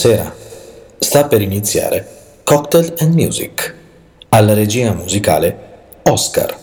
[0.00, 0.32] Buonasera.
[0.96, 2.08] Sta per iniziare
[2.44, 3.74] Cocktail and Music.
[4.28, 6.56] Alla regia musicale Oscar.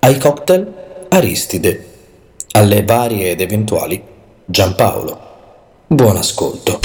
[0.00, 1.86] Ai cocktail Aristide.
[2.50, 4.02] Alle varie ed eventuali
[4.44, 5.18] Giampaolo.
[5.86, 6.80] Buon ascolto.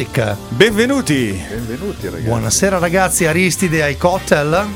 [0.00, 0.36] Music.
[0.48, 1.38] Benvenuti.
[1.46, 4.66] Benvenuti ragazzi Buonasera ragazzi, Aristide ai cocktail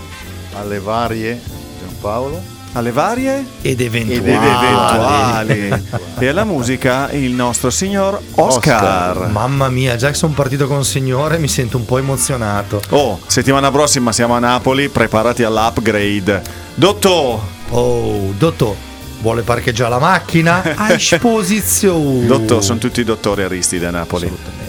[0.54, 1.40] alle varie
[1.80, 2.42] Giampaolo.
[2.72, 4.18] Alle varie ed eventuali.
[4.18, 5.82] ed eventuali.
[6.18, 9.16] e alla musica il nostro signor Oscar.
[9.16, 9.30] Oscar.
[9.30, 12.82] Mamma mia, già che sono partito con signore mi sento un po' emozionato.
[12.90, 16.42] Oh, settimana prossima siamo a Napoli, preparati all'upgrade.
[16.74, 18.74] Dottor, Oh, dottor,
[19.22, 20.62] vuole parcheggiare la macchina?
[20.76, 22.26] A esposizione.
[22.26, 24.26] dottor, sono tutti dottori Aristide a Napoli.
[24.26, 24.63] Assolutamente.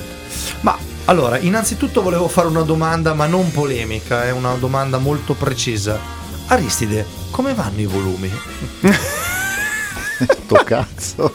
[1.05, 5.99] Allora, innanzitutto volevo fare una domanda, ma non polemica, è una domanda molto precisa.
[6.47, 8.31] Aristide, come vanno i volumi?
[10.45, 11.33] Sto cazzo.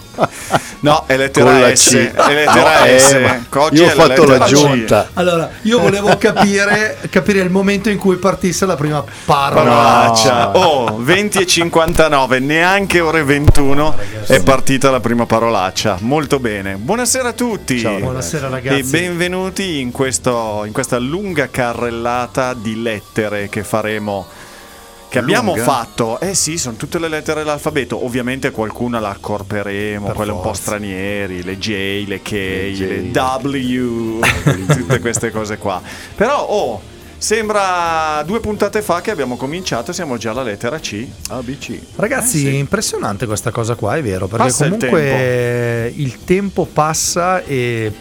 [0.80, 1.88] No, è lettera la S.
[1.90, 1.94] C.
[2.12, 3.12] È lettera No, S.
[3.12, 3.40] eh,
[3.72, 5.04] io ho fatto l'aggiunta.
[5.04, 5.18] C.
[5.18, 9.70] Allora, io volevo capire, capire il momento in cui partisse la prima parola.
[9.70, 10.50] Parolaccia.
[10.52, 10.58] No.
[10.58, 13.94] Oh, 20 e 59, neanche ore 21
[14.26, 15.98] è partita la prima parolaccia.
[16.00, 16.76] Molto bene.
[16.76, 17.78] Buonasera a tutti.
[17.80, 18.82] Ciao, Buonasera E ragazzi.
[18.90, 24.26] benvenuti in, questo- in questa lunga carrellata di lettere che faremo.
[25.10, 25.64] Che abbiamo Lunga?
[25.64, 28.04] fatto, eh sì, sono tutte le lettere dell'alfabeto.
[28.04, 30.62] Ovviamente qualcuna la accorperemo, Per quelle un po' forza.
[30.62, 32.80] stranieri, le J, le K, Le J.
[32.86, 34.20] le W,
[34.72, 35.82] tutte queste cose qua.
[36.14, 36.80] Però, oh,
[37.18, 41.04] sembra due puntate fa che abbiamo cominciato, siamo già alla lettera C.
[41.28, 41.78] ABC.
[41.96, 42.56] Ragazzi, Eh, sì.
[42.58, 46.66] impressionante questa cosa qua, è vero, perché Passa il comunque il tempo.
[46.66, 47.92] passa e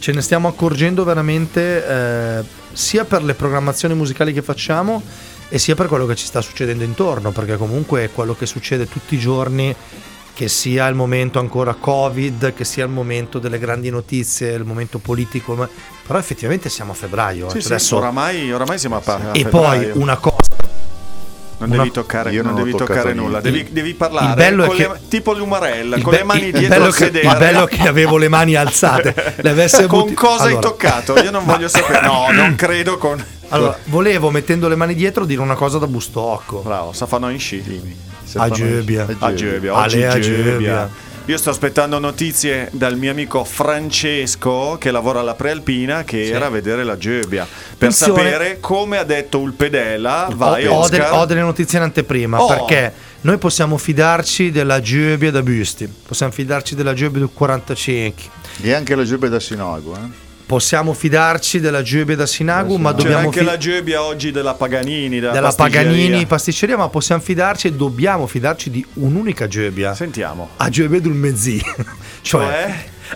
[0.00, 5.02] ce ne stiamo accorgendo veramente eh, sia per le programmazioni musicali che facciamo
[5.48, 8.88] e sia per quello che ci sta succedendo intorno, perché comunque è quello che succede
[8.88, 9.74] tutti i giorni
[10.34, 14.98] che sia il momento ancora Covid, che sia il momento delle grandi notizie, il momento
[14.98, 15.68] politico, ma-
[16.06, 17.46] però effettivamente siamo a febbraio.
[17.48, 17.50] eh.
[17.50, 19.92] Sì, sì, Adesso- oramai, oramai siamo a, pa- a e febbraio.
[19.92, 20.36] poi una cosa
[21.58, 24.88] Non devi toccare, Io non devi toccare nulla, devi, devi parlare bello è con che-
[24.88, 27.26] le- tipo l'umarella, con be- le mani dietro al sedere.
[27.26, 29.34] Il bello che avevo le mani alzate.
[29.38, 31.18] Le con cosa hai Allora, toccato?
[31.18, 32.00] Io non voglio sapere.
[32.06, 33.24] No, non credo con.
[33.48, 36.60] Allora, volevo mettendo le mani dietro dire una cosa da bustocco.
[36.60, 37.60] Bravo, sa fanno in sci.
[37.62, 37.96] Dimmi.
[38.22, 39.06] Se A fanno- Gebbia.
[39.18, 40.42] A Gebbia, oggi Ale a Gebbia.
[40.52, 40.90] Gebbia.
[41.28, 46.48] Io sto aspettando notizie dal mio amico Francesco che lavora alla prealpina che era a
[46.48, 48.22] vedere la Gebbia per Attenzione.
[48.30, 51.84] sapere come ha detto il pedela vai ho, ho Oscar de- ho delle notizie in
[51.84, 52.46] anteprima Oh.
[52.46, 52.92] perché
[53.22, 58.24] noi possiamo fidarci della Gebbia da Busti, possiamo fidarci della Gebbia del 45,
[58.62, 60.26] E anche la Gebbia da Sinago, eh?
[60.48, 64.54] Possiamo fidarci della Gebbia da Sinagu, ma c'era dobbiamo anche fi- la Gebbia oggi della
[64.54, 65.82] Paganini della, della pasticceria.
[65.90, 69.94] Paganini pasticceria, ma possiamo fidarci e dobbiamo fidarci di un'unica Gebbia.
[69.94, 71.60] sentiamo A Gebbia del Mezzi.
[72.22, 72.74] cioè, Cioè?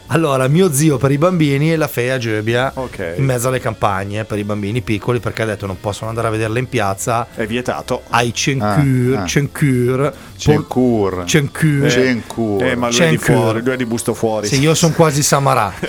[0.08, 3.14] allora, mio zio per i bambini e la fea Gebbia Ok.
[3.16, 6.30] in mezzo alle campagne per i bambini piccoli perché ha detto non possono andare a
[6.30, 7.26] vederla in piazza.
[7.34, 9.26] è vietato Ai Cencur, Ah, ah.
[9.26, 11.24] Cencur, Cencur.
[11.26, 11.90] Cencur.
[11.90, 12.62] Cencur.
[12.64, 15.22] eh, ma lui è di fuori lui è di busto fuori Sì, io sono quasi
[15.32, 15.72] Samarà.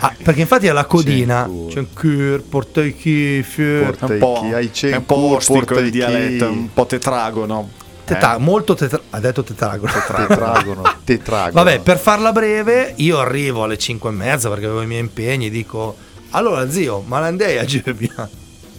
[0.00, 1.44] Ah, perché infatti è la codina.
[1.44, 1.72] Cencur.
[1.72, 3.56] Cencur, Portaichif.
[3.84, 6.52] Porta- è un po', Chi hai è un po' ostico il portai dialetto chi.
[6.56, 7.70] un po' tetragono
[8.04, 9.90] Teta- molto tetra- ha detto tetragono.
[10.26, 10.82] Tetragono.
[11.04, 11.52] Tetragono.
[11.52, 15.48] Vabbè, per farla breve, io arrivo alle 5 e mezza perché avevo i miei impegni.
[15.48, 15.96] Dico:
[16.30, 18.28] Allora, zio, ma l'andei a Gebbia?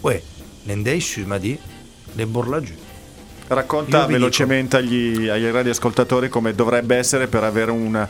[0.02, 0.22] Uè,
[0.64, 1.58] l'andei su, ma di
[2.12, 2.72] le borla giù.
[3.48, 8.06] Racconta velocemente agli, agli radioascoltatori come dovrebbe essere per avere un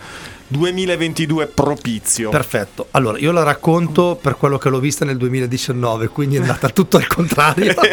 [0.49, 2.31] 2022 propizio.
[2.31, 2.89] Perfetto.
[2.93, 6.97] Allora, io la racconto per quello che l'ho vista nel 2019, quindi è andata tutto
[6.97, 7.75] al contrario.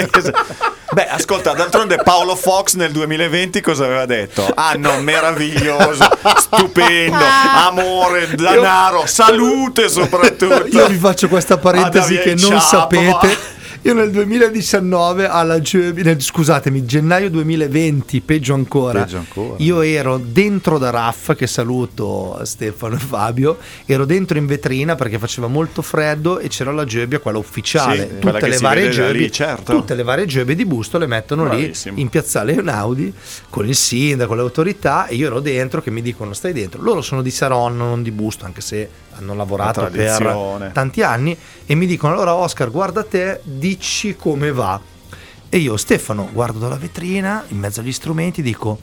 [0.93, 4.45] Beh, ascolta, d'altronde Paolo Fox nel 2020 cosa aveva detto?
[4.53, 6.07] Anno meraviglioso,
[6.37, 10.67] stupendo, amore, denaro, salute soprattutto.
[10.67, 13.52] Io vi faccio questa parentesi che non sapete.
[13.85, 19.01] Io nel 2019 alla scusatemi, gennaio 2020, peggio ancora.
[19.01, 19.55] Peggio ancora.
[19.57, 25.19] Io ero dentro da Raff, che saluto Stefano e Fabio, ero dentro in vetrina perché
[25.19, 28.07] faceva molto freddo e c'era la Gebbia, quella ufficiale.
[28.07, 29.73] Sì, quella tutte che le varie da lì, Gebbie, certo.
[29.73, 31.95] tutte le varie Gebbie di busto le mettono Bravissimo.
[31.95, 33.13] lì in piazzale Einaudi
[33.49, 36.81] con il sindaco, le autorità e io ero dentro che mi dicono stai dentro.
[36.81, 41.37] Loro sono di Saronno, non di busto, anche se hanno lavorato La per tanti anni
[41.65, 43.41] e mi dicono allora Oscar guarda te
[43.73, 44.79] dici come va?
[45.49, 48.79] E io Stefano guardo dalla vetrina in mezzo agli strumenti dico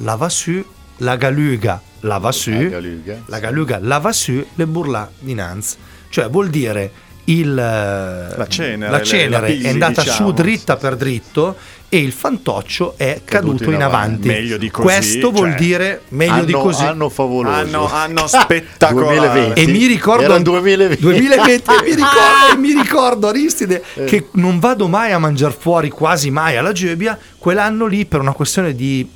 [0.00, 0.64] la va su
[0.98, 5.34] la galuga la va su La galuga, la galuga la va su le burla di
[5.34, 5.76] Nanz
[6.10, 6.90] cioè vuol dire
[7.26, 10.28] il, la cenere, la cenere la pisi, è andata diciamo.
[10.28, 11.56] su dritta per dritto
[11.88, 14.28] e il fantoccio è caduto, in avanti.
[14.28, 16.84] Meglio di così, Questo vuol cioè, dire meglio anno, di così.
[16.84, 17.54] Anno favoloso.
[17.54, 19.18] Anno, anno spettacolare.
[19.18, 19.60] 2020.
[19.60, 21.00] E mi ricordo Era il 2020.
[21.02, 25.88] 2020, e mi ricordo, e mi ricordo Aristide che non vado mai a mangiare fuori,
[25.88, 27.18] quasi mai alla Gebbia.
[27.38, 29.08] Quell'anno lì, per una questione di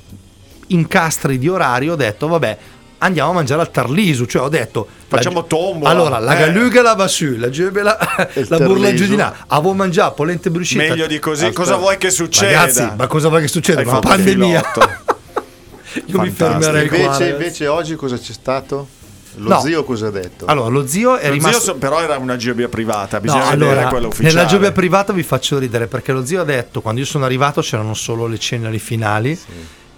[0.67, 2.57] incastri di orario, ho detto vabbè.
[3.03, 5.89] Andiamo a mangiare al Tarlisu, cioè ho detto Facciamo tombola.
[5.89, 6.39] Allora, la Eh.
[6.39, 8.27] galuga la va su, la gebbia la,
[8.59, 9.33] burla giù di là.
[9.47, 10.83] Avevo mangiato polente bruscita.
[10.83, 11.59] Meglio di così, Aspetta.
[11.61, 12.59] cosa vuoi che succeda?
[12.59, 13.79] Ragazzi, ma cosa vuoi che succeda?
[13.81, 14.63] Hai Una pandemia.
[16.05, 16.97] Io mi fermerei qua.
[16.97, 17.29] Invece, ragazzi.
[17.29, 18.87] invece oggi cosa c'è stato?
[19.35, 19.61] Lo No.
[19.61, 20.45] zio cosa ha detto?
[20.45, 23.49] Allora, lo zio è Lo rimasto zio so- però era una gebbia privata, No, bisogna
[23.49, 24.33] vedere allora, quella ufficiale.
[24.35, 27.61] nella gebbia privata vi faccio ridere perché lo zio ha detto quando io sono arrivato
[27.61, 29.37] c'erano solo le ceneri finali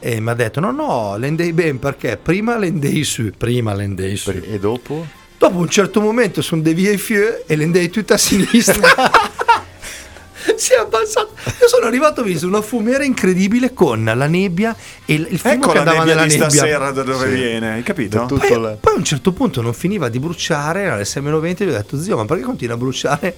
[0.05, 4.31] e mi ha detto no no l'endei ben perché prima l'endei su prima l'endei su
[4.31, 5.05] E dopo?
[5.37, 8.81] dopo un certo momento sono dei vie fieu e l'endei tutta a sinistra
[10.57, 11.31] si è abbassato
[11.61, 15.71] io sono arrivato ho visto una fumiera incredibile con la nebbia e il, fumo Ecco
[15.71, 17.33] che andava nebbia nella nebbia stasera da dove Sì.
[17.35, 18.25] viene, hai capito?
[18.25, 21.69] Poi, la- poi a un certo punto non finiva di bruciare, alle 6.20 e gli
[21.69, 23.35] ho detto zio ma perché continua a bruciare?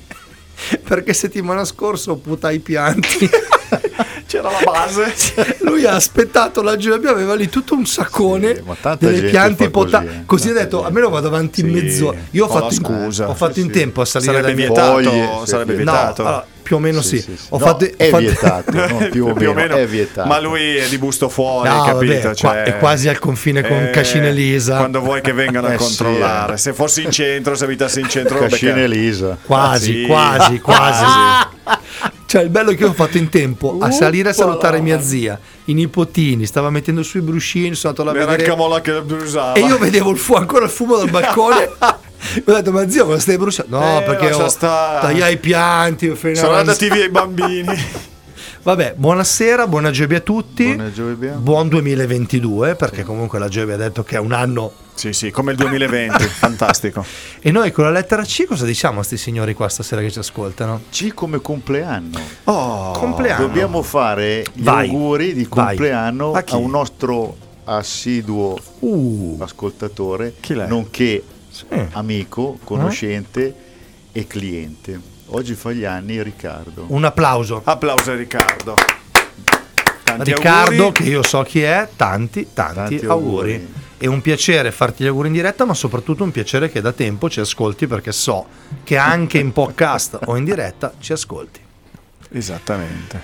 [0.84, 3.30] perché settimana scorsa ho putato i pianti.
[4.28, 5.14] C'era la base.
[5.62, 8.64] Lui ha aspettato la gebbia, aveva lì tutto un saccone Sì,
[9.00, 10.06] delle piante fa così, potate.
[10.08, 10.24] eh.
[10.26, 10.86] Così ha detto, gente.
[10.88, 12.18] almeno vado avanti in Sì, mezz'ora.
[12.32, 13.30] Io ho fatto, in, scusa.
[13.30, 13.72] ho fatto Sì, in sì.
[13.74, 15.84] tempo a salire Sarebbe vietato, Foglie, sarebbe sì, sì.
[15.86, 16.22] No, vietato.
[16.24, 17.18] allora, più o meno sì.
[17.20, 17.46] Sì, sì, sì.
[17.50, 20.28] Ho No, fatto, è fatto- vietato, no, più o meno, è vietato.
[20.28, 22.14] Ma lui è di busto fuori, No, capito?
[22.14, 24.78] vabbè, qua- Cioè, è quasi al confine con eh, Cascina Elisa.
[24.78, 26.54] Quando vuoi che vengano a Eh, sì, controllare.
[26.54, 26.58] eh.
[26.58, 29.38] Se fossi in centro, se abitassi in centro, lo Cascina becca- Elisa.
[29.46, 30.06] Quasi, Sì.
[30.08, 31.04] quasi, quasi.
[32.28, 35.00] Cioè, il bello è che io ho fatto in tempo a salire a salutare mia
[35.00, 38.50] zia, i nipotini, stava mettendo su i bruscini, sono andato a Era vedere.
[38.50, 39.54] camola che brusava.
[39.54, 41.70] E io vedevo il fu- ancora il fumo dal balcone.
[41.80, 43.78] ho detto, ma zio, cosa stai bruciando?
[43.80, 46.16] No, Eh, perché ho tagliato i pianti.
[46.34, 48.14] Sono andati via i bambini.
[48.66, 50.66] Vabbè, buonasera, buona Gioia a tutti.
[50.66, 51.34] Buona Gioia.
[51.34, 54.72] Buon 2022, perché comunque la Gioia ha detto che è un anno.
[54.96, 57.06] Sì, sì, come il 2020, fantastico.
[57.42, 60.18] E noi con la lettera C cosa diciamo a sti signori qua stasera che ci
[60.18, 60.82] ascoltano?
[60.90, 62.20] C come compleanno.
[62.46, 63.46] Oh, Compleanno.
[63.46, 64.90] Dobbiamo fare gli Vai.
[64.90, 70.34] auguri di compleanno A a, un nostro assiduo Uh, ascoltatore,
[70.68, 71.66] nonché sì.
[71.92, 73.56] amico, conoscente
[74.12, 75.14] e cliente.
[75.28, 76.86] Oggi fa gli anni Riccardo.
[76.88, 77.62] Un applauso.
[77.64, 78.76] applauso a Riccardo.
[80.04, 80.92] Tanti Riccardo, auguri.
[81.04, 83.54] che io so chi è, tanti, tanti, Tanti auguri.
[83.54, 83.74] auguri.
[83.98, 87.30] È un piacere farti gli auguri in diretta, ma soprattutto un piacere che da tempo
[87.30, 88.46] ci ascolti perché so
[88.84, 91.64] che anche in podcast o in diretta ci ascolti.
[92.32, 93.20] Esattamente.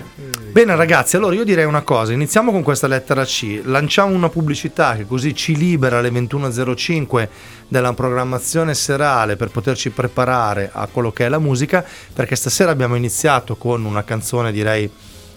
[0.51, 4.95] Bene ragazzi, allora io direi una cosa, iniziamo con questa lettera C, lanciamo una pubblicità
[4.95, 7.27] che così ci libera alle 21.05
[7.67, 12.95] della programmazione serale per poterci preparare a quello che è la musica, perché stasera abbiamo
[12.95, 14.89] iniziato con una canzone direi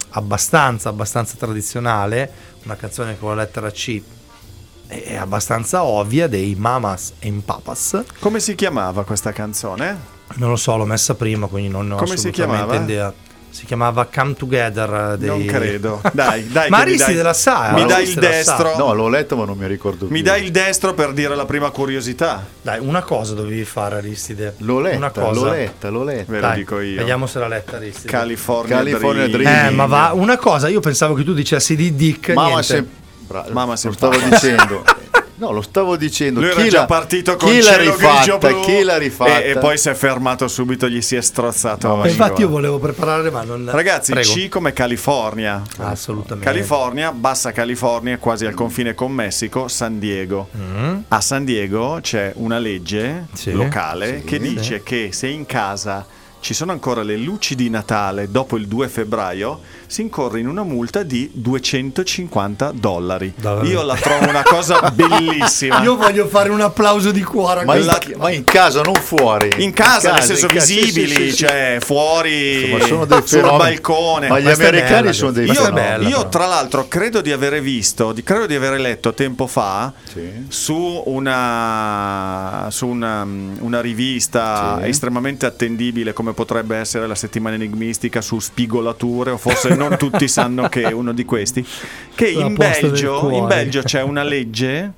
[0.09, 2.31] abbastanza, abbastanza tradizionale,
[2.63, 4.01] una canzone con la lettera C
[4.87, 8.03] è abbastanza ovvia dei Mamas e Papas.
[8.19, 10.13] Come si chiamava questa canzone?
[10.35, 13.13] Non lo so, l'ho messa prima, quindi non ne ho Come assolutamente idea.
[13.55, 15.29] Si chiamava Come Together eh, dei...
[15.29, 16.01] Non credo.
[16.11, 16.69] Dai, dai.
[16.69, 18.75] Ma mi Aristide dai- la sa, Mi dai il destro.
[18.75, 20.23] No, l'ho letto ma non mi ricordo Mi più.
[20.23, 22.45] dai il destro per dire la prima curiosità.
[22.61, 24.55] Dai, una cosa dovevi fare Aristide.
[24.57, 25.39] L'ho Una letta, cosa.
[25.39, 26.31] l'ho letta, l'ho letta.
[26.33, 26.97] Ve lo Dai, dico io.
[26.97, 28.09] Vediamo se l'ha letta Aristide.
[28.11, 29.41] California, California Dreaming.
[29.49, 29.71] Dreaming.
[29.71, 32.63] eh, ma va, una cosa, io pensavo che tu dicessi di Dick, Mamma niente.
[32.65, 32.87] sem-
[33.25, 34.15] bra- Mamma lo simpatico.
[34.17, 34.83] stavo dicendo.
[35.37, 36.39] No, lo stavo dicendo.
[36.39, 38.37] Lui chi era già l'ha- partito con chi l'ha rifatta?
[38.37, 39.41] blu Chi l'ha rifatta?
[39.41, 41.87] E, e poi si è fermato subito, gli si è strozzato.
[41.95, 43.69] No, infatti io volevo preparare, ma non...
[43.69, 44.31] Ragazzi, Prego.
[44.31, 45.61] C come California.
[45.77, 46.49] Assolutamente.
[46.49, 50.47] California, Bassa California, quasi al confine con Messico, San Diego.
[50.55, 50.97] Mm.
[51.09, 53.51] A San Diego c'è una legge Sì.
[53.51, 54.23] locale Sì.
[54.25, 56.05] che dice che se in casa
[56.39, 60.63] ci sono ancora le luci di Natale dopo il 2 febbraio, si incorre in una
[60.63, 63.33] multa di 250 dollari.
[63.35, 63.67] Davvero?
[63.67, 65.81] Io la trovo una cosa bellissima.
[65.81, 68.95] Io voglio fare un applauso di cuore a Ma in, La- ma in casa, non
[68.95, 69.49] fuori.
[69.57, 71.35] In casa, nel senso in casa, visibili, sì, sì, sì.
[71.45, 74.27] cioè fuori Insomma, sono dei sul balcone.
[74.27, 77.61] Ma gli Questa americani bella, sono dei Io, bella, io, tra l'altro credo di avere
[77.61, 80.45] visto, di- credo di aver letto tempo fa Sì.
[80.49, 83.23] su una, su una,
[83.59, 84.89] una rivista Sì.
[84.89, 90.67] estremamente attendibile come potrebbe essere la settimana enigmistica su spigolature o forse non tutti sanno
[90.69, 91.65] che è uno di questi
[92.15, 93.45] che in Belgio, in.
[93.47, 94.91] Belgio c'è una legge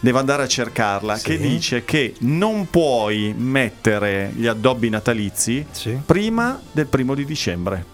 [0.00, 5.98] devo andare a cercarla che dice che non puoi mettere gli addobbi natalizi Sì.
[6.04, 7.84] prima del primo di dicembre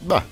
[0.00, 0.22] Bah,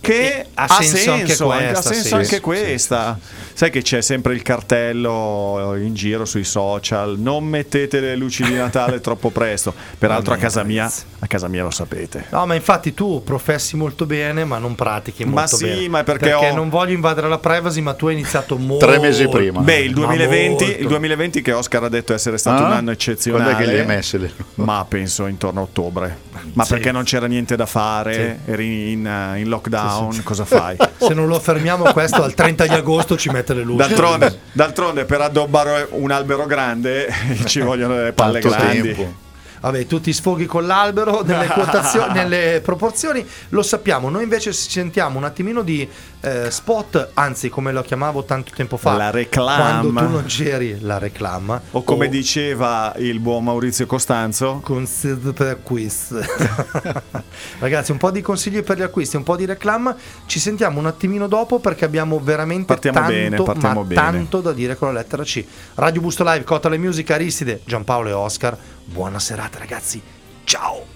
[0.00, 3.18] che ha ha senso senso, anche anche, questa, ha senso sì, anche sì, questa.
[3.56, 8.54] Sai che c'è sempre il cartello in giro sui social, non mettete le luci di
[8.54, 9.72] Natale troppo presto.
[9.96, 12.26] Peraltro a casa mia, a casa mia lo sapete.
[12.30, 15.88] No, ma infatti tu professi molto bene, ma non pratichi Ma molto sì, bene.
[15.88, 18.98] ma è perché ho- non voglio invadere la privacy, ma tu hai iniziato molto Tre
[18.98, 19.60] mesi prima.
[19.60, 20.80] Beh, il Ma 2020, molto.
[20.80, 22.66] il 2020 che Oscar ha detto essere stato Ah?
[22.66, 23.44] un anno eccezionale.
[23.44, 26.18] Quando è che le hai messe le- Ma penso intorno a ottobre.
[26.54, 26.72] Ma Sì.
[26.72, 30.76] perché non c'era niente da fare, eri in, eh, in lockdown, cosa fai?
[30.98, 33.76] Se non lo fermiamo questo al 30 di agosto ci mette le luci.
[33.76, 37.08] D'altronde, d'altronde per addobbare un albero grande
[37.44, 38.94] ci vogliono delle palle Tanto grandi.
[38.94, 39.22] tempo.
[39.64, 41.48] Vabbè, tu ti sfoghi con l'albero nelle,
[42.12, 44.10] nelle proporzioni, lo sappiamo.
[44.10, 45.88] Noi invece ci sentiamo un attimino di
[46.20, 49.62] eh, spot, anzi, come lo chiamavo tanto tempo fa, La reclame.
[49.62, 51.62] quando tu non c'eri, la reclama.
[51.70, 56.16] O come diceva il buon Maurizio Costanzo, Consiglio per acquisti.
[57.58, 59.96] Ragazzi, un po' di consigli per gli acquisti, un po' di reclam.
[60.26, 64.00] Ci sentiamo un attimino dopo perché abbiamo veramente Partiamo tanto, bene, partiamo bene.
[64.00, 65.42] tanto da dire con la lettera C.
[65.76, 68.58] Radio Busto Live, Cotale Music, Aristide, Giampaolo e Oscar.
[68.84, 70.00] Buona serata, ragazzi.
[70.44, 70.86] Ciao.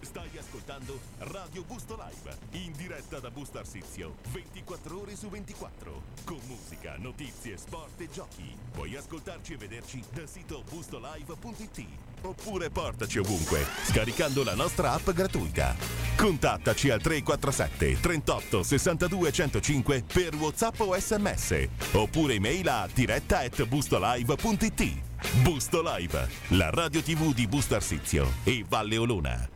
[0.00, 6.38] Stai ascoltando Radio Busto Live, in diretta da Busto Arsizio, 24 ore su 24, con
[6.46, 8.54] musica, notizie, sport e giochi.
[8.70, 11.84] Puoi ascoltarci e vederci dal sito bustolive.it
[12.22, 15.74] oppure portaci ovunque, scaricando la nostra app gratuita.
[16.16, 23.64] Contattaci al 347 38 62 105 per WhatsApp o SMS, oppure email a diretta at
[23.64, 25.09] bustolive.it.
[25.42, 29.48] Busto Live, la radio tv di Busto Arsizio e Valle Olona.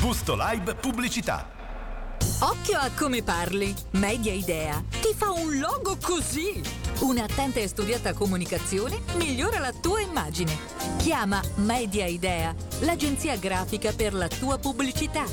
[0.00, 1.63] Busto Live Pubblicità.
[2.40, 3.74] Occhio a come parli.
[3.92, 6.60] Media Idea ti fa un logo così.
[7.00, 10.56] Un'attenta e studiata comunicazione migliora la tua immagine.
[10.98, 15.24] Chiama Media Idea, l'agenzia grafica per la tua pubblicità.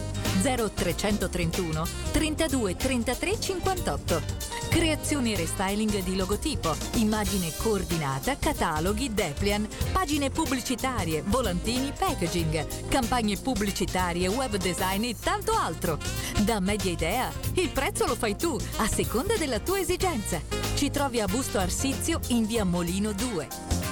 [0.41, 4.21] 0331 32 33 58.
[4.69, 14.29] Creazione e restyling di logotipo, immagine coordinata, cataloghi, deplian, pagine pubblicitarie, volantini, packaging, campagne pubblicitarie,
[14.29, 15.99] web design e tanto altro.
[16.45, 17.29] Da Media Media Idea?
[17.55, 20.39] Il prezzo lo fai tu, a seconda della tua esigenza.
[20.75, 23.47] Ci trovi a Busto Arsizio in via Molino 2.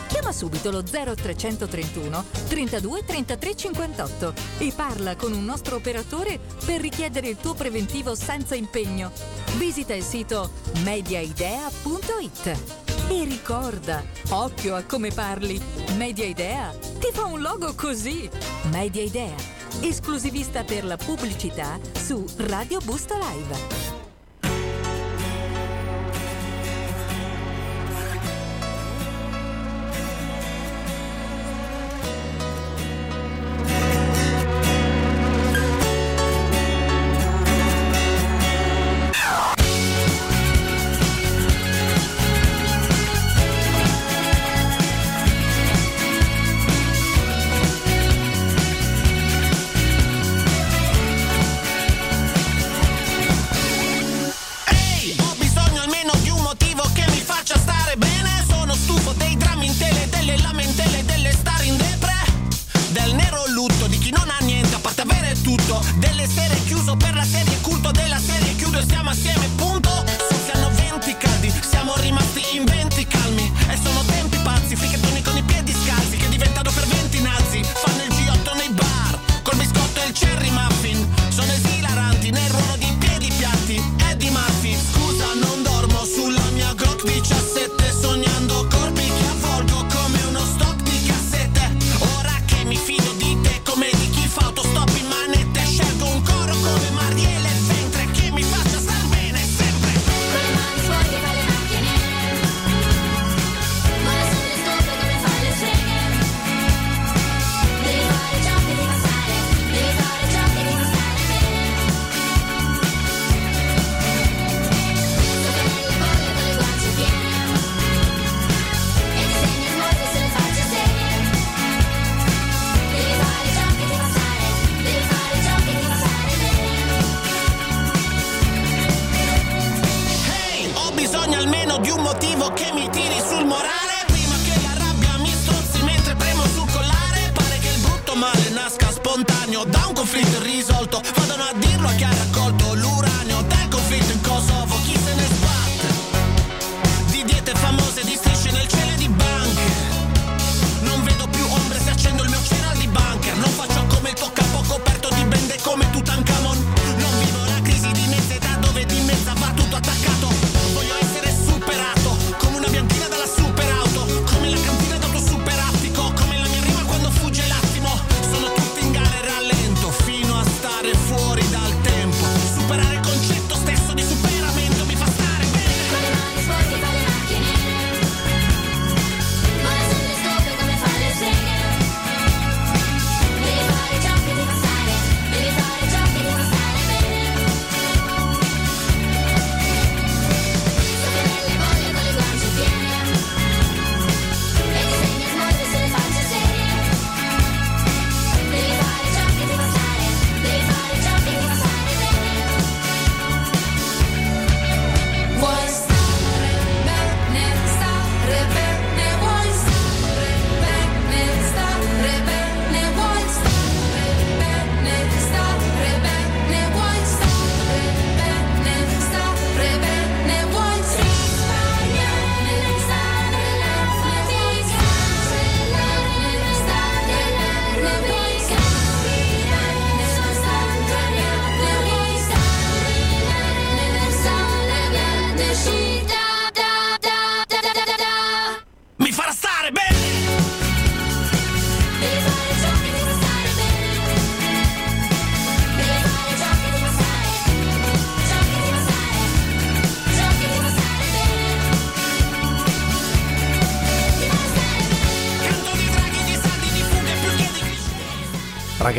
[0.08, 7.28] Chiama subito lo 0331 32 33 58 e parla con un nostro operatore per richiedere
[7.28, 9.12] il tuo preventivo senza impegno.
[9.58, 10.50] Visita il sito
[10.82, 12.60] mediaidea.it.
[13.10, 15.62] E ricorda, occhio a come parli.
[15.98, 18.30] Media Idea ti fa un logo così.
[18.72, 23.89] Media Idea esclusivista per la pubblicità su Radio Busto Live.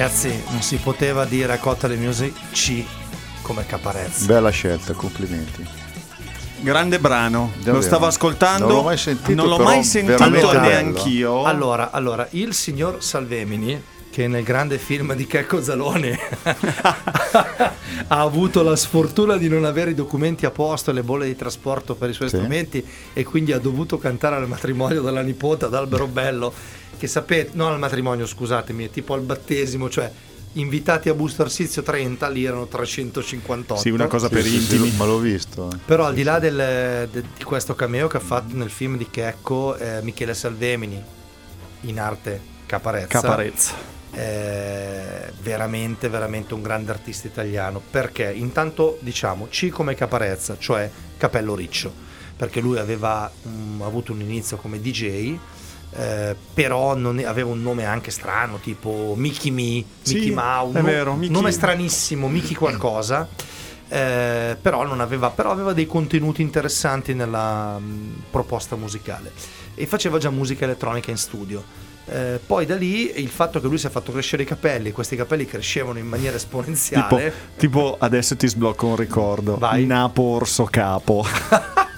[0.01, 2.83] ragazzi, non si poteva dire a Cotale Music C
[3.43, 4.25] come Caparezza.
[4.25, 5.63] Bella scelta, complimenti.
[6.61, 7.77] Grande brano, Davvero.
[7.77, 11.45] lo stavo ascoltando, non l'ho mai sentito, non l'ho mai sentito neanch'io.
[11.45, 16.19] Allora, allora, il signor Salvemini, che nel grande film di Checco Zalone
[18.09, 21.37] ha avuto la sfortuna di non avere i documenti a posto e le bolle di
[21.37, 22.37] trasporto per i suoi sì.
[22.37, 22.83] strumenti
[23.13, 26.53] e quindi ha dovuto cantare al matrimonio della nipote ad Albero Bello
[27.01, 30.13] che sapete, non al matrimonio scusatemi, è tipo al battesimo, cioè
[30.55, 33.81] invitati a Busto Arsizio 30, lì erano 358.
[33.81, 34.93] Sì, una cosa Sì, per sì, sì, intimi.
[34.97, 35.71] ma l'ho visto.
[35.73, 35.77] eh.
[35.87, 39.09] Però al di là del- de- di questo cameo che ha fatto nel film di
[39.09, 41.03] Checco, eh, Michele Salvemini,
[41.83, 43.73] in arte Caparezza, Caparezza.
[44.11, 47.81] è veramente, veramente un grande artista italiano.
[47.91, 51.93] Perché intanto diciamo C come Caparezza, cioè Capello Riccio,
[52.37, 55.39] perché lui aveva mm, avuto un inizio come DJ.
[55.93, 60.79] Eh, però non ne- aveva un nome anche strano tipo Mickey Me, Sì, Mickey Mouse,
[60.79, 63.29] è no- vero, Mickey- nome stranissimo, Mickey qualcosa
[63.93, 69.33] eh, però, non aveva, però aveva dei contenuti interessanti nella mh, proposta musicale
[69.75, 71.63] e faceva già musica elettronica in studio.
[72.07, 75.17] Eh, poi da lì il fatto che lui si è fatto crescere i capelli, questi
[75.17, 77.33] capelli crescevano in maniera Tipo, esponenziale.
[77.57, 79.57] tipo, adesso ti sblocco un ricordo.
[79.59, 79.87] Vai.
[79.87, 81.25] Napo Orso Capo.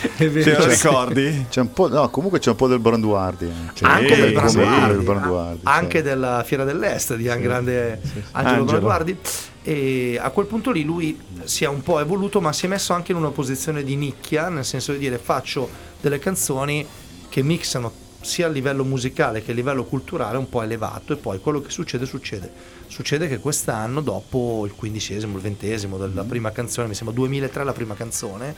[0.00, 0.68] è Te lo sì.
[0.68, 1.46] ricordi?
[1.50, 3.46] C'è un po', no, comunque c'è un po' del Branduardi.
[3.46, 3.84] eh.
[3.84, 6.04] Anche Sì, del sì, Branduardi, del Branduardi, anche sì.
[6.04, 8.00] della Fiera dell'Est di un grande
[8.32, 8.64] Angelo Angelo.
[8.64, 9.18] Branduardi.
[9.62, 12.92] E a quel punto lì lui si è un po' evoluto, ma si è messo
[12.92, 15.68] anche in una posizione di nicchia, nel senso di dire faccio
[16.00, 16.86] delle canzoni
[17.28, 21.38] che mixano sia a livello musicale che a livello culturale un po' elevato e poi
[21.40, 22.50] quello che succede succede.
[22.88, 27.72] Succede che quest'anno, dopo il quindicesimo, il ventesimo della prima canzone, mi sembra 2003 la
[27.72, 28.54] prima canzone,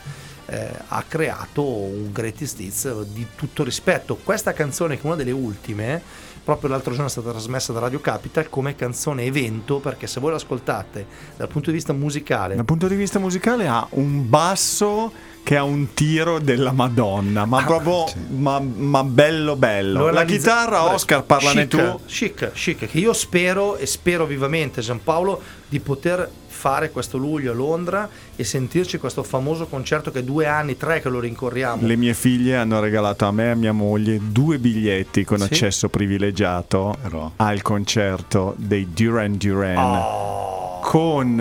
[0.47, 4.15] eh, ha creato un greatest hits di tutto rispetto.
[4.15, 6.01] Questa canzone, che è una delle ultime,
[6.43, 10.31] proprio l'altro giorno è stata trasmessa da Radio Capital come canzone evento, perché se voi
[10.31, 15.11] l'ascoltate dal punto di vista musicale, Dal punto di vista musicale ha un basso
[15.43, 19.99] che ha un tiro della Madonna, ma proprio ma, ma bello bello.
[19.99, 21.99] Lo La analizza- chitarra Oscar parlane chic, tu.
[22.05, 27.55] Chic, chic, che io spero e spero vivamente Giampaolo di poter fare questo luglio a
[27.55, 31.87] Londra e sentirci questo famoso concerto che due anni, tre che lo rincorriamo.
[31.87, 35.45] Le mie figlie hanno regalato a me e a mia moglie due biglietti con Sì.
[35.45, 37.31] accesso privilegiato Però.
[37.37, 40.79] al concerto dei Duran Duran Oh.
[40.81, 41.39] con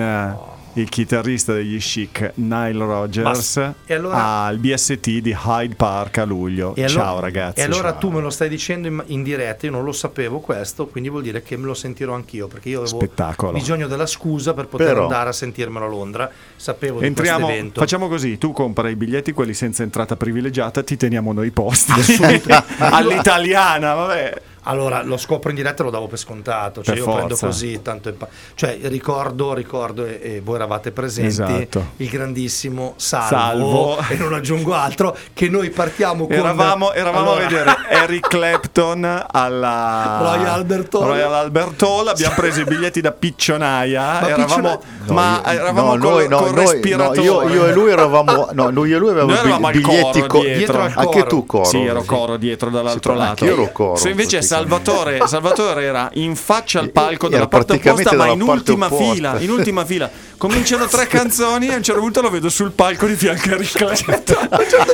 [0.75, 3.57] il chitarrista degli Chic Nile Rogers.
[3.87, 6.75] E allora- al BST di Hyde Park a luglio.
[6.77, 7.61] Allora- Ciao ragazzi.
[7.61, 7.99] E allora Ciao.
[7.99, 11.23] tu me lo stai dicendo in, in diretta, io non lo sapevo questo, quindi vuol
[11.23, 13.53] dire che me lo sentirò anch'io, perché io avevo Spettacolo.
[13.53, 16.31] bisogno della scusa per poter Però- andare a sentirmelo a Londra.
[16.57, 17.81] Sapevo di Entriamo, questo evento.
[17.81, 21.93] facciamo così, tu compra i biglietti, quelli senza entrata privilegiata, ti teniamo noi posti.
[22.79, 24.43] All'italiana, vabbè.
[24.65, 27.47] Allora, lo scopro in diretta e lo davo per scontato, cioè Per io prendo forza.
[27.47, 31.87] così, tanto impa- cioè ricordo, ricordo e, e voi eravate presenti, Esatto.
[31.97, 33.99] il grandissimo Salvo, Salvo.
[34.09, 36.37] e non aggiungo altro, che noi partiamo con...
[36.37, 41.05] Eravamo, eravamo Allora, a vedere Eric Clapton alla Royal Albert Hall.
[41.05, 44.79] Royal Albert Hall, abbiamo preso i biglietti da piccionaia, Ma eravamo, picciona-
[45.15, 47.21] ma io- eravamo no, col, noi- no, col noi- no, respiratore.
[47.23, 50.41] io, io e lui eravamo no, lui e lui avevamo Noi eravamo biglietti coro co-
[50.41, 50.57] dietro.
[50.59, 51.27] Dietro al anche coro.
[51.27, 53.31] tu coro Sì, ero coro dietro dall'altro Sì, lato.
[53.45, 54.43] anch'io ero coro, Se invece.
[54.51, 59.13] Salvatore, Salvatore era in faccia al palco della praticamente opposta, ma in ultima opposta.
[59.13, 60.11] fila, in ultima fila.
[60.37, 63.53] Cominciano tre canzoni e a un certo punto lo vedo sul palco di fianco a
[63.53, 64.49] Eric Clapton.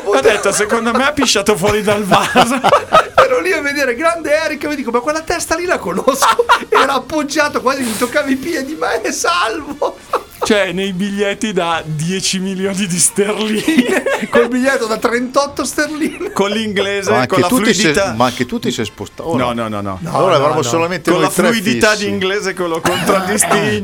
[0.05, 2.61] Ho detto, secondo me ha pisciato fuori dal vaso.
[3.27, 6.45] Ero lì a vedere grande Eric e mi dico, ma quella testa lì la conosco,
[6.69, 9.97] era appoggiato, quasi mi toccava i piedi, ma è Salvo!
[10.47, 14.05] Cioè, nei biglietti da 10 milioni di sterline.
[14.31, 16.31] Col biglietto da 38 sterline.
[16.31, 18.15] Con l'inglese, ma con la fluidità.
[18.17, 19.99] ma anche tu ti sei spostato No, no, no, no.
[20.05, 20.63] allora no, avevamo no.
[20.63, 22.05] solamente Con la fluidità fissi.
[22.05, 22.81] di inglese che lo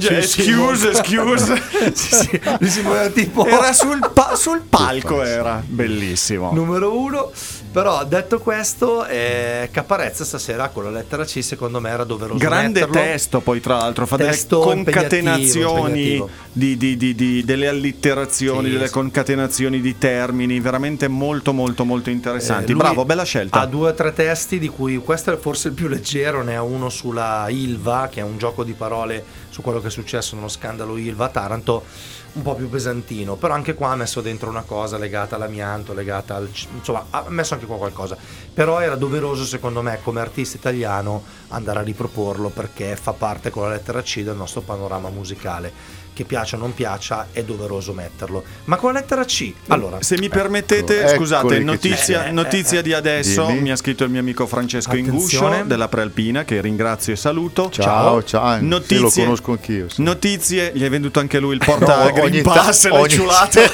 [0.04, 1.62] sì, excuse, excuse.
[1.94, 2.40] sì, sì,
[2.82, 3.44] si.
[3.44, 6.52] Era sul, pa- sul palco, era bellissimo.
[6.52, 7.32] numero uno.
[7.72, 12.80] Però detto questo, eh, Caparezza stasera con la lettera C secondo me era doveroso Grande
[12.80, 12.92] metterlo.
[12.94, 18.66] testo, poi tra l'altro, fa delle Testo concatenazioni impegnativo, di, di- di- di- delle allitterazioni,
[18.66, 18.92] Sì, delle sì.
[18.92, 22.72] concatenazioni di termini, veramente molto, molto, molto interessanti.
[22.72, 23.60] Eh, Bravo, bella scelta.
[23.60, 26.62] Ha due o tre testi di cui questo è forse il più leggero, ne ha
[26.62, 30.48] uno sulla Ilva, che è un gioco di parole su quello che è successo nello
[30.48, 31.84] scandalo Ilva Taranto,
[32.34, 36.36] un po' più pesantino, però anche qua ha messo dentro una cosa legata all'amianto, legata
[36.36, 36.48] al...
[36.74, 38.16] insomma ha messo anche qua qualcosa,
[38.52, 43.64] però era doveroso secondo me come artista italiano andare a riproporlo perché fa parte con
[43.64, 46.00] la lettera C del nostro panorama musicale.
[46.14, 48.44] Che piaccia o non piaccia, è doveroso metterlo.
[48.64, 52.92] Ma con la lettera C, allora, Se mi permettete, Eccoli scusate, che notizia, notizia di
[52.92, 53.46] adesso.
[53.46, 53.60] Dimmi.
[53.62, 55.16] Mi ha scritto il mio amico Francesco Attenzione.
[55.56, 57.70] Inguscio della Prealpina, che ringrazio e saluto.
[57.70, 58.56] Ciao, ciao.
[58.56, 59.88] Sì, lo Notizie, conosco conosco anch'io.
[59.88, 60.02] sì.
[60.02, 63.60] Notizie, gli hai venduto anche lui il porta No, Green ogni Pass e ogni- ciulato.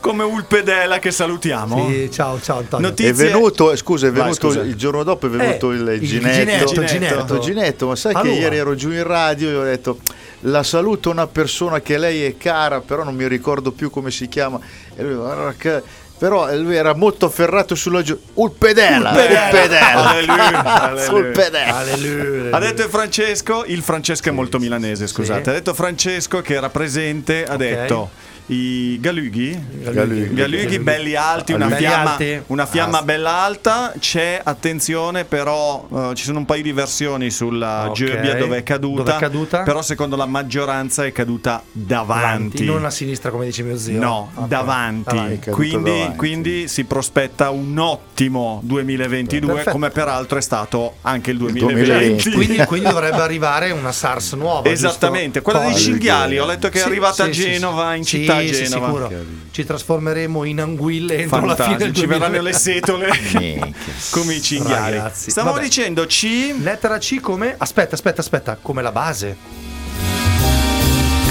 [0.00, 1.88] Come Ulpedela che salutiamo.
[1.88, 2.86] Sì, ciao, ciao Antonio.
[2.86, 4.60] È Notizie venuto, scusa, è Vai, venuto scusa.
[4.62, 6.38] il giorno dopo è venuto Eh, il, il Ginetto.
[6.38, 7.38] Ginetto, Ginetto, Ginetto.
[7.40, 8.34] Ginetto, ma sai che Allora.
[8.36, 9.98] ieri ero giù in radio e ho detto
[10.42, 14.28] la saluto una persona che lei è cara, però non mi ricordo più come si
[14.28, 14.58] chiama.
[14.96, 15.82] E lui, "Guarda che-"
[16.18, 18.18] però lui era molto afferrato sulla giù.
[18.34, 20.08] Ulpedela, Ulpedela.
[20.10, 21.30] Alleluia, Sul alleluia.
[21.32, 21.76] pedela.
[21.76, 22.56] Alleluia.
[22.56, 25.42] Ha detto il Francesco, il Francesco è molto milanese, scusate.
[25.44, 25.48] Sì.
[25.50, 28.10] Ha detto Francesco che era presente, ha detto
[28.50, 30.32] i galughi, Galughi.
[30.32, 32.42] galughi belli alti, una Belli fiamma, alti.
[32.46, 33.02] una fiamma Ah.
[33.02, 33.92] bella alta.
[33.98, 37.92] C'è attenzione, però eh, ci sono un paio di versioni sulla Ok.
[37.94, 39.02] Gerbia dove è caduta.
[39.02, 39.62] Dove è caduta?
[39.64, 42.64] Però secondo la maggioranza è caduta davanti.
[42.64, 43.98] non a sinistra come dice mio zio.
[44.00, 44.46] No, Ok.
[44.48, 45.16] davanti.
[45.16, 46.16] È caduta Quindi, davanti.
[46.16, 49.70] quindi si prospetta un ottimo 2022, Perfetto.
[49.72, 51.82] come peraltro è stato anche il 2020.
[51.84, 52.30] 2020.
[52.32, 54.68] Quindi, quindi dovrebbe arrivare una SARS nuova.
[54.70, 55.50] Esattamente, giusto?
[55.50, 56.38] quella dei Poi- cinghiali.
[56.38, 57.96] Ho letto che è Sì, arrivata sì, a Genova, sì.
[57.98, 58.86] in Sì, città a sì, Genova.
[58.86, 59.12] sicuro.
[59.50, 62.44] Ci trasformeremo in anguille entro la fine del Fantastico, ci verranno 2020.
[62.44, 63.74] le setole
[64.10, 64.96] come i cinghiali.
[64.96, 65.66] Ragazzi, Stavamo vabbè.
[65.66, 66.54] dicendo C.
[66.58, 67.54] Lettera C come?
[67.56, 69.36] Aspetta, aspetta, aspetta, come la base.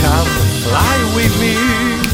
[0.01, 0.29] Come
[0.63, 2.05] fly with me.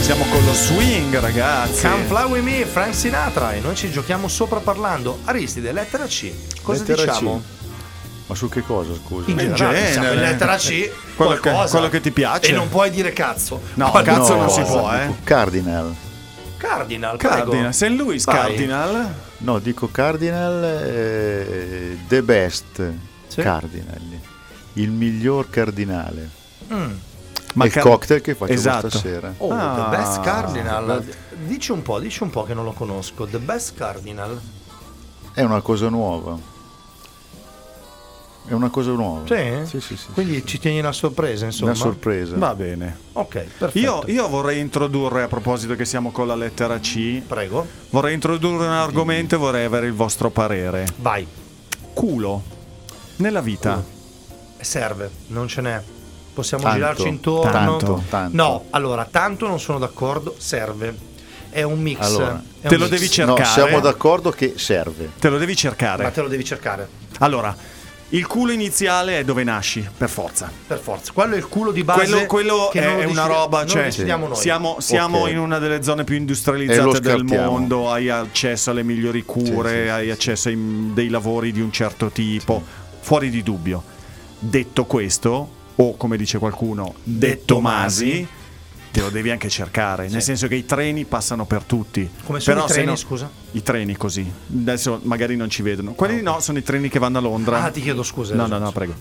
[0.00, 1.86] Siamo con lo swing, ragazzi.
[1.86, 3.52] Come fly with me, Frank Sinatra.
[3.54, 5.18] E noi ci giochiamo sopra parlando.
[5.24, 6.30] Aristide, lettera C.
[6.62, 7.42] Cosa Lettera diciamo?
[7.42, 7.57] C.
[8.28, 9.30] Ma su che cosa, scusa?
[9.30, 9.92] In In generale, genere.
[9.92, 10.90] siamo in lettera C.
[11.16, 11.70] Quello che- qualcosa.
[11.70, 12.50] quello che ti piace.
[12.50, 13.60] E non puoi dire cazzo.
[13.74, 14.18] No, Qualcosa.
[14.18, 15.06] cazzo non si può, eh.
[15.06, 15.94] dico Cardinal.
[16.58, 17.34] Cardinal, prego.
[17.34, 17.88] Cardinal, St.
[17.90, 18.34] Louis Vai.
[18.36, 19.14] Cardinal.
[19.38, 22.92] No, dico Cardinal eh, The Best
[23.28, 23.40] Sì.
[23.40, 24.00] Cardinal.
[24.74, 26.28] Il miglior cardinale.
[26.72, 26.90] Mm.
[27.54, 28.90] Ma il car- cocktail che faccio Esatto.
[28.90, 29.32] stasera.
[29.38, 29.88] Oh, Ah.
[29.90, 31.04] The Best Cardinal.
[31.46, 33.24] Dici un po', dici un po' che non lo conosco.
[33.24, 34.38] The Best Cardinal.
[35.32, 36.36] È una cosa nuova.
[38.48, 39.26] È una cosa nuova.
[39.26, 39.66] Sì?
[39.66, 40.46] Sì, sì, sì, Quindi sì, sì.
[40.46, 41.72] ci tieni una sorpresa, insomma.
[41.72, 42.34] Una sorpresa.
[42.36, 42.96] Va bene.
[43.12, 43.78] Ok, perfetto.
[43.78, 47.66] Io, io vorrei introdurre, a proposito che siamo con la lettera C, Prego.
[47.90, 50.86] vorrei introdurre un argomento e vorrei avere il vostro parere.
[50.96, 51.26] Vai.
[51.92, 52.42] Culo.
[53.16, 53.84] Nella vita.
[54.60, 55.82] Serve, non ce n'è.
[56.32, 57.50] Possiamo Tanto, girarci intorno.
[57.50, 58.36] tanto, tanto.
[58.36, 60.96] No, allora, tanto non sono d'accordo, serve.
[61.50, 61.98] È un mix.
[62.00, 62.94] Allora, è te un lo mix.
[62.96, 63.40] devi cercare.
[63.40, 65.10] No, siamo d'accordo che serve.
[65.18, 66.10] Te lo devi Ma cercare.
[66.12, 67.54] te lo devi cercare, Allora,
[68.10, 70.50] il culo iniziale è dove nasci, per forza.
[70.66, 71.12] per forza.
[71.12, 72.04] Quello è il culo di base.
[72.10, 74.36] Quello, quello che non è lo una decidi- roba, non lo cioè decidiamo noi.
[74.36, 75.30] siamo, siamo Ok.
[75.30, 79.82] in una delle zone più industrializzate del mondo, hai accesso alle migliori cure, Sì, sì,
[79.82, 82.62] sì, hai sì, accesso a dei lavori di un certo tipo,
[83.00, 83.82] fuori di dubbio.
[84.38, 88.26] Detto questo, o come dice qualcuno, detto Masi,
[88.90, 92.08] te lo devi anche cercare, nel senso che i treni passano per tutti.
[92.24, 93.30] Come sono Però i treni, no- scusa?
[93.52, 95.92] I treni così, adesso magari non ci vedono.
[95.92, 97.62] Quelli no, sono i treni che vanno a Londra.
[97.64, 98.34] Ah, ti chiedo scusa.
[98.34, 98.58] No, esatto.
[98.58, 98.94] no, no, prego.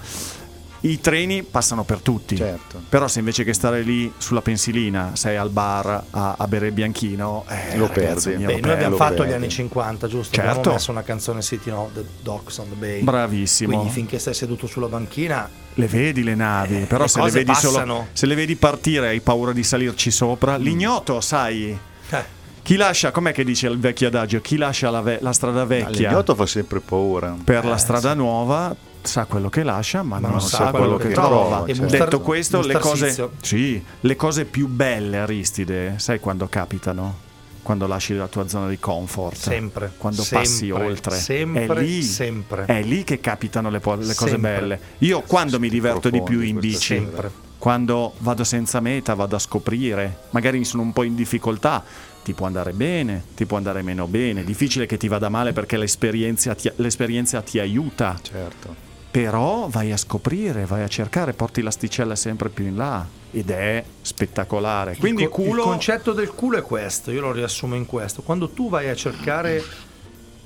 [0.82, 2.36] I treni passano per tutti.
[2.38, 2.80] Certo.
[2.88, 6.72] Però se invece che stare lì sulla pensilina sei al bar a, a bere il
[6.74, 8.46] bianchino, eh, Lo ragazzo perdi.
[8.46, 9.32] Beh, lo noi abbiamo fatto perdi.
[9.32, 10.36] gli anni 50, giusto?
[10.36, 10.52] Certo.
[10.52, 13.02] Abbiamo messo una canzone City of the Docks on the Bay.
[13.02, 13.74] Bravissimo.
[13.74, 17.54] Quindi finché stai seduto sulla banchina, Le vedi le navi, però le se le, vedi
[17.54, 20.58] solo, se le vedi partire hai paura di salirci sopra.
[20.58, 21.78] L'ignoto, sai,
[22.10, 22.26] eh,
[22.64, 24.42] chi lascia, com'è che dice il vecchio adagio?
[24.42, 27.36] Chi lascia la, ve- la strada vecchia L'ignoto fa sempre paura.
[27.44, 31.64] per Eh, la strada nuova sa quello che lascia, ma, non, sa, quello, che, trova.
[31.66, 31.82] E certo.
[31.84, 37.26] Buster- Detto questo, le cose, sì, le cose più belle, Aristide, sai quando capitano?
[37.68, 39.36] Quando lasci la tua zona di comfort.
[39.36, 41.16] Sempre, Quando sempre, passi oltre.
[41.18, 42.64] sempre, è lì, sempre.
[42.64, 44.40] È lì che capitano le, po- le cose Sempre.
[44.40, 44.80] belle.
[45.00, 47.30] Io quando mi diverto di più in bici, Sempre.
[47.58, 51.84] quando vado senza meta, vado a scoprire, magari sono un po' in difficoltà,
[52.24, 55.76] ti può andare bene, ti può andare meno bene, difficile che ti vada male perché
[55.76, 58.76] l'esperienza ti, l'esperienza ti aiuta, Certo.
[59.20, 63.84] Però vai a scoprire, vai a cercare, porti l'asticella sempre più in là ed è
[64.00, 64.96] spettacolare.
[64.96, 65.64] Quindi il, co- culo...
[65.64, 68.22] il concetto del culo è questo, io lo riassumo in questo.
[68.22, 69.64] Quando tu vai a cercare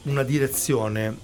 [0.03, 1.17] una direzione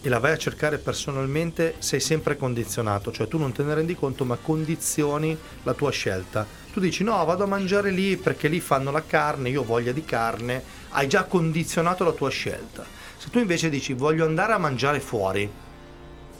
[0.00, 3.94] e la vai a cercare personalmente, sei sempre condizionato, cioè tu non te ne rendi
[3.94, 6.46] conto, ma condizioni la tua scelta.
[6.72, 9.92] Tu dici no, vado a mangiare lì perché lì fanno la carne, io ho voglia
[9.92, 10.62] di carne,
[10.92, 12.82] hai già condizionato la tua scelta.
[13.18, 15.62] Se tu invece dici voglio andare a mangiare fuori,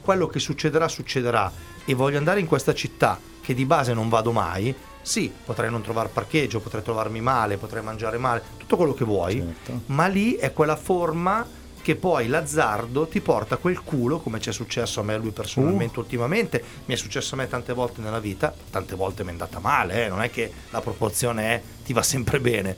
[0.05, 1.51] quello che succederà succederà.
[1.87, 5.83] E voglio andare in questa città che di base non vado mai, sì, potrei non
[5.83, 9.83] trovare parcheggio, potrei trovarmi male, potrei mangiare male, tutto quello che vuoi, Certo.
[9.87, 11.47] ma lì è quella forma
[11.83, 15.33] che poi l'azzardo ti porta quel culo, come ci è successo a me a lui
[15.33, 19.33] personalmente ultimamente, mi è successo a me tante volte nella vita, tante volte mi è
[19.33, 22.75] andata male, eh, non è che la proporzione è ti va sempre bene,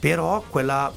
[0.00, 0.92] però quella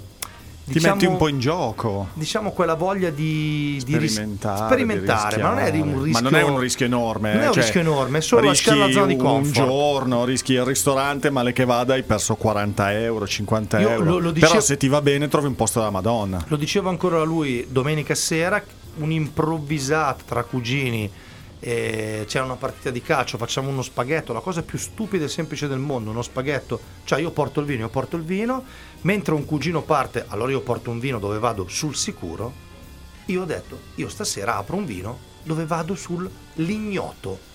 [0.63, 2.07] Ti metti un po' in gioco.
[2.13, 6.29] Diciamo quella voglia di di ris- Sperimentare, sperimentare, di ma non è un rischio Ma
[6.29, 7.33] non è un rischio enorme.
[7.33, 9.53] Non è un cioè, rischio enorme, è solo rischi la zona di un comfort.
[9.67, 14.03] giorno, rischi il ristorante, male che vada, hai perso 40 euro, 50 Io euro.
[14.05, 16.43] lo- lo dicevo- Però se ti va bene trovi un posto della Madonna.
[16.47, 18.63] Lo dicevo ancora a lui domenica sera,
[18.97, 21.09] un'improvvisata tra cugini.
[21.61, 25.67] Eh, c'è una partita di calcio, facciamo uno spaghetto, la cosa più stupida e semplice
[25.67, 28.63] del mondo, uno spaghetto, cioè io porto il vino, io porto il vino,
[29.01, 32.51] mentre un cugino parte, allora io porto un vino dove vado sul sicuro,
[33.25, 37.49] io ho detto, io stasera apro un vino dove vado sul lignoto.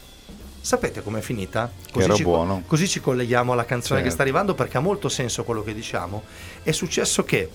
[0.60, 1.70] Sapete com'è finita?
[1.94, 2.62] Era ci, buono.
[2.66, 4.14] Così ci colleghiamo alla canzone che Certo.
[4.14, 6.24] sta arrivando perché ha molto senso quello che diciamo.
[6.62, 7.48] È successo che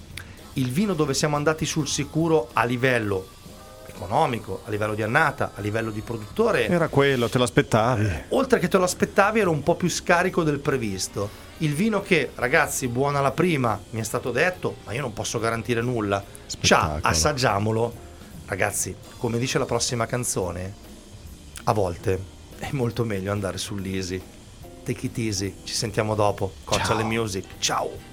[0.53, 3.27] il vino dove siamo andati sul sicuro a livello
[4.05, 8.23] economico, a livello di annata, a livello di produttore, Era quello, te l'aspettavi.
[8.29, 11.29] oltre che te lo aspettavi era un po' più scarico del previsto.
[11.59, 15.37] Il vino che, ragazzi, buona la prima, mi è stato detto, ma io non posso
[15.39, 16.23] garantire nulla.
[16.59, 18.09] Ciao, assaggiamolo.
[18.47, 20.73] Ragazzi, come dice la prossima canzone,
[21.65, 22.19] a volte
[22.57, 24.21] è molto meglio andare sull'easy.
[24.83, 26.53] Take it easy, ci sentiamo dopo.
[26.63, 27.45] Coccia le music.
[27.59, 28.09] Ciao.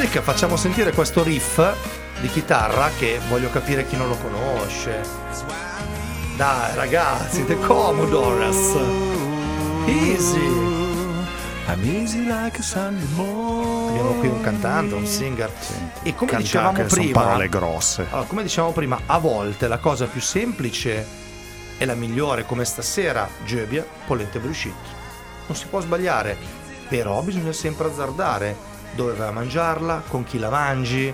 [0.00, 1.60] A Cotole Music facciamo sentire questo riff
[2.20, 5.02] di chitarra che voglio capire chi non lo conosce.
[6.36, 8.76] Dai, ragazzi, The Commodores.
[9.86, 10.78] Easy.
[11.66, 13.90] I'm easy like a Sunday morning.
[13.90, 15.50] Abbiamo qui un cantante, un singer.
[16.02, 18.06] E come Cantare dicevamo che sono prima, parole grosse.
[18.10, 21.06] allora, come dicevamo prima, a volte la cosa più semplice
[21.76, 24.98] è la migliore, come stasera, Gebbia, polente bruschetta.
[25.46, 26.36] Non si può sbagliare,
[26.88, 31.12] però bisogna sempre azzardare dove vai a mangiarla, con chi la mangi.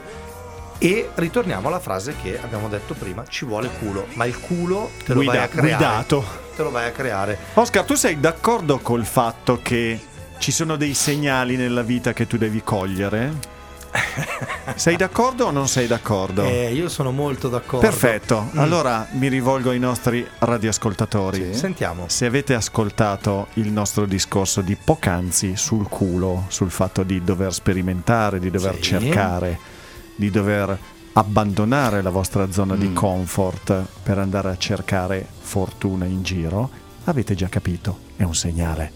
[0.79, 5.15] E ritorniamo alla frase che abbiamo detto prima, ci vuole culo, ma il culo te
[5.15, 5.69] lo vai Guida- a creare.
[5.77, 6.25] guidato.
[6.55, 7.39] Te lo vai a creare.
[7.55, 9.99] Oscar, tu sei d'accordo col fatto che
[10.39, 13.55] ci sono dei segnali nella vita che tu devi cogliere?
[14.77, 16.43] Sei d'accordo o non sei d'accordo?
[16.43, 17.87] Eh, io sono molto d'accordo.
[17.87, 18.59] Perfetto, Mm.
[18.59, 21.55] allora mi rivolgo ai nostri radioascoltatori.
[21.55, 22.05] Sentiamo.
[22.09, 28.39] Se avete ascoltato il nostro discorso di poc'anzi sul culo, sul fatto di dover sperimentare,
[28.39, 28.83] di dover Sì.
[28.83, 29.59] cercare,
[30.15, 30.77] di dover
[31.15, 36.69] abbandonare la vostra zona di comfort per andare a cercare fortuna in giro,
[37.05, 38.93] avete già capito, è un segnale.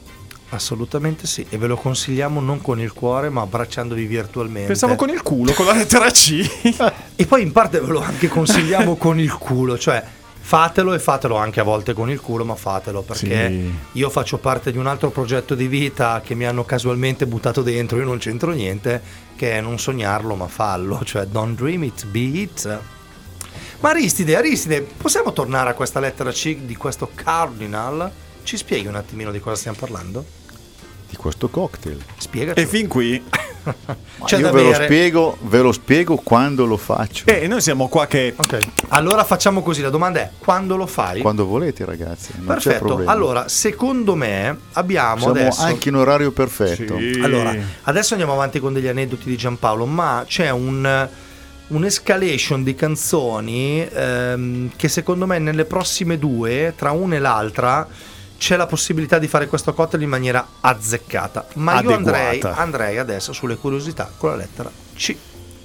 [0.50, 4.66] Assolutamente sì, e ve lo consigliamo non con il cuore, ma abbracciandovi virtualmente.
[4.66, 6.48] Pensavo con il culo, con la lettera C.
[7.14, 10.02] E poi in parte ve lo anche consigliamo con il culo, cioè
[10.42, 13.72] fatelo e fatelo anche a volte con il culo, ma fatelo perché Sì.
[13.92, 17.98] io faccio parte di un altro progetto di vita che mi hanno casualmente buttato dentro,
[17.98, 19.00] io non c'entro niente,
[19.36, 22.78] che è non sognarlo ma fallo, cioè don't dream it, be it.
[23.80, 28.10] Ma Aristide, Aristide, possiamo tornare a questa lettera C di questo Cardinal?
[28.42, 30.24] Ci spieghi un attimino di cosa stiamo parlando?
[31.10, 32.02] Di questo cocktail.
[32.16, 32.60] Spiegaci.
[32.60, 33.22] E fin qui,
[34.24, 37.26] C'è io ve lo, spiego, ve lo spiego quando lo faccio.
[37.26, 38.58] eh, noi siamo qua che Ok,
[38.88, 41.20] allora facciamo così, la domanda è quando lo fai?
[41.20, 42.32] Quando volete, ragazzi.
[42.32, 45.62] Perfetto, allora secondo me abbiamo Siamo adesso...
[45.62, 46.98] anche in orario perfetto.
[46.98, 47.20] Sì.
[47.22, 51.08] Allora, adesso andiamo avanti con degli aneddoti di Giampaolo, ma c'è un,
[51.66, 57.86] un'escalation di canzoni ehm, che secondo me nelle prossime due, tra una e l'altra,
[58.40, 61.44] c'è la possibilità di fare questo cocktail in maniera azzeccata.
[61.56, 61.96] Ma io Adeguata.
[61.96, 65.14] andrei, andrei adesso sulle curiosità con la lettera C.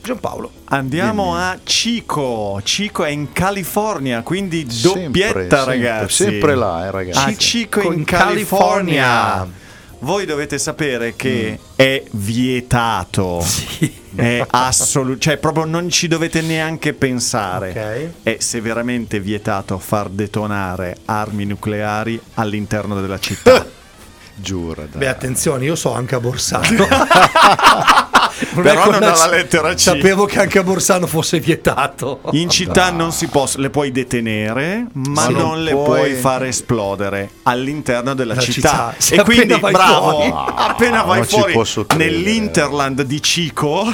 [0.04, 0.52] Giampaolo.
[0.66, 2.60] Andiamo a Chico.
[2.64, 6.14] Chico è in California, quindi Sempre, doppietta, sempre, ragazzi.
[6.26, 7.30] sempre là, eh, ragazzi.
[7.30, 9.04] Ah, Chico Con in California.
[9.04, 9.64] California.
[10.00, 13.44] Voi dovete sapere che è vietato.
[14.16, 17.70] È assoluto, cioè proprio non ci dovete neanche pensare.
[17.70, 18.24] Ok.
[18.24, 23.66] È severamente vietato far detonare armi nucleari all'interno della città.
[24.36, 25.00] Giura, dai.
[25.00, 26.88] Beh, attenzione, io so anche a Borsano.
[28.54, 29.80] Però non quella- ha la lettera C.
[29.80, 32.20] Sapevo che anche a Borsano fosse vietato.
[32.32, 36.14] In città non si possono, le puoi detenere, ma Ma non, non le puoi- puoi
[36.16, 38.94] far esplodere all'interno della La città.
[38.98, 39.22] città.
[39.22, 40.34] E quindi, appena vai bravo, fuori.
[40.56, 41.54] appena vai fuori
[41.96, 43.94] nell'interland di Cico,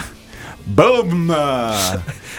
[0.63, 1.29] boom!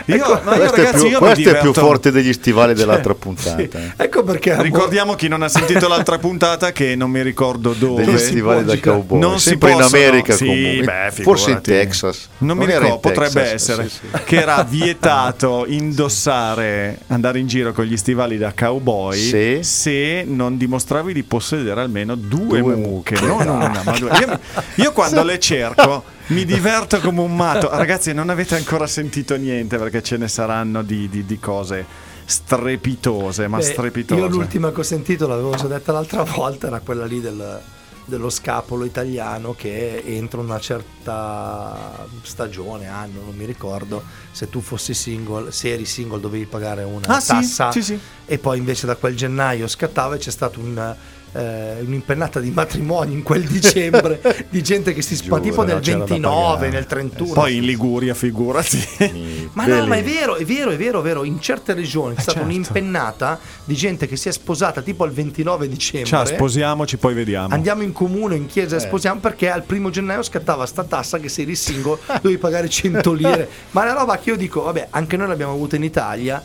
[0.06, 2.32] Io, Ecco, no, io, questo è ragazzi, più, io mi questo è più forte degli
[2.32, 3.60] stivali dell'altra puntata.
[3.78, 3.92] eh.
[3.96, 8.04] Ecco perché Ricordiamo chi non ha sentito l'altra puntata che non mi ricordo dove.
[8.04, 9.18] Degli stivali da cowboy.
[9.20, 10.84] Non si Sempre in possono- America sì, comunque.
[11.14, 11.60] beh, Forse in.
[11.60, 12.28] Texas.
[12.38, 14.22] Non mi era in ricordo, potrebbe Texas, essere sì, sì.
[14.24, 19.58] che era vietato indossare, andare in giro con gli stivali da cowboy Sì.
[19.62, 23.26] se non dimostravi di possedere almeno due, Due mucche, mucche.
[23.26, 24.10] non una, ma due.
[24.18, 24.38] Io,
[24.76, 27.68] io quando le cerco mi diverto come un matto.
[27.70, 31.84] Ragazzi, non avete ancora sentito niente perché ce ne saranno di, di- di cose
[32.24, 34.20] strepitose, ma Beh, strepitose.
[34.20, 37.60] Io l'ultima che ho sentito, l'avevo già detta l'altra volta, era quella lì del-
[38.04, 44.92] dello scapolo italiano che entro una certa stagione, anno, non mi ricordo, se tu fossi
[44.94, 47.98] single, se eri single dovevi pagare una Ah, sì, tassa sì, sì.
[48.26, 50.94] e poi invece da quel gennaio scattava e c'è stata un,
[51.32, 54.20] eh, un'impennata di matrimoni in quel dicembre
[54.50, 56.70] di gente che si spa tipo nel c'era da 29, pagare.
[56.70, 57.32] nel 31.
[57.32, 58.78] Poi in Liguria, figurati.
[59.52, 61.24] Ma no, ma è vero, è vero, è vero, è vero.
[61.24, 62.52] In certe regioni c'è stata certo.
[62.52, 66.08] un'impennata di gente che si è sposata tipo al 29 dicembre.
[66.08, 67.54] Ciao, sposiamoci, poi vediamo.
[67.54, 71.28] Andiamo in comune, in chiesa e sposiamo perché al primo gennaio scattava sta tassa che
[71.28, 73.48] se eri single dovevi pagare 100 lire.
[73.72, 76.42] Ma è una roba che io dico, vabbè, anche noi l'abbiamo avuta in Italia.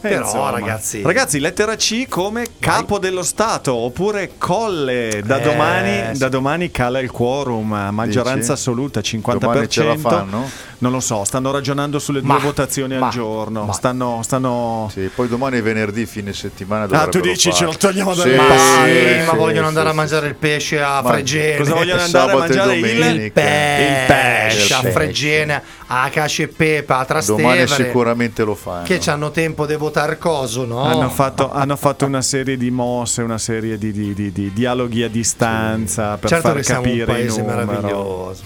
[0.00, 0.50] Eh, però insomma.
[0.50, 5.22] ragazzi, Ragazzi, lettera C come capo dello Stato oppure colle.
[5.24, 6.18] Da, Eh, domani, sì.
[6.18, 8.52] da domani cala il quorum, maggioranza Dici?
[8.52, 9.38] assoluta, 50%.
[9.38, 10.48] Domani ce la fanno?
[10.78, 13.64] Non lo so, stanno ragionando sulle due Ma- votazioni ma- al giorno.
[13.64, 14.88] ma- Stanno, stanno...
[14.92, 16.86] Sì, poi domani è venerdì, fine settimana.
[17.00, 17.64] Ah, tu dici, ce fare.
[17.66, 18.92] lo togliamo Sì, dalle ma, mani.
[18.92, 19.96] sì, sì, ma sì, vogliono sì, andare a sì.
[19.96, 21.56] mangiare il pesce a Ma- Fregene.
[21.56, 22.74] Cosa vogliono andare a mangiare?
[22.76, 22.84] Il...
[23.24, 24.74] il pesce, pesce.
[24.74, 26.96] a Fregene, a Cace e Pepe, a
[27.26, 27.66] Domani Trastevere.
[27.66, 28.84] sicuramente lo fanno.
[28.86, 30.82] Che hanno tempo di votare coso, no?
[30.82, 35.02] Hanno, fatto, hanno fatto una serie di mosse, una serie di, di- di- di dialoghi
[35.02, 37.64] a distanza per certo far che siamo un capire il paese numero.
[37.64, 38.42] meraviglioso.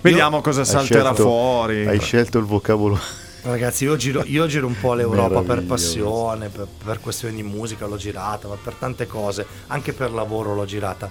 [0.00, 1.86] Vediamo cosa Hai salterà scelto- fuori.
[1.86, 2.98] Hai scelto il vocabolo.
[3.42, 7.86] Ragazzi, io giro, io giro un po' l'Europa per passione, per, per questioni di musica
[7.86, 11.08] l'ho girata, ma per tante cose, anche per lavoro l'ho girata.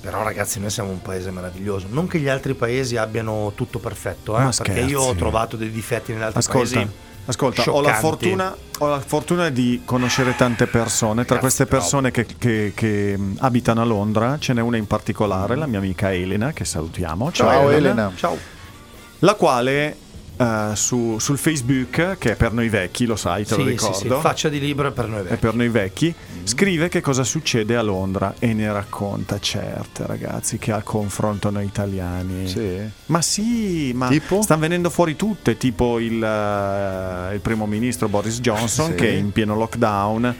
[0.00, 1.86] Però ragazzi, noi siamo un paese meraviglioso.
[1.88, 6.12] Non che gli altri paesi abbiano tutto perfetto, eh, perché io ho trovato dei difetti
[6.12, 6.90] negli altri Ascolta, paesi.
[7.26, 11.24] Ascolta ho, la fortuna, ho la fortuna di conoscere tante persone.
[11.24, 15.66] Tra queste persone che, che- che, abitano a Londra, ce n'è una in particolare, la
[15.66, 17.32] mia amica Elena, che salutiamo.
[17.32, 18.12] Ciao, Elena.
[18.14, 18.36] Ciao.
[19.20, 19.96] La quale
[20.36, 23.70] eh, su- sul Facebook, che è per noi vecchi, lo sai, te lo Sì, sì,
[23.70, 24.14] ricordo.
[24.16, 25.36] sì, faccia di libro è per noi è vecchi.
[25.36, 26.14] per noi vecchi,
[26.44, 32.48] scrive che cosa succede a Londra e ne racconta certe ragazzi che confrontano italiani.
[32.48, 32.78] Sì.
[33.06, 34.42] Ma sì, ma Tipo?
[34.42, 38.94] stanno venendo fuori tutte, tipo il, eh, il primo ministro Boris Johnson Sì.
[38.96, 40.34] che in pieno lockdown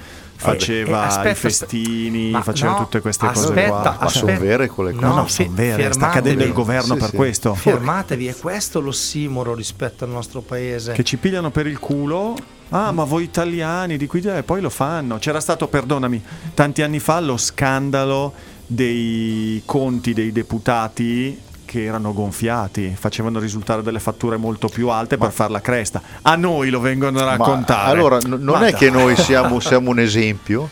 [0.45, 3.97] faceva Eh, aspetta, i festini, ma faceva no, tutte queste cose aspetta, qua.
[4.01, 4.39] Ma sono Aspetta.
[4.39, 5.05] vere quelle cose?
[5.05, 7.17] No, no, No, sono vere, sta cadendo il governo Sì, per sì.
[7.17, 7.55] questo.
[7.55, 10.93] Fermatevi, è questo l'ossimoro rispetto al nostro paese.
[10.93, 12.37] Che ci pigliano per il culo.
[12.71, 15.19] Ah, ma voi italiani di qui e poi lo fanno.
[15.19, 16.23] C'era stato, perdonami,
[16.55, 18.33] tanti anni fa lo scandalo
[18.67, 21.39] dei conti dei deputati
[21.75, 26.01] che erano gonfiati, facevano risultare delle fatture molto più alte per far la cresta.
[26.23, 27.91] A noi lo vengono a Ma raccontare.
[27.91, 29.01] allora, n- non Ma è che dai.
[29.03, 30.71] noi siamo, siamo un esempio?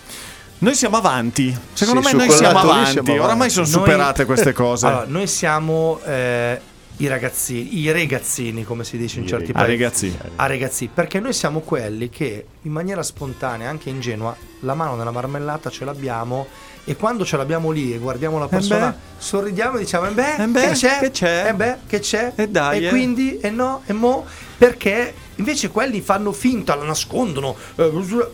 [0.58, 1.52] Noi siamo avanti.
[1.72, 2.90] Secondo Sì, me noi siamo avanti.
[2.92, 3.24] siamo avanti.
[3.24, 4.86] Oramai sono Noi- superate queste cose.
[4.86, 6.60] Allora, noi siamo eh,
[6.98, 9.70] i ragazzini, i ragazzini, come si dice in certi Ah, paesi.
[9.72, 10.18] ragazzi.
[10.36, 15.10] A ragazzi, perché noi siamo quelli che in maniera spontanea, anche ingenua, la mano nella
[15.10, 16.46] marmellata ce l'abbiamo
[16.84, 18.96] e quando ce l'abbiamo lì e guardiamo la persona, beh.
[19.18, 20.98] sorridiamo e diciamo, eh beh, Eh beh, che c'è?
[20.98, 21.48] che c'è?
[21.48, 22.32] Eh beh, che c'è?
[22.34, 24.24] E dai, eh." quindi, e no, e mo,
[24.58, 27.54] perché invece quelli fanno finta, la nascondono.
[27.76, 27.90] eh,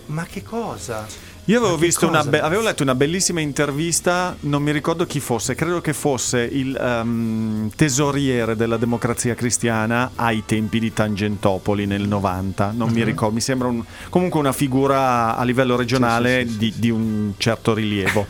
[0.07, 1.07] ma che cosa?
[1.49, 5.55] Io avevo, visto una be- avevo letto una bellissima intervista, non mi ricordo chi fosse,
[5.55, 12.73] credo che fosse il ehm, tesoriere della democrazia cristiana ai tempi di Tangentopoli nel 90,
[12.77, 12.95] non Mhm.
[12.95, 16.75] mi ricordo, mi sembra un- comunque una figura a livello regionale Sì, sì, sì, di,
[16.77, 18.27] di un certo rilievo.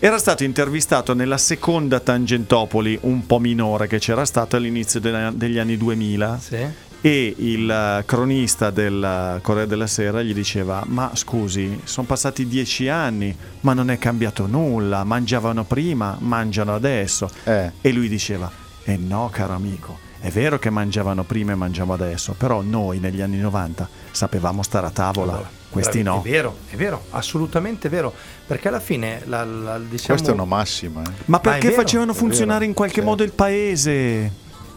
[0.00, 5.58] Era stato intervistato nella seconda Tangentopoli, un po' minore che c'era stata all'inizio de- degli
[5.58, 6.66] anni 2000, Sì?
[7.02, 12.46] E il eh, cronista del eh, Corriere della Sera gli diceva ma scusi sono passati
[12.46, 17.70] dieci anni ma non è cambiato nulla mangiavano prima mangiano adesso Eh.
[17.80, 18.50] e lui diceva
[18.84, 23.22] eh no caro amico è vero che mangiavano prima e mangiamo adesso però noi negli
[23.22, 28.12] anni 90 sapevamo stare a tavola questi no È vero, è vero, assolutamente vero.
[28.44, 31.00] Perché alla fine la, la- diciamo, Questa è una massima.
[31.00, 31.12] eh.
[31.26, 33.08] ma perché vero, facevano funzionare vero, in qualche certo.
[33.08, 34.32] modo il paese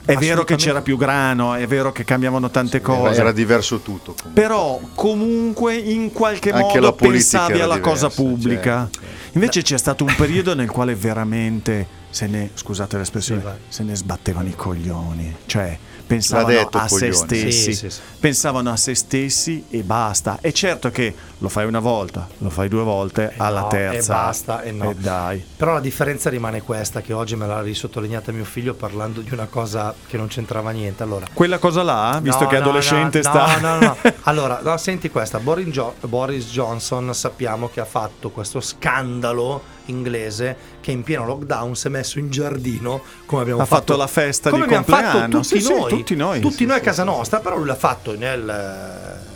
[0.06, 3.80] è vero che c'era più grano è vero che cambiavano tante Era, cose era diverso
[3.80, 4.14] tutto.
[4.14, 4.42] comunque.
[4.42, 8.80] però comunque in qualche Anche modo pensavi alla cosa diversa, pubblica.
[8.92, 9.22] certo, certo.
[9.34, 13.96] Invece c'è stato un periodo nel quale veramente se ne, scusate l'espressione, Sì, se ne
[13.96, 15.76] sbattevano i coglioni, cioè
[16.06, 17.14] pensavano detto, a se coglioni.
[17.16, 18.00] stessi, Sì, sì, sì.
[18.20, 20.38] pensavano a se stessi e basta.
[20.42, 24.14] È certo che lo fai una volta, lo fai due volte, Eh alla no, terza
[24.14, 24.94] e basta, e no.
[24.98, 25.44] dai.
[25.58, 29.46] Però la differenza rimane questa, che oggi me l'ha risottolineata mio figlio parlando di una
[29.48, 31.04] cosa che non c'entrava niente.
[31.04, 33.98] Allora, Quella cosa là, visto No, che è no, adolescente no, sta No, no, no.
[34.24, 35.40] Allora, no, senti questa.
[35.40, 41.76] Boris, Jo- Boris Johnson sappiamo che ha fatto questo scandalo inglese che in pieno lockdown
[41.76, 45.02] si è messo in giardino come abbiamo Ha fatto la festa come di abbiamo fatto
[45.04, 45.42] compleanno.
[45.42, 46.40] tutti Sì, sì, noi, tutti noi.
[46.40, 47.08] tutti Sì, noi a sì, casa sì.
[47.10, 49.32] nostra, però lui l'ha fatto nel eh,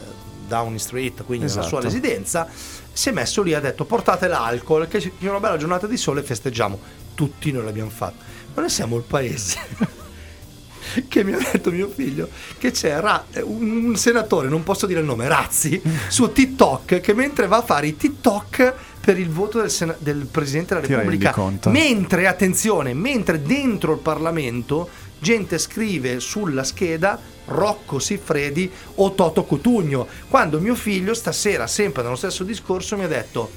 [0.47, 1.83] Downing Street, quindi nella sua Esatto.
[1.83, 2.47] residenza,
[2.93, 5.97] si è messo lì e ha detto portate l'alcol, che è una bella giornata di
[5.97, 6.79] sole, festeggiamo.
[7.13, 8.23] Tutti noi l'abbiamo fatto.
[8.53, 9.57] Ma noi siamo il paese
[11.09, 15.01] che mi ha detto mio figlio che c'è Ra- un, un senatore, non posso dire
[15.01, 18.73] il nome, Razzi, su TikTok che mentre va a fare i TikTok
[19.07, 21.33] per il voto del, Sena- del Presidente della Ti Repubblica,
[21.69, 24.89] mentre, attenzione, mentre dentro il Parlamento
[25.19, 32.17] gente scrive sulla scheda Rocco Siffredi o Toto Cotugno, quando mio figlio stasera, sempre nello
[32.17, 33.49] stesso discorso, mi ha detto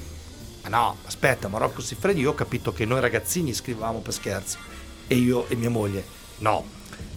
[0.63, 4.57] ma no, aspetta, ma Rocco Siffredi io ho capito che noi ragazzini scrivevamo per scherzo
[5.09, 6.05] e io e mia moglie
[6.39, 6.65] no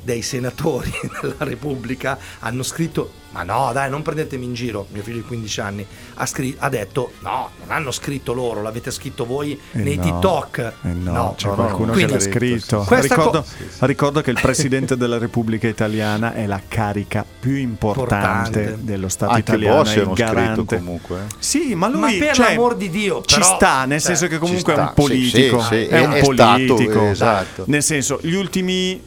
[0.02, 5.18] dei senatori della Repubblica hanno scritto ma no dai non prendetemi in giro mio figlio
[5.22, 9.60] di 15 anni ha, scri- ha detto no non hanno scritto loro l'avete scritto voi
[9.72, 12.86] Eh nei no, TikTok eh no, No, c'è no, no, qualcuno quindi- che l'ha scritto.
[12.90, 13.42] Ricordo,
[13.78, 18.78] co- ricordo che il presidente della Repubblica Italiana è la carica più importante Importante.
[18.84, 19.84] dello Stato Anche italiano.
[19.84, 20.78] È il hanno scritto garante.
[20.78, 21.18] comunque.
[21.20, 21.34] eh.
[21.40, 24.28] Sì, ma lui Ma per cioè, l'amor di Dio, ci però- sta, nel cioè, senso
[24.28, 25.60] che comunque ci è un politico.
[25.62, 27.04] sì, sì, è un è- è stato, politico.
[27.10, 27.64] esatto.
[27.68, 29.02] Nel senso, gli ultimi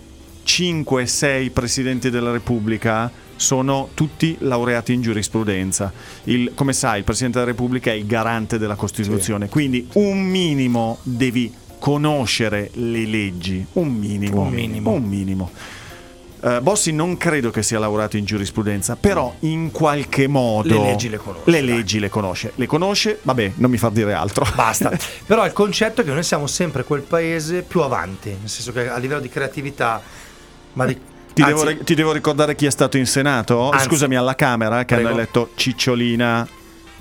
[0.46, 5.92] 5-6 presidenti della Repubblica sono tutti laureati in giurisprudenza.
[6.24, 10.98] Il- come sai, il Presidente della Repubblica è il garante della Costituzione, quindi un minimo
[11.02, 14.42] devi conoscere le leggi, un minimo.
[14.42, 14.90] Un minimo.
[14.92, 15.50] Un minimo.
[16.40, 21.08] Eh, Bossi non credo che sia laureato in giurisprudenza, però in qualche modo Le leggi
[21.08, 22.52] le conosce, Le leggi le conosce.
[22.54, 24.46] Le conosce, vabbè, non mi far dire altro.
[24.54, 28.72] basta però il concetto è che noi siamo sempre quel paese più avanti nel senso
[28.72, 30.00] che a livello di creatività
[30.76, 30.98] ma di,
[31.34, 33.70] Ti, anzi, devo, ti devo ricordare chi è stato in Senato?
[33.70, 33.86] Anzi.
[33.86, 35.08] Scusami, alla Camera che Prego.
[35.08, 36.46] hanno eletto Cicciolina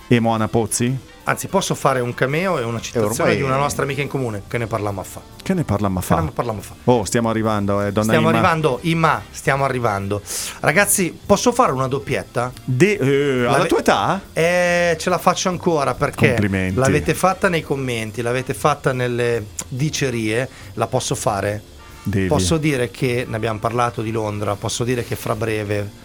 [0.08, 1.14] e Moana Pozzi?
[1.28, 4.44] Anzi, posso fare un cameo e una citazione ormai- di una nostra amica in comune
[4.48, 5.22] che ne parlammo a fa.
[5.42, 6.32] Che ne parliamo a Che ne fa?
[6.32, 6.74] parlammo a fa.
[6.84, 8.38] Oh, stiamo arrivando, eh, donna Stiamo Imma.
[8.38, 10.22] arrivando, Imma, stiamo arrivando.
[10.60, 12.52] Ragazzi, posso fare una doppietta?
[12.64, 14.22] De- eh, alla L'ave- tua età?
[14.34, 16.76] Eh, ce la faccio ancora perché Complimenti.
[16.80, 21.74] l'avete fatta nei commenti, l'avete fatta nelle dicerie, la posso fare?
[22.08, 22.28] Devi.
[22.28, 26.04] Posso dire che ne abbiamo parlato di Londra, posso dire che fra breve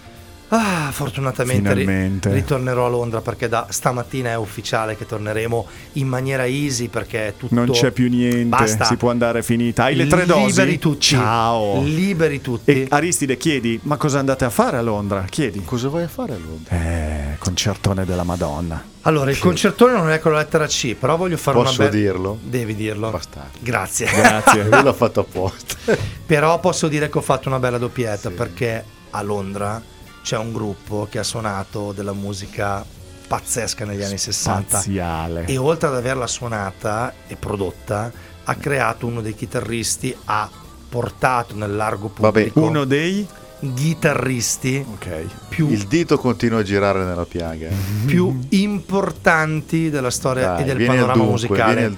[0.52, 2.32] Ah, fortunatamente ri- Finalmente.
[2.32, 7.54] ritornerò a Londra perché da stamattina è ufficiale che torneremo in maniera easy perché tutto
[7.54, 8.84] Non c'è più niente, Basta.
[8.84, 9.84] si può andare finita.
[9.84, 10.46] Hai le tre dosi?
[10.46, 11.06] Liberi tutti.
[11.06, 11.82] Ciao.
[11.82, 12.70] Liberi tutti.
[12.72, 15.24] E Aristide, chiedi, ma cosa andate a fare a Londra?
[15.28, 15.62] Chiedi.
[15.64, 16.74] Cosa vai a fare a Londra?
[16.74, 18.82] Eh, concertone della Madonna.
[19.02, 22.02] Allora, il concertone non è con la lettera C, però voglio fare Posso una bella
[22.02, 22.38] dirlo?
[22.42, 23.10] Devi dirlo.
[23.10, 23.56] Bastardo.
[23.60, 24.06] Grazie.
[24.12, 24.64] Grazie.
[24.68, 25.76] Lui l'ha fatto apposta.
[26.26, 29.80] Però posso dire che ho fatto una bella doppietta perché a Londra
[30.22, 32.84] c'è un gruppo che ha suonato della musica
[33.26, 35.44] pazzesca negli anni 60 Spaziale.
[35.46, 38.10] e oltre ad averla suonata e prodotta
[38.42, 40.50] ha creato uno dei chitarristi, ha
[40.88, 43.26] portato nel largo Vabbè, pubblico Uno dei...
[43.74, 45.24] chitarristi Ok.
[45.48, 47.68] più, Il dito continua a girare nella piaga.
[47.68, 47.72] eh.
[48.06, 51.96] più importanti della storia Dai, e del panorama dunque, musicale.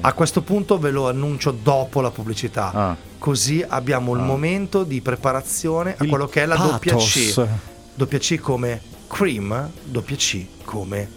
[0.00, 2.70] A questo punto ve lo annuncio dopo la pubblicità.
[2.72, 2.96] Ah.
[3.18, 7.46] Così abbiamo il momento di preparazione a Il quello che è la doppia C.
[7.94, 11.08] Doppia C come Cream, doppia C come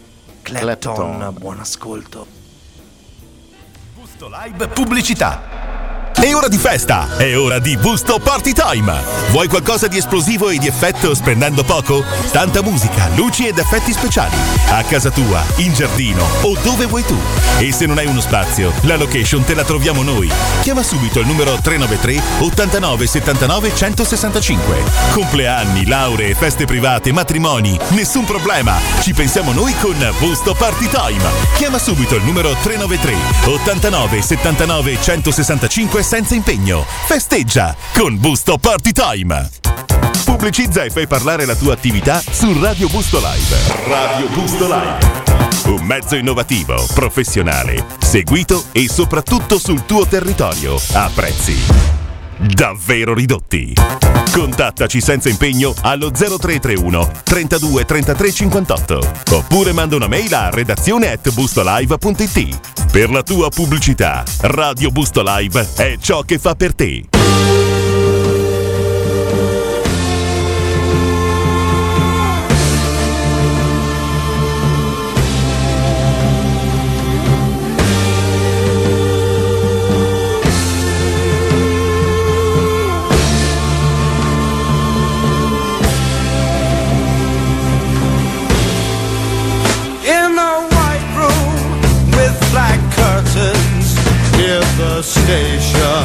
[0.42, 0.94] Clapton.
[0.94, 1.34] Clapton.
[1.38, 2.26] Buon ascolto.
[3.94, 5.87] Busto Live Pubblicità.
[6.20, 8.92] È ora di festa, è ora di Busto Party Time.
[9.30, 12.04] Vuoi qualcosa di esplosivo e di effetto spendendo poco?
[12.32, 14.34] Tanta musica, luci ed effetti speciali.
[14.70, 17.16] A casa tua, in giardino o dove vuoi tu.
[17.60, 20.28] E se non hai uno spazio, la location te la troviamo noi.
[20.62, 24.82] Chiama subito il numero 393 89 79 165.
[25.12, 28.76] Compleanni, lauree, feste private, matrimoni, nessun problema.
[29.02, 31.24] Ci pensiamo noi con Busto Party Time.
[31.54, 33.14] Chiama subito il numero 393
[33.46, 36.86] 89 79 165 senza impegno.
[37.04, 39.50] Festeggia con Busto Party Time.
[40.24, 43.56] Pubblicizza e fai parlare la tua attività su Radio Busto Live.
[43.86, 45.26] Radio Busto Live.
[45.66, 51.97] Un mezzo innovativo, professionale, seguito e soprattutto sul tuo territorio a prezzi
[52.38, 53.74] davvero ridotti.
[54.32, 61.32] Contattaci senza impegno allo 0331 32 33 58 oppure manda una mail a redazione at
[61.32, 62.86] bustolive.it.
[62.90, 67.17] Per la tua pubblicità, Radio Busto Live è ciò che fa per te.
[95.02, 95.97] Station.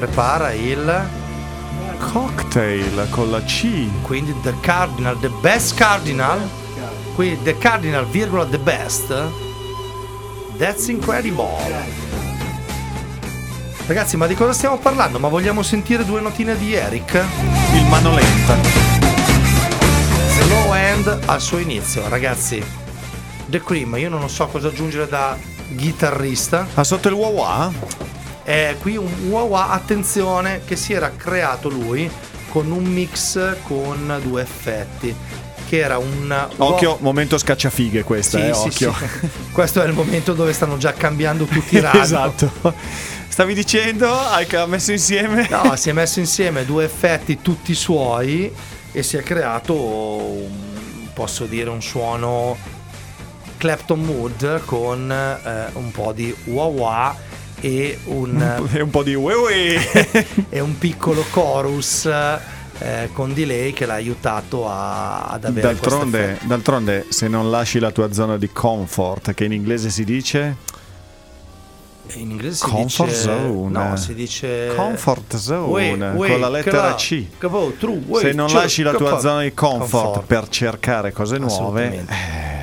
[0.00, 1.08] Prepara il
[1.98, 3.86] Cocktail con la C.
[4.00, 6.40] quindi The Cardinal, The Best Cardinal.
[7.14, 9.14] Qui The Cardinal, virgola The Best.
[10.56, 11.54] That's incredible.
[13.86, 15.18] Ragazzi, ma di cosa stiamo parlando?
[15.18, 17.22] Ma vogliamo sentire due notine di Eric?
[17.74, 18.56] Il manolenta.
[20.30, 22.64] Slow End al suo inizio, ragazzi.
[23.48, 25.36] The Cream, io non so cosa aggiungere da
[25.76, 26.66] chitarrista.
[26.72, 27.99] Ah, sotto il wah
[28.50, 32.10] È qui un wah attenzione, che si era creato lui
[32.48, 35.14] con un mix con due effetti.
[35.68, 38.92] Che era un Occhio, momento scacciafighe questa, Sì, eh, sì, occhio.
[39.20, 39.28] sì.
[39.52, 42.00] Questo è il momento dove stanno già cambiando tutti i radio.
[42.00, 42.74] esatto.
[43.28, 45.46] Stavi dicendo, hai che ha messo insieme?
[45.48, 48.52] No, si è messo insieme due effetti tutti suoi
[48.90, 52.56] e si è creato, un- posso dire, un suono
[53.58, 57.16] Clapton Mood con eh, un po' di wah wah
[57.60, 59.78] e un, E un po' di ue ue.
[60.48, 62.06] e un piccolo chorus
[62.82, 67.90] eh, con delay che l'ha aiutato a- ad avere D'altronde, d'altronde, se non lasci la
[67.90, 70.56] tua zona di comfort, che in inglese si dice
[72.14, 73.68] In inglese si Comfort dice zone.
[73.70, 77.26] No, si dice comfort zone Ue, ue, con la lettera C.
[77.38, 79.20] cavo, tru, ue, Se non ciu, lasci la tua capa.
[79.20, 80.26] zona di comfort, Comfort.
[80.26, 82.59] per cercare cose nuove, eh,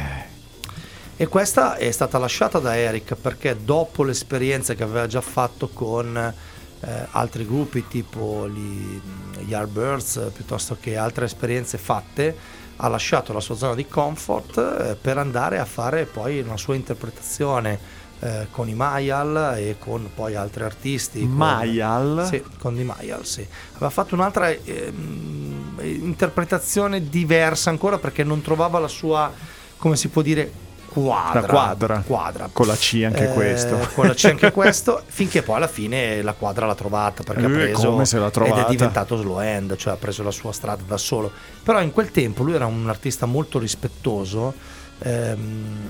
[1.20, 6.16] E questa è stata lasciata da Eric perché dopo l'esperienza che aveva già fatto con
[6.16, 9.02] eh, altri gruppi tipo gli
[9.48, 12.38] Yardbirds eh, piuttosto che altre esperienze fatte,
[12.76, 16.76] ha lasciato la sua zona di comfort eh, per andare a fare poi una sua
[16.76, 17.80] interpretazione
[18.20, 21.22] eh, con i Mayal e con poi altri artisti.
[21.22, 22.28] con- Mayal?
[22.30, 23.44] Sì, con i Mayal, sì.
[23.72, 29.32] Aveva fatto un'altra ehm, interpretazione diversa ancora perché non trovava la sua,
[29.78, 30.66] come si può dire,
[31.02, 31.42] quadra.
[31.42, 32.04] La quadra.
[32.06, 32.50] Quadra.
[32.52, 33.78] Con la C anche Eh, questo.
[33.94, 37.50] Con la C anche questo, finché poi alla fine la quadra l'ha trovata perché ha
[37.50, 38.66] Eh, preso come se l'ha ed trovata?
[38.66, 41.32] è diventato slow end, cioè ha preso la sua strada da solo.
[41.64, 44.54] Però in quel tempo lui era un artista molto rispettoso
[45.00, 45.86] ehm,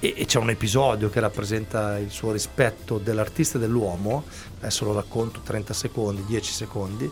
[0.00, 4.24] e, e c'è un episodio che rappresenta il suo rispetto dell'artista e dell'uomo,
[4.60, 7.10] adesso lo racconto 30 secondi, 10 secondi.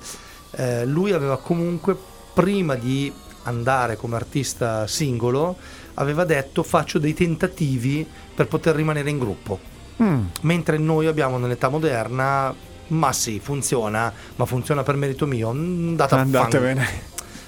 [0.53, 1.97] Eh, lui aveva comunque
[2.33, 3.13] prima di
[3.43, 5.57] andare come artista singolo
[5.97, 9.59] aveva detto faccio dei tentativi per poter rimanere in gruppo.
[10.03, 12.55] Mm, mentre noi abbiamo nell'età moderna
[12.89, 16.89] ma sì funziona ma funziona per merito mio mm, andate a andatevene.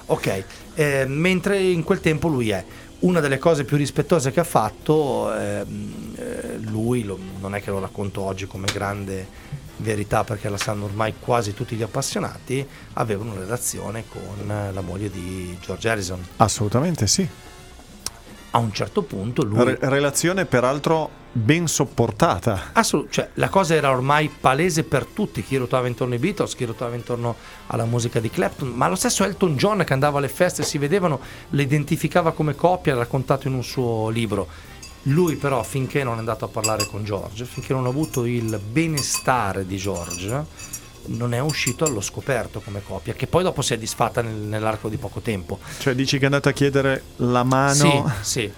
[0.07, 0.45] ok
[0.75, 2.65] eh, mentre in quel tempo lui è.
[3.01, 7.71] Una delle cose più rispettose che ha fatto ehm, eh, lui lo- non è che
[7.71, 9.27] lo racconto oggi come grande
[9.77, 14.81] verità perché la sanno ormai quasi tutti gli appassionati aveva una relazione con eh, la
[14.81, 16.25] moglie di George Harrison.
[16.37, 17.29] Assolutamente sì.
[18.51, 22.71] A un certo punto lui Re- relazione peraltro ben sopportata.
[22.73, 26.65] Assolut- cioè, la cosa era ormai palese per tutti, chi ruotava intorno ai Beatles, chi
[26.65, 27.37] ruotava intorno
[27.67, 31.21] alla musica di Clapton, ma lo stesso Elton John che andava alle feste, si vedevano,
[31.51, 34.49] le identificava come coppia, raccontato in un suo libro.
[35.03, 38.59] Lui però finché non è andato a parlare con George, finché non ha avuto il
[38.59, 40.45] benestare di George,
[41.09, 44.89] non è uscito allo scoperto come coppia, che poi dopo si è disfatta nel- nell'arco
[44.89, 45.59] di poco tempo.
[45.79, 47.75] Cioè dici che è andato a chiedere la mano.
[48.23, 48.53] Sì, sì.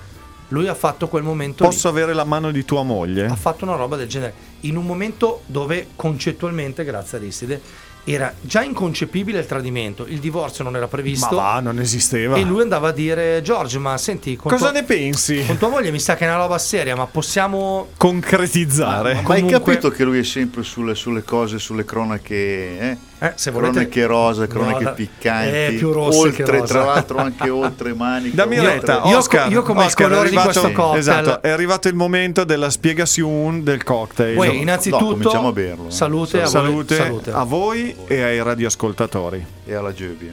[0.49, 1.71] Lui ha fatto quel momento lì.
[1.71, 3.27] Posso avere la mano di tua moglie?
[3.27, 7.61] ha fatto una roba del genere in un momento dove concettualmente, grazie a Aristide,
[8.05, 12.37] era già inconcepibile il tradimento, il divorzio non era Ma previsto va, non esisteva.
[12.37, 15.45] e lui andava a dire Giorgio, ma senti, con, Cosa tua, ne pensi?
[15.47, 19.13] con tua moglie mi sa che è una roba seria, ma possiamo Concretizzare.
[19.15, 22.97] Ma hai Comunque- capito che lui è sempre sulle, sulle cose, sulle cronache, eh?
[23.23, 27.51] Eh, se volete cronache rosa, cronache No, piccanti, eh, più rosse oltre, tra l'altro anche
[27.51, 28.35] oltre maniche.
[28.35, 30.99] Dammi retta, io- Oscar, io come Oscar, è colori di arrivato- questo cocktail.
[30.99, 34.39] Esatto, è arrivato il momento della spiegazione del cocktail.
[34.39, 35.91] Uè, innanzitutto No, cominciamo a berlo, eh.
[35.91, 37.31] salute, a voi- salute, salute.
[37.31, 39.47] a voi e ai radioascoltatori.
[39.67, 40.33] E alla Gebbia.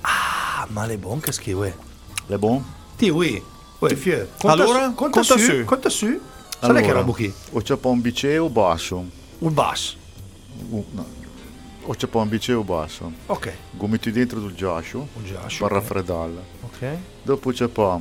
[0.00, 1.76] Ah, ma le bon che schive.
[2.26, 2.64] Le bon?
[2.96, 3.40] Ti oui.
[3.78, 3.96] Uè.
[4.42, 5.64] Allora, conta, conta su, su.
[5.64, 6.20] conta su.
[6.58, 7.32] Sai che roba qui?
[7.52, 9.04] o c'è un biceo basso.
[9.38, 9.96] Un basso.
[10.70, 11.06] Uh, no.
[11.82, 13.12] O c'è un biceo basso.
[13.26, 13.52] Ok.
[13.70, 15.66] Gomiti dentro del giascio Un giascio.
[15.66, 15.82] per ok.
[15.82, 16.40] raffreddarla.
[16.62, 16.96] Ok.
[17.22, 18.00] Dopo c'è poi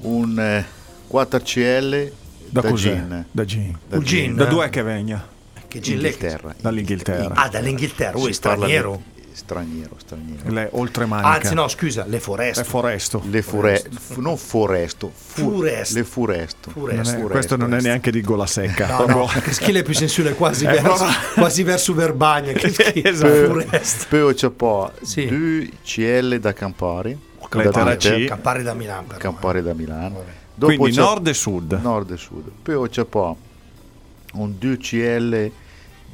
[0.00, 0.66] un eh,
[1.10, 2.10] 4CL
[2.48, 3.26] Da, da, gin.
[3.30, 3.78] Da gin.
[3.88, 4.34] Un gin.
[4.34, 5.26] Da due che venga?
[5.68, 6.54] Che gin Inghilterra.
[6.60, 7.34] Dall'Inghilterra.
[7.34, 9.02] Ah, dall'Inghilterra, parla straniero.
[9.34, 10.50] Straniero, straniero.
[10.50, 11.28] Le oltremanica.
[11.30, 12.60] Anzi, no, scusa, le foreste.
[12.62, 13.22] È foresto.
[13.28, 15.94] Le fure, f- non foresto, fu- Furesto.
[15.98, 16.70] le furesto.
[16.70, 17.16] Furesto.
[17.18, 18.98] Non è- questo non è neanche di gola secca.
[18.98, 22.52] No, no, che schile è più sensibile quasi, Eh, verso, quasi verso Verbagna.
[22.52, 23.08] Che schifo.
[23.08, 23.52] Esatto.
[23.60, 24.06] Furesto.
[24.08, 25.26] Poi c'è poi Sì.
[25.26, 27.18] due CL da Campari,
[27.54, 28.24] Lettera da C.
[28.26, 29.06] Campari da Milano.
[29.08, 29.18] però.
[29.18, 30.24] Campari da Milano.
[30.54, 31.78] Dopo Quindi nord e sud.
[31.82, 32.50] nord e sud.
[32.62, 33.34] Poi c'è poi
[34.34, 35.50] un 2 CL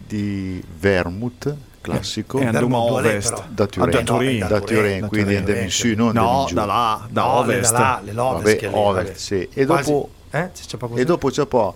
[0.07, 3.49] di Vermouth classico E andiamo a ovest.
[3.49, 4.47] da Turin, Ah, da Turin.
[4.49, 6.55] da Turin, quindi andiamo in su, non andiamo No, in giù.
[6.55, 7.72] da là, da No, ovest.
[7.72, 9.49] da là, le Vabbè, ovest, sì.
[9.53, 10.51] E Quasi- dopo, eh?
[10.53, 11.72] C'è e dopo c'è poi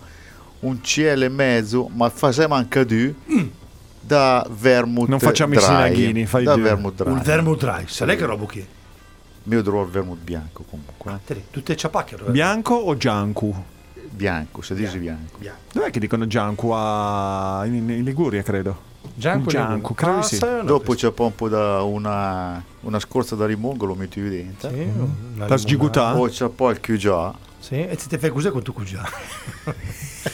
[0.60, 3.14] un CL e mezzo, ma fa sempre anche due,
[4.00, 5.64] da Vermouth Non facciamo i Dry.
[5.64, 6.62] sinaghini, fai da due.
[6.64, 7.12] Vermouth Dry.
[7.12, 7.84] un vermouth dry.
[7.86, 8.66] Sai lei che roba che?
[9.44, 11.18] Mio drogo il vermouth bianco comunque.
[11.26, 12.14] Te lì, Tutte ciapacche.
[12.16, 12.30] allora.
[12.30, 13.54] Bianco o giancu?
[14.10, 15.38] Bianco, se dici bianco.
[15.38, 15.60] Bianco.
[15.72, 17.62] Dov'è che dicono giancu a...
[17.64, 18.90] in, in Liguria, credo?
[19.14, 20.38] Gianco, Gianco, credo sì.
[20.38, 24.68] Dopo c'è poi un po' da una, una scorza da rimongo, lo metti dentro.
[24.70, 24.88] Sì,
[25.34, 26.12] una La sgigutà?
[26.12, 27.34] Poi c'è poi il chiugià.
[27.58, 29.02] Sì, e ti fai cos'è con tu cugia?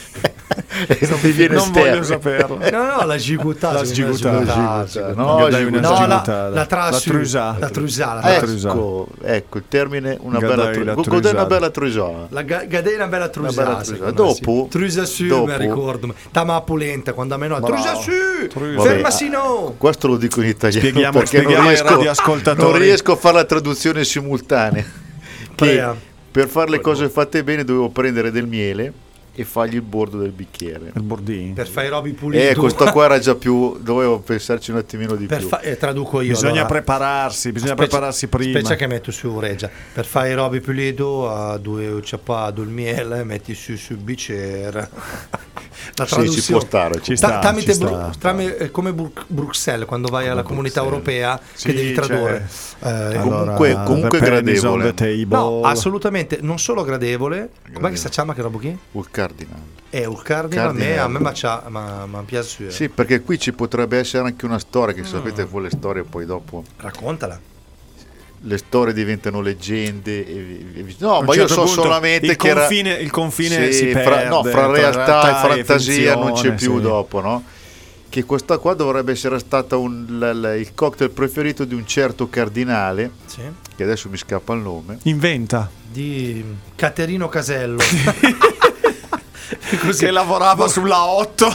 [0.87, 2.57] e non mi viene Non voglio saperlo.
[2.69, 3.71] No, no, la gigutà.
[3.71, 4.31] La sgigutà.
[4.31, 4.87] la sgigutà.
[4.87, 4.99] sì.
[5.15, 5.89] No, Dai una sgigutà.
[5.99, 6.49] No, la, sgigutà.
[6.49, 6.65] la
[6.99, 7.55] trusà.
[7.59, 8.69] La trusà, trusà.
[8.69, 10.93] Ecco, ecco il termine, una bella la trusà.
[10.93, 11.09] trusà.
[11.09, 12.09] Godè una bella trusà.
[12.29, 14.67] La ga- Gadè una bella me, Dopo- sì.
[14.69, 16.13] Trusa su, mi ricordo.
[16.31, 17.59] Tama pulenta quando a me no.
[17.61, 18.11] Trusa su!
[18.79, 19.75] Fermasi no!
[19.77, 22.69] Questo lo dico in italiano Spieghiamo- perché non spieghiamo ai riesco, radioascoltatori.
[22.71, 24.85] non riesco a fare la traduzione simultanea.
[25.55, 25.83] Che
[26.31, 28.93] per fare le cose fatte bene dovevo prendere del miele
[29.39, 30.91] e fargli il bordo del bicchiere.
[30.95, 31.53] Il bordino.
[31.53, 32.43] Per fare i robi puliti.
[32.47, 35.47] E questo qua era già più, dovevo pensarci un attimino di Per più.
[35.47, 36.29] fa- eh, traduco io.
[36.29, 36.65] Bisogna allora.
[36.67, 38.59] prepararsi, bisogna Specie- prepararsi prima.
[38.59, 39.69] Specie che metto su regia.
[39.93, 44.89] Per fare i robi puliti, a due ciappado il miele, metti su su bicchiere.
[45.95, 46.41] La Sì, traduzione.
[46.41, 47.01] ci può stare.
[47.01, 48.11] Ci Ta- sta, tramite ci Bru- sta.
[48.19, 52.47] tramite- eh, come Bru- Bruxelles quando vai alla comunità europea Sì, che devi tradurre.
[52.47, 54.93] c'è- Eh, Allora, Comunque- gradevole.
[55.27, 57.49] No, assolutamente, non solo gradevole.
[57.73, 58.77] Com'è che si chiama che roba qui?
[58.91, 59.59] Il cardinal.
[59.89, 61.05] È un cardine, a me, Cardinal.
[61.05, 62.69] a me ma, c'ha- ma, ma piace.
[62.71, 64.97] Sì, perché qui ci potrebbe essere anche una storia, Mm.
[65.01, 67.39] che sapete voi le storie poi dopo Raccontala.
[68.43, 72.35] le storie diventano leggende e e no, A ma io certo so punto solamente il
[72.37, 76.15] che era- confine- il confine si fra, perde no, fra tra realtà, realtà e fantasia
[76.15, 76.81] non c'è più sì.
[76.81, 77.43] dopo, no?
[78.07, 82.27] Che questa qua dovrebbe essere stata un- la- la- il cocktail preferito di un certo
[82.29, 83.41] cardinale, Sì.
[83.75, 84.99] che adesso mi scappa il nome.
[85.03, 85.69] Inventa.
[85.91, 86.43] Di
[86.75, 87.77] Caterino Casello.
[89.97, 91.47] Che lavorava sulla 8.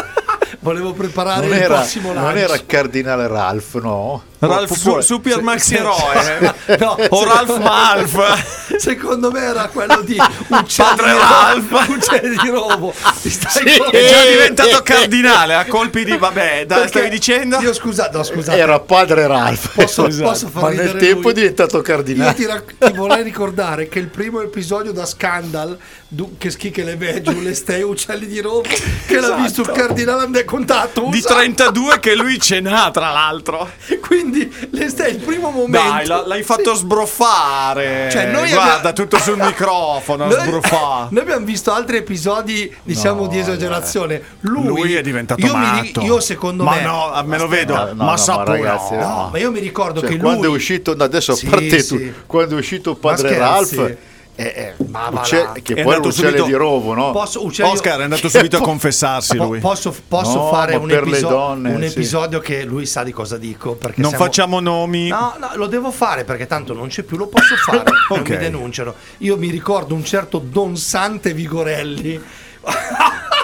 [0.60, 2.38] Volevo preparare Non il era, prossimo non lancio.
[2.38, 4.22] era cardinale Ralph, no?
[4.38, 6.54] Ralph Su- Super Maxi Eroe.
[6.78, 8.52] No, o Ralph secondo- Malf.
[8.76, 10.16] Secondo me era quello di
[10.48, 11.88] Uccelli Padre di Ralph.
[11.88, 12.92] Uccelli di Rovo.
[13.22, 13.82] Ti stai Sì.
[13.90, 17.58] È già diventato cardinale a colpi di vabbè, Perché stavi dicendo?
[17.60, 18.58] Io scusate, no, scusate.
[18.58, 19.72] Era padre Ralph.
[19.74, 20.28] Posso, Esatto.
[20.30, 21.30] posso far Ma nel tempo lui?
[21.30, 22.34] è diventato Io cardinale.
[22.34, 25.76] ti, rac- ti vorrei ricordare che il primo episodio da Scandal,
[26.08, 28.62] du- che schi che le veggio, le stei uccelli di Rovo,
[29.06, 31.08] che l'ha visto il cardinale andare contatto.
[31.10, 31.34] Di sacco.
[31.34, 33.70] 32 che lui ce n'ha, tra l'altro.
[34.00, 34.23] Quindi
[34.70, 35.78] le stai il primo momento.
[35.78, 38.08] Dai, l'hai fatto sbroffare.
[38.10, 41.08] Cioè, noi Guarda, abbiamo- tutto sul microfono, Noi, sbroffare.
[41.12, 44.22] noi abbiamo visto altri episodi, diciamo, No, di esagerazione.
[44.40, 46.00] Lui, Lui è diventato io mi matto.
[46.00, 46.82] io secondo ma me.
[46.82, 47.74] no, a me lo vedo.
[47.74, 50.52] No, no, ma no, ma ragazzi, No, ma io mi ricordo Cioè, che quando lui.
[50.52, 51.96] è uscito, no, adesso a Sì, parte sì.
[51.96, 53.38] tu, quando è uscito Ma padre?
[53.38, 53.96] Ralph,
[54.36, 57.10] eh, eh, Ma ucce- che È poi è andato l'uccello subito- di Rovo, no?
[57.12, 59.60] Posso, uccelli- Oscar è andato subito a confessarsi po- lui.
[59.60, 61.86] Posso, posso No, fare un, episo- donne, un sì.
[61.86, 63.74] episodio che lui sa di cosa dico.
[63.76, 65.08] Perché Non siamo- facciamo nomi.
[65.08, 67.82] No, no, lo devo fare perché tanto non c'è più, lo posso fare.
[68.10, 68.28] Non Ok.
[68.30, 68.94] mi denunciano.
[69.18, 72.20] Io mi ricordo un certo Don Sante Vigorelli.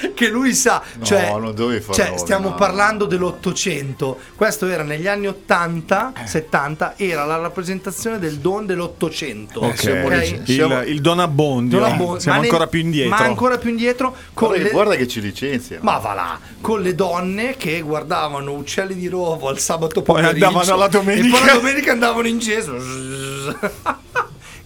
[0.14, 2.54] che lui sa, No, cioè, non dovevi fare cioè, stiamo no.
[2.54, 4.18] parlando dell'Ottocento.
[4.34, 6.26] Questo era negli anni 80, Eh.
[6.26, 9.60] 70, era la rappresentazione del Don dell'Ottocento.
[9.64, 9.78] Ok.
[9.78, 10.12] Siamo Ok?
[10.20, 11.78] lic- Il, il Don Abbondio.
[11.78, 13.10] Non abbon- Siamo ma ne- ancora più indietro.
[13.16, 15.78] Ma ancora più indietro con Guarda, le- guarda che ci licenzia.
[15.82, 20.46] ma va là, con le donne che guardavano Uccelli di Rovo al sabato Poi pomeriggio
[20.46, 21.26] andavano alla domenica.
[21.26, 22.72] E poi la domenica andavano in gesso.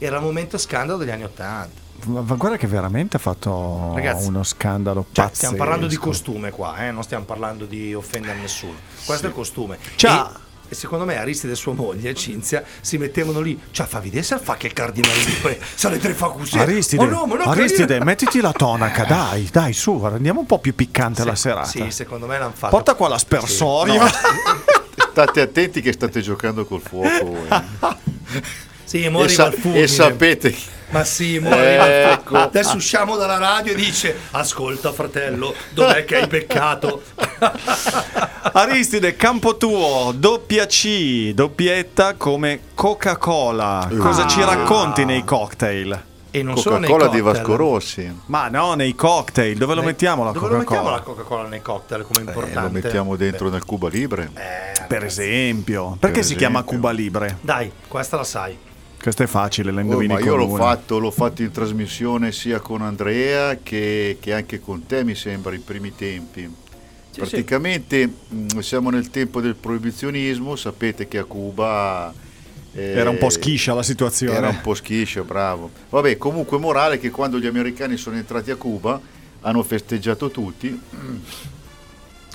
[0.05, 1.80] Era il momento scandalo degli anni Ottanta.
[2.05, 5.34] Ma guarda che veramente ha fatto Ragazzi, uno scandalo Cioè, pazzesco.
[5.34, 6.90] stiamo parlando di costume qua, eh?
[6.90, 8.74] non stiamo parlando di offendere nessuno.
[9.07, 9.78] Questo è il costume.
[9.94, 10.28] Ciao.
[10.28, 10.38] E,
[10.68, 13.59] e secondo me Aristide e sua moglie, Cinzia, si mettevano lì.
[13.70, 16.59] Cioè, fa vedere se fa che il cardinale di poi se le tre fa così.
[16.59, 20.74] Aristide, Oh no, no, Aristide, mettiti la tonaca, dai, dai, su, rendiamo un po' più
[20.74, 21.66] piccante la serata.
[21.68, 22.76] Sì, secondo me l'hanno fatto.
[22.76, 24.02] Porta qua l'aspersorio.
[25.12, 27.24] State attenti che state giocando col fuoco.
[27.24, 27.48] voi.
[28.85, 30.55] Sì, mo e, sa- e sapete,
[30.91, 32.12] Ma sì, muore.
[32.12, 32.37] Ecco.
[32.37, 37.03] Adesso usciamo dalla radio e dice: Ascolta, fratello, dov'è che hai peccato?
[38.53, 43.89] Aristide, campo tuo, doppia C, doppietta come Coca-Cola.
[43.99, 46.03] Cosa ci racconti nei cocktail?
[46.30, 47.20] E non solo nei Coca-Cola di.
[47.20, 48.20] Vasco Rossi.
[48.26, 51.22] Ma no, nei cocktail, dove lo Nei- mettiamo la Dove lo mettiamo la Coca-Cola?
[51.24, 52.61] Coca-Cola nei cocktail come Eh, importante?
[52.61, 54.30] lo mettiamo dentro nel Cuba Libre.
[54.87, 55.97] Per esempio.
[55.99, 56.47] Perché si esempio.
[56.47, 57.39] chiama Cuba Libre?
[57.41, 58.57] Dai, questa la sai.
[59.05, 62.32] Questo è facile, la Oh, indovini ma con io l'ho fatto, l'ho fatto in trasmissione
[62.32, 66.50] sia con Andrea che, che anche con te, mi sembra, i primi tempi.
[67.14, 72.14] Praticamente mh, siamo nel tempo del proibizionismo, sapete che a Cuba...
[72.72, 74.38] eh, Era un po' schiscia la situazione.
[74.38, 75.70] Era un po' schiscia, bravo.
[75.90, 78.98] Vabbè, comunque morale che quando gli americani sono entrati a Cuba
[79.42, 80.80] hanno festeggiato tutti.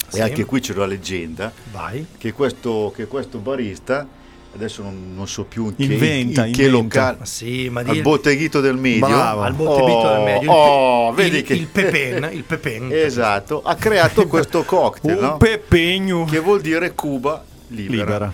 [0.10, 0.18] Sì.
[0.18, 2.04] E anche qui c'è la leggenda Vai.
[2.18, 4.08] che questo, che questo barista,
[4.56, 7.10] adesso non, non so più in che, Inventa, in che inventa.
[7.12, 9.08] locale, sì, ma al botteghito del medio.
[9.08, 9.42] Bravo.
[9.42, 10.42] al botteghito Oh, del medio.
[10.42, 12.90] Il, oh, pe- vedi il, che- il pepen, il pepen.
[12.92, 15.38] Esatto, ha creato questo cocktail, Un no?
[15.38, 18.04] pepegno che vuol dire Cuba libera.
[18.04, 18.34] libera.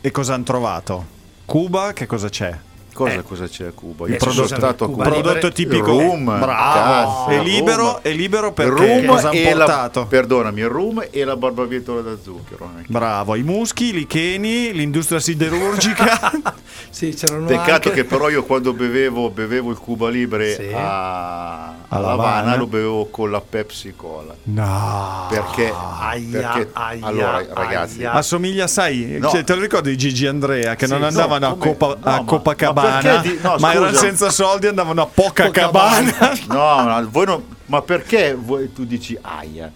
[0.00, 1.06] E cosa hanno trovato?
[1.44, 2.56] Cuba, che cosa c'è?
[2.96, 3.22] Cosa, Eh.
[3.22, 4.06] cosa c'è a Cuba?
[4.06, 5.04] Eh, stato a Cuba.
[5.04, 5.92] Prodotto tipico.
[6.00, 7.24] Il rum, Bravo.
[7.26, 7.98] cazzo, è il libero, rum.
[8.00, 12.16] è libero Il perché rum cosa e la- perdonami, il rum e la barbabietola da
[12.22, 12.70] zucchero.
[12.74, 12.86] anche.
[12.88, 16.30] Bravo, i muschi, i licheni, l'industria siderurgica.
[16.96, 17.90] Sì, c'erano Peccato anche...
[17.90, 20.72] che però io quando bevevo, bevevo il Cuba Libre Sì.
[20.72, 22.56] a, A a Havana Habana.
[22.56, 24.34] lo bevevo con la Pepsi Cola.
[24.44, 25.26] no.
[25.28, 25.70] Perché,
[26.00, 28.12] Aia, perché aia, allora ragazzi, aia.
[28.12, 29.28] Assomiglia, sai, No.
[29.28, 31.96] cioè, te lo ricordi di Gigi Andrea che Sì, non no, andavano a, come- Copa,
[32.10, 36.32] no, a Copacabana, ma perché di- no, ma erano senza soldi andavano a Pocacabana.
[36.48, 39.70] no, no, voi non- ma perché voi- tu dici aia?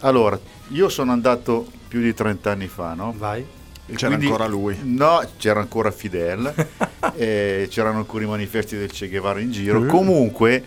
[0.00, 3.14] Allora, io sono andato più di 30 anni fa, no?
[3.16, 3.44] Vai.
[3.90, 4.78] E C'era ancora lui.
[4.82, 6.52] No, c'era ancora Fidel,
[7.16, 9.82] c'erano ancora i manifesti del Che Guevara in giro.
[9.82, 9.86] Eh.
[9.86, 10.64] Comunque,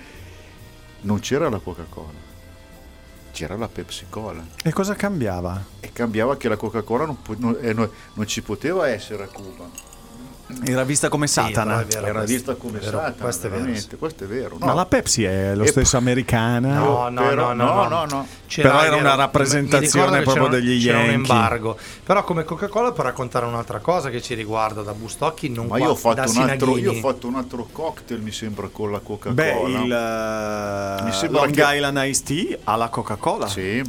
[1.02, 2.18] non c'era la Coca-Cola,
[3.32, 4.44] c'era la Pepsi Cola.
[4.64, 5.64] E cosa cambiava?
[5.80, 9.70] E cambiava che la Coca-Cola non, non- non ci poteva essere a Cuba.
[10.66, 11.84] Era vista come Satana.
[11.84, 13.96] vero, Era questo- vista come è vero, Satana, questo è vero, veramente, sì.
[13.98, 14.56] questo è vero.
[14.60, 14.74] Ma no.
[14.76, 16.74] la Pepsi è lo E stesso poi- americana.
[16.80, 20.60] No, no, Però- no, no, no, no, Però era una rappresentazione mi ricordo che proprio
[20.60, 21.16] degli c'era un Yankee.
[21.34, 21.78] embargo.
[22.04, 25.86] Però come Coca-Cola per raccontare un'altra cosa che ci riguarda da Bustocchi, non Ma qua-
[25.86, 28.92] io ho, fatto da un altro, io ho fatto un altro cocktail, mi sembra, con
[28.92, 29.34] la Coca-Cola.
[29.34, 33.48] Beh, il eh, Mi sembra Long che- Island Iced Tea alla Coca-Cola.
[33.48, 33.82] Sì,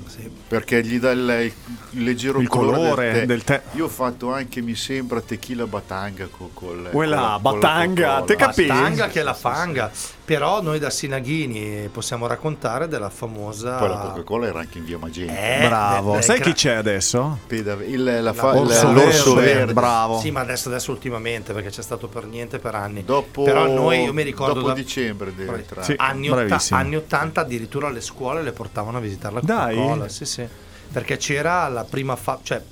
[0.48, 1.52] perché gli dà il,
[1.90, 3.62] il leggero Il colore colore, del, del tè.
[3.70, 3.76] tè.
[3.76, 7.68] Io ho fatto anche, mi sembra, tequila batanga con, col, Quella con la- con la
[7.68, 9.90] batanga, te capi- La stanga che è la fanga.
[10.24, 14.96] Però noi da Sinaghini possiamo raccontare della famosa Poi la Coca-Cola era anche in via
[14.96, 15.32] Magenta.
[15.36, 16.12] Eh, Bravo.
[16.14, 17.38] beh, Sai chi cra- c'è adesso?
[17.46, 19.54] Peda- il- la fa- Orso il- l'orso verde.
[19.54, 19.72] verde.
[19.72, 20.18] Bravo.
[20.20, 23.04] Sì, ma adesso, adesso ultimamente perché c'è stato per niente per anni.
[23.04, 25.34] Dopo, Però noi, io mi ricordo dopo da- dicembre.
[25.80, 25.94] Sì.
[25.98, 29.74] anni, otta- anni 80 addirittura le scuole le portavano a visitare la Dai.
[29.76, 30.08] Coca-Cola.
[30.08, 30.46] Sì, sì.
[30.92, 32.62] Perché c'era la prima fa- cioè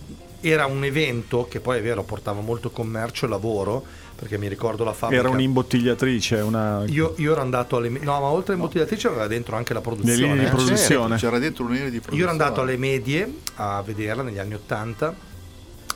[0.40, 3.84] era un evento che poi è vero portava molto commercio e lavoro,
[4.16, 5.22] perché mi ricordo la fabbrica.
[5.22, 6.84] Era un'imbottigliatrice, una...
[6.86, 10.16] io, io ero andato alle no, ma oltre all'imbottigliatrice aveva dentro anche la produzione.
[10.16, 10.76] linee di eh.
[10.76, 12.22] Certo, c'era dentro un'area di Io produzione.
[12.22, 15.28] ero andato alle medie a vederla negli anni 80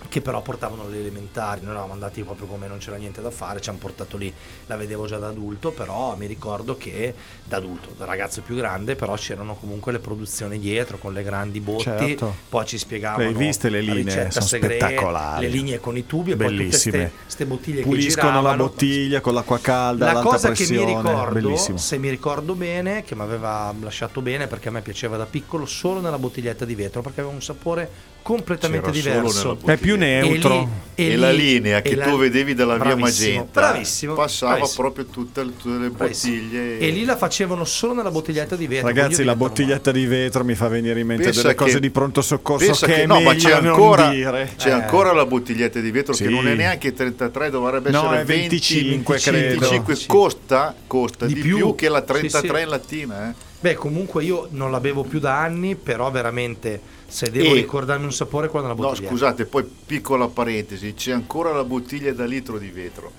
[0.09, 3.61] che però portavano le elementari, noi eravamo andati proprio come non c'era niente da fare,
[3.61, 4.33] ci hanno portato lì,
[4.67, 8.95] la vedevo già da adulto, però mi ricordo che da adulto, da ragazzo più grande,
[8.97, 12.35] però c'erano comunque le produzioni dietro con le grandi botti, Certo.
[12.49, 14.31] poi ci spiegavano Le viste le la linee?
[14.31, 15.43] Sono segreta, spettacolari.
[15.47, 16.99] le linee con i tubi e Bellissime.
[16.99, 18.65] poi queste bottiglie che Puliscono la giravano.
[18.69, 20.85] bottiglia con l'acqua calda, La cosa che pressione.
[20.87, 21.77] mi ricordo, Bellissimo.
[21.79, 25.67] se mi ricordo bene, che mi aveva lasciato bene perché a me piaceva da piccolo,
[25.67, 29.59] solo nella bottiglietta di vetro perché aveva un sapore completamente C'era diverso.
[29.67, 30.59] È più E neutro.
[30.61, 34.15] lì- E, la lì- linea e che la- tu vedevi dalla via Bravissimo, Magenta bravissimo,
[34.15, 34.81] passava bravissimo.
[34.83, 36.79] proprio tutte, le- tutte le bottiglie.
[36.79, 38.87] E lì la facevano solo nella bottiglietta di vetro.
[38.87, 41.91] Ragazzi, la bottiglietta di vetro mi fa venire in mente Pensa delle cose che- di
[41.91, 44.53] pronto soccorso che, che è no, ma c'è ancora, dire.
[44.57, 44.73] c'è Eh.
[44.73, 46.23] ancora la bottiglietta di vetro Sì.
[46.25, 49.49] che non è neanche 33, dovrebbe No, essere è 25, 20, credo.
[49.61, 50.07] 25, Sì.
[50.07, 51.75] costa, costa di, Di più, più.
[51.75, 52.63] che la Sì, 33 sì.
[52.63, 53.29] in lattina.
[53.31, 53.53] Eh.
[53.65, 58.05] Beh, comunque io non la bevo più da anni, però veramente se devo E- ricordarmi
[58.05, 59.11] un sapore quella della No, bottiglietta.
[59.11, 63.11] scusate, poi piccola parentesi, c'è ancora la bottiglia da litro di vetro.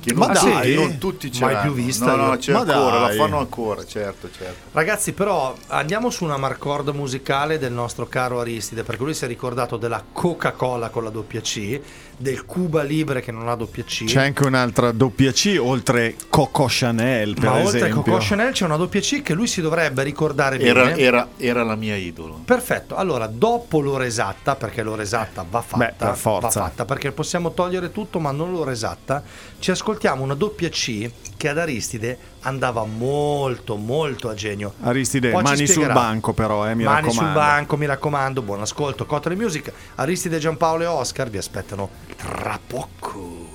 [0.00, 0.52] Che Ma non, dai?
[0.62, 1.72] tutti, non tutti ce Mai l'hanno.
[1.72, 3.16] più vista No, no, c'è Ma ancora, dai.
[3.16, 4.68] la fanno ancora, certo, certo.
[4.72, 9.28] Ragazzi, però andiamo su una marcord musicale del nostro caro Aristide, perché lui si è
[9.28, 11.78] ricordato della Coca-Cola con la doppia C,
[12.16, 14.04] del Cuba Libre che non ha doppia C.
[14.04, 18.02] C'è anche un'altra doppia C oltre Coco Chanel, per ma oltre esempio.
[18.02, 20.98] Coco Chanel c'è una doppia C che lui si dovrebbe ricordare Era, bene.
[20.98, 22.40] era- era la mia idolo.
[22.44, 26.60] Perfetto, allora dopo l'ora esatta, perché l'ora esatta va fatta, Beh, per forza.
[26.60, 29.22] va fatta, perché possiamo togliere tutto ma non l'ora esatta,
[29.58, 34.74] ci ascoltiamo ascoltiamo una doppia C che ad Aristide andava molto molto a genio.
[34.82, 37.20] Aristide, Poi mani sul banco però, eh, mi Mani raccomando.
[37.24, 39.04] sul banco, mi raccomando, buon ascolto.
[39.04, 43.48] Cottere Music, Aristide, Giampaolo e Oscar vi aspettano tra poco.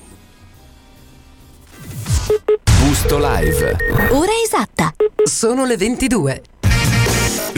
[2.82, 3.78] Busto Live.
[4.12, 4.94] Ora esatta.
[5.24, 6.42] Sono le 22.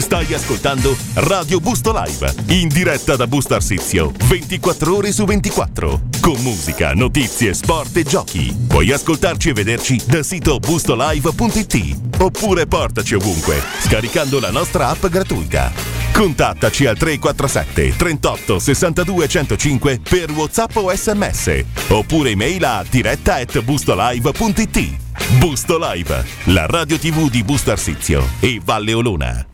[0.00, 6.40] Stai ascoltando Radio Busto Live, in diretta da Busto Arsizio, 24 ore su 24, con
[6.40, 8.56] musica, notizie, sport e giochi.
[8.68, 15.72] Puoi ascoltarci e vederci dal sito bustolive.it oppure portaci ovunque, scaricando la nostra app gratuita.
[16.12, 23.60] Contattaci al 347 38 62 105 per WhatsApp o SMS, oppure email a diretta at
[23.60, 24.96] bustolive.it.
[25.38, 29.46] Busto Live, la radio tv di Busto Arsizio e Valle Olona.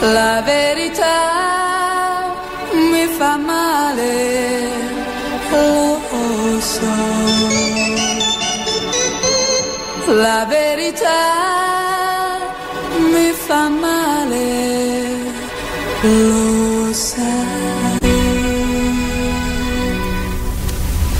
[0.00, 1.18] La verità
[2.72, 4.68] mi fa male,
[5.50, 6.94] lo so.
[10.06, 11.20] La verità
[13.12, 14.48] mi fa male,
[16.02, 17.98] lo sai.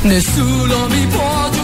[0.03, 1.60] Nessuno mi può giudicare,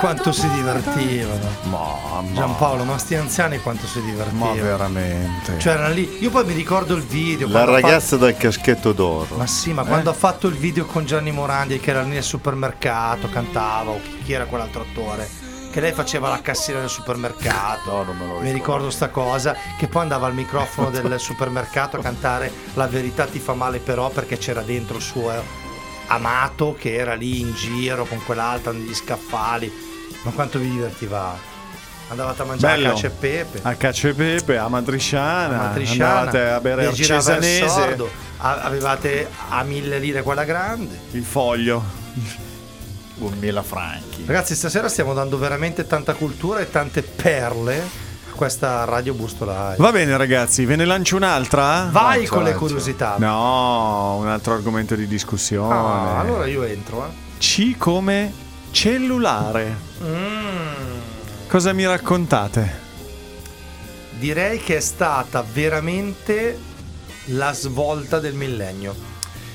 [0.00, 1.48] quanto si divertivano.
[1.64, 2.32] Mamma.
[2.34, 4.54] Giampaolo, ma sti anziani quanto si Ma divertivano.
[4.54, 5.58] veramente.
[5.58, 6.16] Cioè erano lì.
[6.20, 7.48] Io poi mi ricordo il video.
[7.48, 9.24] La ragazza dal caschetto d'oro.
[9.24, 12.10] fatto- Ma sì, ma quando ha fatto il video con Gianni Morandi che era lì
[12.10, 15.28] nel supermercato, cantava, o chi era quell'altro attore?
[15.70, 17.90] Che lei faceva la cassiera del supermercato.
[17.92, 18.52] No, non me lo Mi ricordo.
[18.52, 19.54] ricordo sta cosa.
[19.78, 24.08] Che poi andava al microfono del supermercato a cantare La verità ti fa male però
[24.10, 25.30] perché c'era dentro il suo
[26.08, 29.88] amato che era lì in giro con quell'altra negli scaffali.
[30.22, 31.48] Ma quanto vi divertivate?
[32.08, 32.88] Andavate a mangiare Bello.
[32.94, 33.58] cacio e pepe.
[33.62, 39.62] A Cacio e Pepe, a Matrisciana, a Matrisciana, andavate a bere il a- avevate a
[39.62, 40.98] mille lire quella grande.
[41.12, 41.82] il foglio.
[43.16, 44.24] 2000 franchi.
[44.26, 49.76] Ragazzi, stasera stiamo dando veramente tanta cultura e tante perle a questa Radio Busto Live.
[49.76, 51.88] Va bene ragazzi, ve ne lancio un'altra?
[51.92, 52.58] Vai lancia, con le lancia.
[52.58, 53.16] curiosità.
[53.18, 55.72] No, un altro argomento di discussione.
[55.74, 57.06] Ah, allora io entro.
[57.06, 57.38] Eh.
[57.38, 58.32] C come
[58.70, 59.76] cellulare.
[60.02, 61.48] Mm.
[61.48, 62.88] Cosa mi raccontate?
[64.18, 66.58] Direi che è stata veramente
[67.26, 68.94] la svolta del millennio.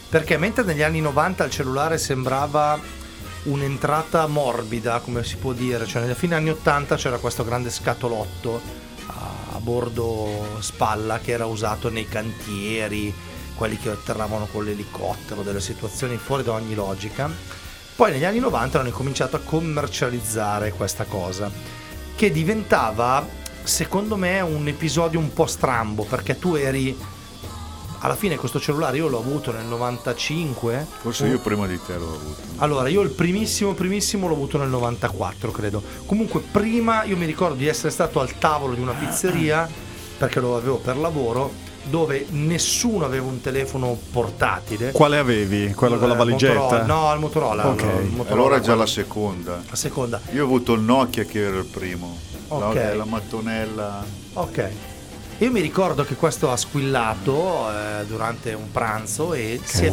[0.10, 2.80] Perché mentre negli anni 90 il cellulare sembrava
[3.44, 8.62] un'entrata morbida, come si può dire, cioè nella fine anni 80 c'era questo grande scatolotto
[9.08, 13.14] a bordo spalla che era usato nei cantieri,
[13.56, 17.30] quelli che atterravano con l'elicottero, delle situazioni fuori da ogni logica.
[17.96, 21.50] Poi negli anni 90 hanno incominciato a commercializzare questa cosa,
[22.14, 23.26] che diventava,
[23.64, 27.14] secondo me, un episodio un po' strambo, perché tu eri...
[28.00, 30.86] Alla fine questo cellulare io l'ho avuto nel 95.
[31.00, 32.42] Forse io prima di te l'ho avuto.
[32.58, 35.82] Allora, io il primissimo primissimo l'ho avuto nel 94, credo.
[36.06, 39.68] Comunque, prima io mi ricordo di essere stato al tavolo di una pizzeria
[40.18, 41.52] perché lo avevo per lavoro
[41.90, 44.92] dove nessuno aveva un telefono portatile.
[44.92, 45.74] Quale avevi?
[45.74, 46.60] Quello con la Eh, valigetta?
[46.60, 46.86] Motorola.
[46.86, 47.68] No, il Motorola.
[47.68, 47.82] Ok.
[47.82, 49.62] il Motorola, Allora è già la seconda.
[49.70, 50.20] la seconda.
[50.34, 52.18] Io ho avuto il Nokia che era il primo.
[52.48, 52.62] Ok.
[52.64, 54.04] No, è la mattonella.
[54.34, 54.70] Ok.
[55.40, 59.92] Io mi ricordo che questo ha squillato eh, durante un pranzo e si, è-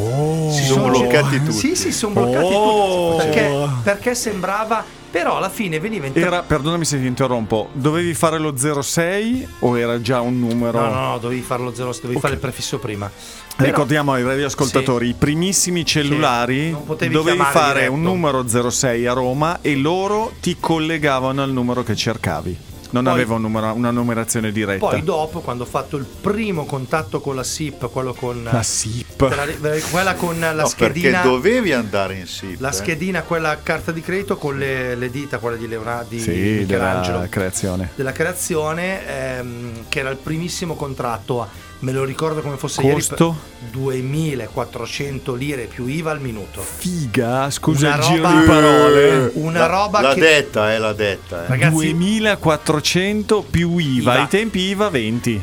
[0.52, 1.52] si Sono bloccati tutti.
[1.52, 3.16] Sì, sì, sono bloccati Oh.
[3.16, 3.24] tutti.
[3.28, 8.38] Perché, perché sembrava, però alla fine veniva inter- Era, perdonami se ti interrompo, dovevi fare
[8.38, 10.80] lo 06 o era già un numero?
[10.80, 13.08] No, no, no, dovevi farlo zero, dovevi fare il prefisso prima.
[13.54, 16.74] Però- Ricordiamo ai radioascoltatori, i primissimi cellulari
[17.10, 17.92] dovevi fare diretto.
[17.92, 22.70] un numero 06 a Roma e loro ti collegavano al numero che cercavi.
[22.92, 24.86] Non Poi- aveva un numero- una numerazione diretta.
[24.86, 28.42] Poi dopo, quando ho fatto il primo contatto con la SIP, quello con...
[28.50, 29.28] La SIP.
[29.28, 31.22] te la- ve- quella con la no, perché schedina...
[31.22, 32.60] dovevi andare in SIP.
[32.60, 32.72] La eh.
[32.72, 37.16] schedina, quella carta di credito con le, le dita, quella di Leonardo, di Sì, Michelangelo.
[37.16, 37.90] della creazione.
[37.94, 39.06] della creazione
[39.38, 41.48] ehm, che era il primissimo contratto
[41.82, 43.24] me lo ricordo come fosse Costo?
[43.24, 49.30] ieri per 2400 lire più IVA al minuto Figa, scusa Una il giro di parole.
[49.34, 51.44] una La- roba l'ha che detta, eh, l'ha detta.
[51.44, 51.48] eh.
[51.48, 54.12] Ragazzi- 2400 più IVA.
[54.12, 54.20] IVA.
[54.20, 55.42] ai tempi IVA 20.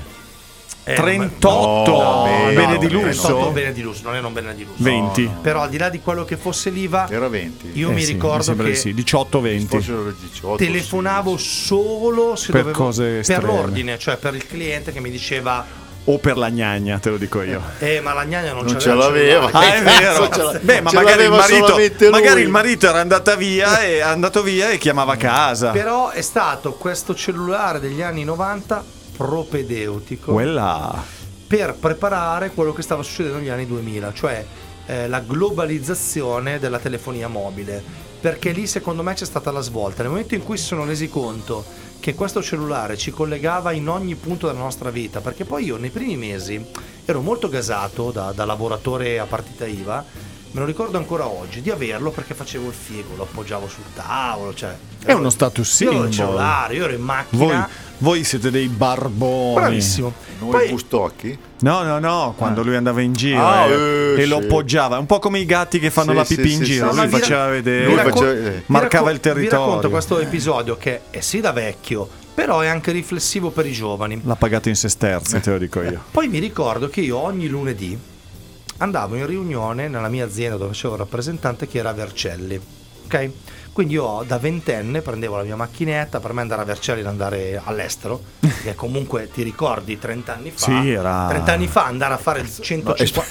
[0.85, 3.21] eh, 38 no, bene no, di no, lusso.
[3.27, 5.29] 38 bene di lusso non erano bene di lusso 20.
[5.41, 7.71] però al di là di quello che fosse l'IVA Era 20.
[7.73, 9.67] io Eh mi sì, ricordo sembra che di sì, 18-20.
[9.67, 10.55] Forse era 18.
[10.55, 13.43] telefonavo solo se Per dovevo cose per estreme.
[13.45, 15.63] l'ordine cioè per il cliente che mi diceva
[16.05, 17.61] O per la gnagna, te lo dico io.
[17.79, 19.49] eh ma la gnagna non, Non ce l'aveva.
[19.51, 20.59] Ah, è vero.
[20.61, 24.69] Beh, ma magari il, marito, magari il marito era andata via e è andato via
[24.69, 25.69] e chiamava a casa.
[25.71, 28.83] Però è stato questo cellulare degli anni 90
[29.17, 31.03] propedeutico Quella.
[31.45, 34.45] per preparare quello che stava succedendo negli anni 2000, cioè
[34.87, 38.07] eh, la globalizzazione della telefonia mobile.
[38.19, 40.01] Perché lì secondo me c'è stata la svolta.
[40.01, 41.63] Nel momento in cui si sono resi conto
[42.09, 45.91] che questo cellulare ci collegava in ogni punto della nostra vita, perché poi io nei
[45.91, 46.59] primi mesi
[47.05, 50.03] ero molto gasato da, da lavoratore a partita IVA,
[50.51, 54.53] me lo ricordo ancora oggi, di averlo perché facevo il figo, lo appoggiavo sul tavolo,
[54.53, 54.75] cioè...
[55.03, 56.07] È uno status Io avevo symbol.
[56.07, 57.69] il cellulare, io ero in Voi, macchina.
[57.99, 59.53] voi siete dei barboni.
[59.55, 60.13] Bravissimo.
[60.39, 61.37] Noi Poi- bustocchi?
[61.59, 63.71] No, no, no, quando lui andava in giro Ah, eh,
[64.17, 64.43] eh, e lo sì.
[64.45, 66.91] appoggiava, un po' come i gatti che fanno Sì, la sì, pipì in sì, giro,
[66.93, 66.97] sì.
[66.99, 68.63] lui faceva ra- vedere, Lui vi racco- faceva- eh.
[68.67, 69.59] marcava racco- il territorio.
[69.59, 73.71] Vi racconto questo episodio che è sì da vecchio, però è anche riflessivo per i
[73.73, 74.21] giovani.
[74.23, 76.01] L'ha pagato in sesterzi, te lo dico io.
[76.11, 77.99] Poi mi ricordo che io ogni lunedì
[78.79, 82.59] andavo in riunione nella mia azienda dove facevo il rappresentante che era a Vercelli.
[83.05, 83.29] Ok?
[83.71, 87.61] Quindi io da ventenne prendevo la mia macchinetta per me andare a Vercelli e andare
[87.63, 92.17] all'estero, perché comunque ti ricordi 30 anni fa, Sì, era- 30 anni fa andare a
[92.17, 93.23] fare il 150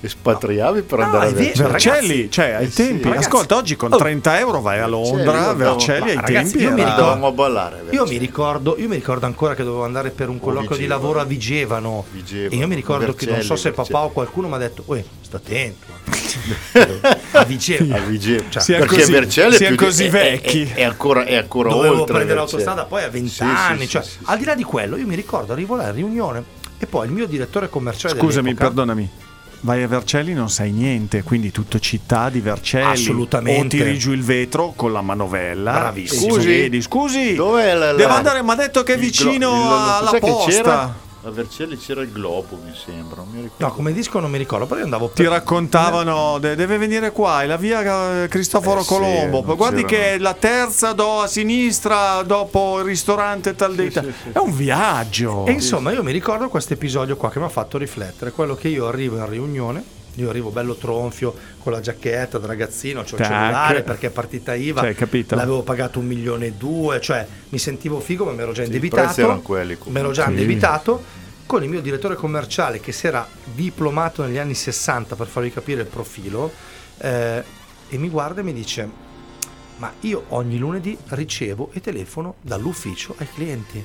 [0.00, 1.68] Espatriavi per andare è a Vercelli?
[1.70, 2.30] Vercelli, ragazzi.
[2.30, 2.76] cioè ai Eh sì.
[2.86, 3.26] tempi, Ragazzi.
[3.26, 3.96] ascolta, oggi con Oh.
[3.96, 7.76] 30 euro vai a Londra, Vercelli ma ai ragazzi, tempi io mi ricordo- ballare.
[7.76, 8.10] Io Vercelli.
[8.10, 11.00] mi, ricordo, io mi ricordo ancora che dovevo andare per un colloquio di Vigevano.
[11.00, 12.04] lavoro a Vigevano.
[12.12, 14.04] Vigevano, E io mi ricordo che non so Vercelli, se papà Vercelli.
[14.04, 15.86] o qualcuno mi ha detto, uè, sta attento.
[17.32, 17.94] a Vigevano.
[17.96, 18.50] A Vigevano.
[18.50, 20.70] Cioè, Siamo perché così- Vercelli è più di- così è- è- vecchi.
[20.74, 22.62] È, ancora, è ancora Dovevo oltre prendere Vercelli.
[22.62, 23.80] l'autostrada poi a 20 Sì, sì, anni.
[23.80, 24.18] sì, cioè, sì, sì.
[24.24, 26.44] Al di là di quello, io mi ricordo, arrivo là in riunione
[26.78, 29.10] e poi il mio direttore commerciale Scusami, perdonami.
[29.60, 32.84] Vai a Vercelli non sai niente, quindi tutto città di Vercelli.
[32.92, 33.76] Assolutamente.
[33.76, 35.72] O tiri giù il vetro con la manovella.
[35.72, 36.34] Bravissimo.
[36.34, 36.80] Scusi?
[36.82, 37.34] scusi.
[37.34, 39.72] Dov'è la- la- Devo andare, ma ha detto che è il vicino glo- il-
[40.08, 41.04] alla posta.
[41.26, 41.28] C'era?
[41.28, 43.16] A Vercelli c'era il globo, mi sembra.
[43.22, 43.64] Non mi ricordo.
[43.66, 47.10] No, come disco non mi ricordo, però io andavo Ti per- raccontavano, de- deve venire
[47.12, 49.42] qua, è la via eh, Cristoforo Eh sì, Colombo.
[49.44, 50.04] non Guardi c'erano.
[50.04, 54.12] che è la terza do a sinistra dopo il ristorante tal dei tal.
[54.32, 55.46] È un viaggio.
[55.46, 58.30] E insomma, io mi ricordo questo episodio qua che mi ha fatto riflettere.
[58.30, 59.84] Quello che io arrivo in riunione,
[60.16, 63.26] io arrivo bello tronfio con la giacchetta da ragazzino, c'ho il Tac.
[63.26, 65.34] cellulare perché è partita IVA, Cioè, capito?
[65.34, 69.20] l'avevo pagato un milione e due, cioè mi sentivo figo, ma mi ero già indebitato.
[69.20, 69.76] erano quelli.
[69.84, 70.30] Mi ero già Sì.
[70.30, 71.02] indebitato
[71.46, 75.82] con il mio direttore commerciale che si era diplomato negli anni 60 per farvi capire
[75.82, 76.50] il profilo
[76.98, 77.42] eh,
[77.88, 79.04] e mi guarda e mi dice
[79.76, 83.84] ma io ogni lunedì ricevo e telefono dall'ufficio ai clienti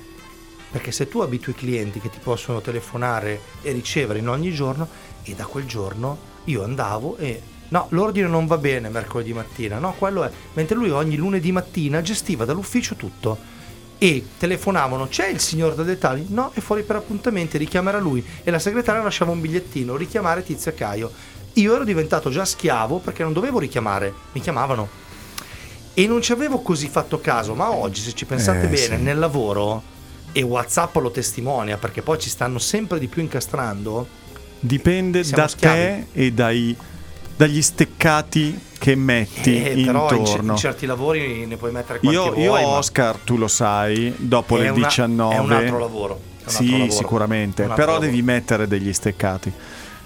[0.71, 4.87] perché se tu abitui i clienti che ti possono telefonare e ricevere in ogni giorno
[5.23, 9.93] e da quel giorno io andavo e no l'ordine non va bene mercoledì mattina no
[9.97, 13.59] quello è mentre lui ogni lunedì mattina gestiva dall'ufficio tutto.
[14.03, 16.25] E telefonavano c'è il signor da dettagli?
[16.29, 18.25] No è fuori per appuntamenti richiamerà lui.
[18.43, 21.11] E la segretaria lasciava un bigliettino richiamare Tizio e Caio.
[21.53, 24.89] Io ero diventato già schiavo perché non dovevo richiamare mi chiamavano.
[25.93, 29.03] E non ci avevo così fatto caso ma oggi se ci pensate Eh, bene sì.
[29.03, 29.83] nel lavoro
[30.31, 34.07] e Whatsapp lo testimonia perché poi ci stanno sempre di più incastrando
[34.63, 35.79] Dipende Siamo da schiavi.
[35.79, 36.75] te e dai,
[37.35, 40.51] dagli steccati che metti Eh, però in, intorno.
[40.53, 44.13] in certi lavori ne puoi mettere quanti Io, vuoi io ma Oscar, tu lo sai,
[44.17, 46.91] dopo è le una- 19 è un altro lavoro altro Sì, lavoro.
[46.91, 48.09] sicuramente, Un altro però lavoro.
[48.11, 49.51] devi mettere degli steccati.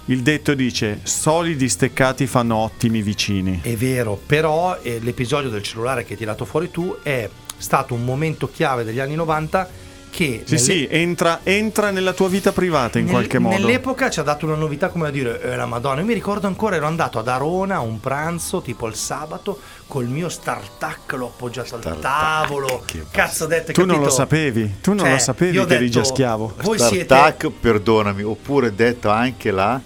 [0.08, 3.60] Il detto dice: solidi steccati fanno ottimi vicini.
[3.62, 7.28] È vero, però eh, l'episodio del cellulare che hai tirato fuori tu è
[7.58, 9.68] stato un momento chiave degli anni 90
[10.16, 13.54] che Sì, nelle- sì, entra, entra nella tua vita privata in nel- qualche modo.
[13.58, 16.46] Nell'epoca ci ha dato una novità come a dire, eh, la Madonna, io mi ricordo
[16.46, 21.26] ancora, ero andato ad Arona a un pranzo, tipo il sabato, col mio startup, l'ho
[21.26, 24.04] appoggiato al tavolo, cazzo ho detto, Tu non capito?
[24.06, 26.54] lo sapevi, tu non Cioè, lo sapevi che eri già detto, schiavo.
[26.62, 27.04] Voi siete...
[27.04, 29.78] Startup, perdonami, oppure detto anche la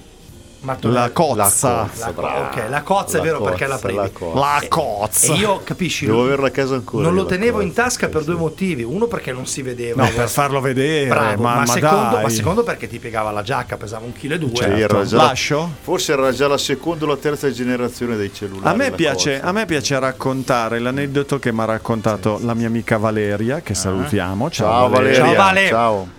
[0.62, 1.88] Ma tu- La la cozza.
[1.88, 2.44] cozza, La- bravo.
[2.44, 4.02] ok, la cozza è La vero perché è la cozza, primi.
[4.02, 4.38] la cozza.
[4.40, 5.32] La cozza.
[5.32, 6.04] E io capisci?
[6.04, 7.02] Devo averla a casa ancora.
[7.04, 8.26] non lo tenevo in cozza, tasca sì, per sì.
[8.26, 8.82] due motivi.
[8.82, 10.02] Uno perché non si vedeva.
[10.04, 13.40] No, per farlo vedere, Bravo, ma, ma, ma secondo, ma secondo perché ti piegava la
[13.42, 14.50] giacca, pesava un chilo e due.
[14.54, 15.70] Sì, era già la- Lascio?
[15.80, 18.68] forse era già la seconda o la terza generazione dei cellulari.
[18.68, 19.46] A me, piace, cozza.
[19.48, 24.50] a me piace raccontare l'aneddoto che mi ha raccontato la mia amica Valeria, che salutiamo.
[24.50, 24.70] Ciao, Ah.
[24.80, 25.24] Ciao Valeria.
[25.24, 25.68] Ciao, Vale.
[25.68, 26.18] Ciao.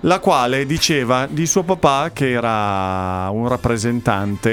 [0.00, 4.50] La quale diceva di suo papà che era un rappresentante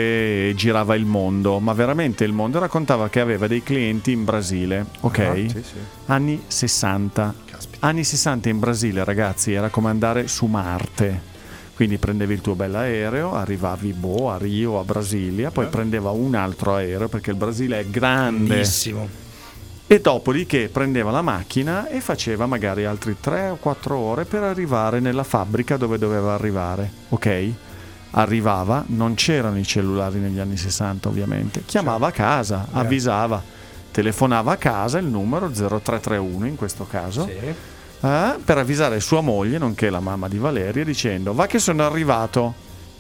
[0.50, 2.60] e girava il mondo, ma veramente il mondo.
[2.60, 5.20] Raccontava che aveva dei clienti in Brasile, ok?
[5.20, 5.74] Ah, sì, sì.
[6.08, 7.34] Anni 60.
[7.80, 11.32] Anni 60 in Brasile, ragazzi, era come andare su Marte.
[11.76, 15.52] Quindi prendevi il tuo bell'aereo, arrivavi boh, a Rio, a Brasilia, Eh.
[15.52, 18.46] poi prendeva un altro aereo perché il Brasile è grande.
[18.46, 19.08] Grandissimo.
[19.94, 25.00] E dopodiché prendeva la macchina e faceva magari altri 3 o 4 ore per arrivare
[25.00, 26.90] nella fabbrica dove doveva arrivare.
[27.10, 27.52] Ok?
[28.10, 31.62] Arrivava, non c'erano i cellulari negli anni 60 ovviamente.
[31.68, 33.40] Chiamava a casa, avvisava,
[33.92, 37.28] telefonava a casa il numero 0331 in questo caso.
[37.28, 37.34] Sì.
[37.34, 42.56] eh, per avvisare sua moglie, nonché la mamma di Valeria, dicendo va che sono arrivato.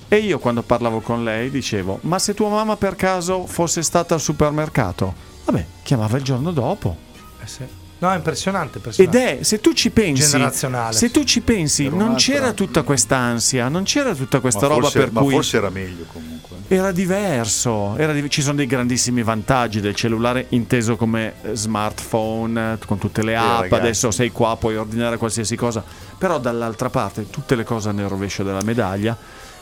[0.08, 4.14] E io quando parlavo con lei dicevo, ma se tua mamma per caso fosse stata
[4.14, 5.33] al supermercato?
[5.46, 6.96] Vabbè, chiamava il giorno dopo.
[7.42, 7.64] Eh sì.
[8.00, 8.80] No, è impressionante.
[8.80, 9.40] Ed impressionante.
[9.40, 10.94] è, se tu ci pensi, Generazionale.
[10.94, 14.68] se tu ci pensi, non un'altra- c'era tutta questa ansia, non c'era tutta questa Ma
[14.68, 16.58] roba forse, per ma cui forse era meglio comunque.
[16.68, 17.96] era diverso.
[17.96, 22.98] era div- ci sono dei grandissimi vantaggi del cellulare inteso come eh, smartphone, eh, con
[22.98, 23.62] tutte le app.
[23.62, 23.74] ragazzi.
[23.82, 25.82] Adesso sei qua, puoi ordinare qualsiasi cosa.
[26.18, 29.16] Però dall'altra parte, tutte le cose nel rovescio della medaglia,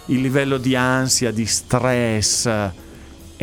[0.08, 2.72] il livello di ansia, di stress eh,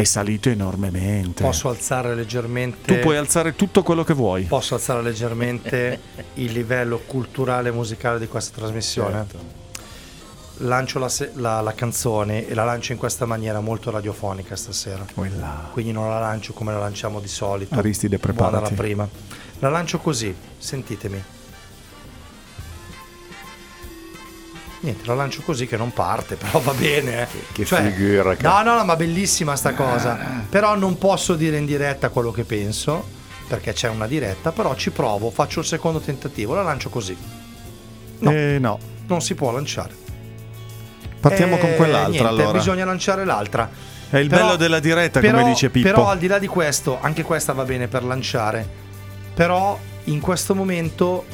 [0.01, 1.43] è salito enormemente.
[1.43, 2.95] Posso alzare leggermente.
[2.95, 4.45] tu puoi alzare tutto quello che vuoi.
[4.45, 6.01] Posso alzare leggermente
[6.35, 9.13] il livello culturale e musicale di questa trasmissione?
[9.29, 9.39] Certo.
[10.59, 15.05] Lancio la, se- la- la canzone e la lancio in questa maniera molto radiofonica stasera.
[15.13, 15.69] Quella.
[15.73, 17.75] Quindi non la lancio come la lanciamo di solito.
[17.75, 18.71] Aristide, Buona preparati.
[18.71, 19.09] la prima.
[19.59, 21.21] La lancio così, sentitemi.
[24.81, 27.23] Niente, la lancio così che non parte, però va bene.
[27.23, 27.27] eh.
[27.53, 28.63] Che figura, No, cazzo.
[28.65, 30.19] no, no, ma bellissima sta cosa.
[30.49, 33.05] Però non posso dire in diretta quello che penso,
[33.49, 37.17] perché c'è una diretta, però ci provo, faccio il secondo tentativo, la lancio così.
[38.21, 38.31] No.
[38.31, 38.79] Eh, no.
[39.07, 39.95] Non si può lanciare.
[41.21, 42.53] Partiamo Eh, con quell'altra niente, allora.
[42.53, 43.69] Bisogna lanciare l'altra.
[44.11, 45.89] È il Però- bello della diretta, però- come dice Pippo.
[45.89, 48.67] Però al di là di questo, anche questa va bene per lanciare.
[49.35, 51.25] Però in questo momento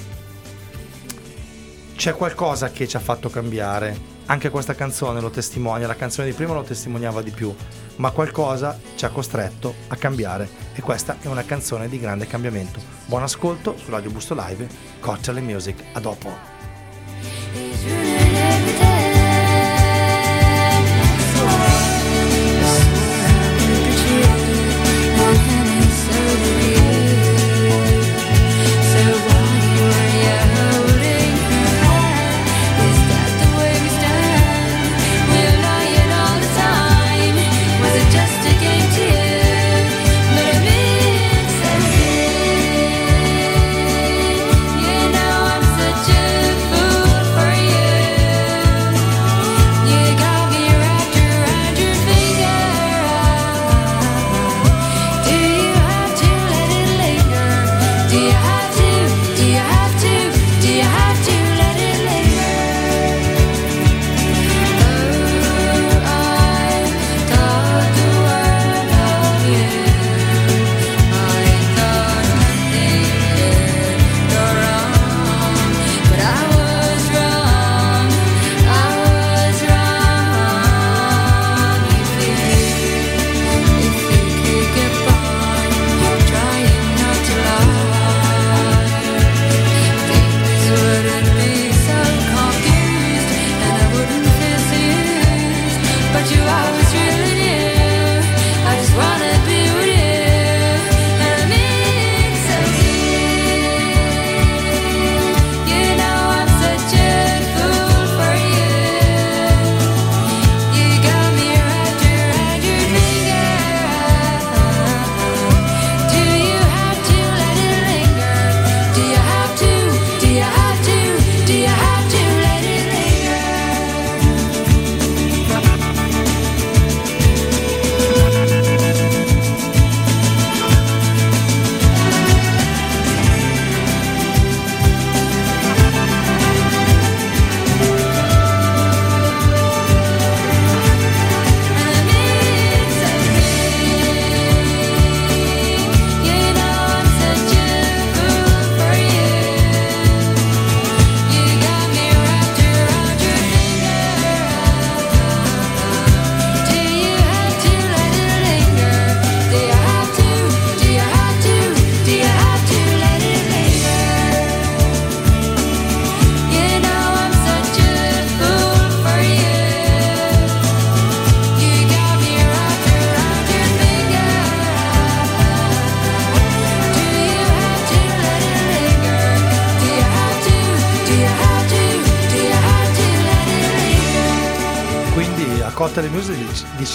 [1.96, 4.12] c'è qualcosa che ci ha fatto cambiare.
[4.26, 7.54] Anche questa canzone lo testimonia, la canzone di prima lo testimoniava di più,
[7.96, 12.80] ma qualcosa ci ha costretto a cambiare e questa è una canzone di grande cambiamento.
[13.06, 14.66] Buon ascolto su Radio Busto Live,
[15.00, 16.32] Cocktail Music, a dopo.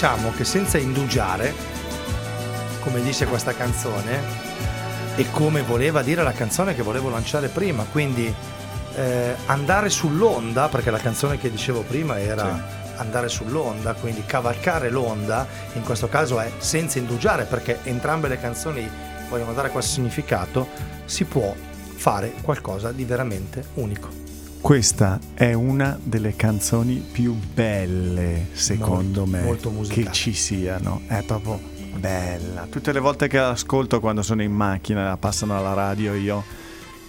[0.00, 1.52] Diciamo che senza indugiare,
[2.80, 4.22] come dice questa canzone,
[5.14, 8.34] e come voleva dire la canzone che volevo lanciare prima, quindi
[8.94, 12.66] eh, andare sull'onda, perché la canzone che dicevo prima era
[12.96, 18.90] andare sull'onda, quindi cavalcare l'onda, in questo caso è senza indugiare, perché entrambe le canzoni
[19.28, 20.66] vogliono dare questo significato,
[21.04, 21.54] si può
[21.94, 24.09] fare qualcosa di veramente unico.
[24.60, 31.00] Questa è una delle canzoni più belle, secondo Molto, me, molto che ci siano.
[31.06, 31.58] È proprio
[31.96, 32.66] bella.
[32.70, 36.44] Tutte le volte che la ascolto quando sono in macchina, la passano alla radio, io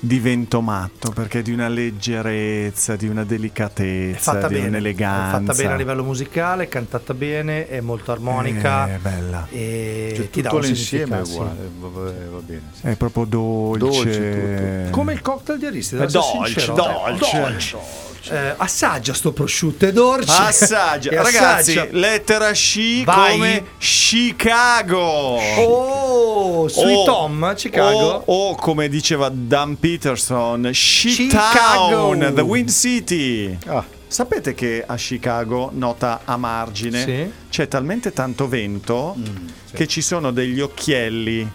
[0.04, 4.70] divento matto perché è di una leggerezza, di una È delicatezza, fatta di bene, è
[4.70, 5.38] un'eleganza.
[5.40, 8.88] fatta bene a livello musicale, cantata bene, è molto armonica.
[8.88, 9.48] È bella.
[9.52, 12.62] E Cioè, ti dà tutto un l'insieme è uguale, va, va bene.
[12.74, 12.88] sì.
[12.88, 13.78] È proprio dolce.
[13.78, 16.74] Dolce Come il cocktail di Aristide, È devo essere dolce, sincero.
[17.18, 18.10] dolce.
[18.30, 20.32] Eh, assaggia sto prosciutto e dolce.
[20.32, 21.88] Assaggia, E ragazzi, assaggia.
[21.98, 23.32] lettera C Vai.
[23.32, 25.00] come Chicago.
[25.00, 26.01] Oh,
[26.68, 28.24] Sweet O- Tom, Chicago.
[28.26, 32.16] O, o come diceva Dan Peterson, Chicago.
[32.34, 33.58] The Wind City.
[33.68, 33.84] Ah.
[34.08, 37.32] Sapete che a Chicago, nota a margine, Sì.
[37.50, 39.16] c'è talmente tanto vento
[39.74, 41.50] che ci sono degli occhielli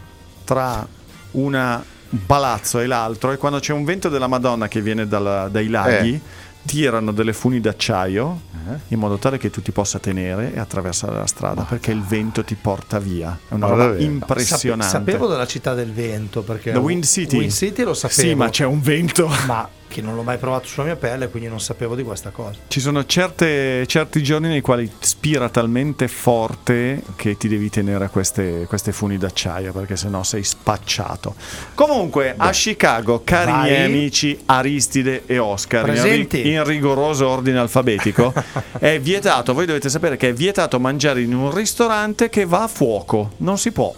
[0.45, 0.87] tra
[1.33, 5.49] una- un palazzo e l'altro e quando c'è un vento della Madonna che viene dalla-
[5.49, 6.21] dai laghi Eh.
[6.67, 8.41] Tirano delle funi d'acciaio
[8.89, 12.43] in modo tale che tu ti possa tenere e attraversare la strada perché il vento
[12.45, 13.39] ti porta via.
[13.49, 14.03] È una roba davvero?
[14.03, 14.85] impressionante.
[14.93, 17.39] Sape- sapevo della città del vento perché The Wind City.
[17.39, 18.21] Wind City lo sapevo.
[18.21, 19.31] Sì, ma c'è un vento.
[19.47, 22.59] ma che non l'ho mai provato sulla mia pelle, quindi non sapevo di questa cosa.
[22.69, 28.09] Ci sono certe- certi giorni nei quali spira talmente forte che ti devi tenere a
[28.09, 31.35] queste, queste funi d'acciaio perché sennò sei spacciato.
[31.75, 33.63] Comunque, a Chicago, cari Vai.
[33.71, 36.49] miei amici Aristide e Oscar, Presenti.
[36.49, 38.33] in rigoroso ordine alfabetico,
[38.79, 42.69] è vietato, voi dovete sapere che è vietato mangiare in un ristorante che va a
[42.69, 43.33] fuoco.
[43.39, 43.95] Non si può.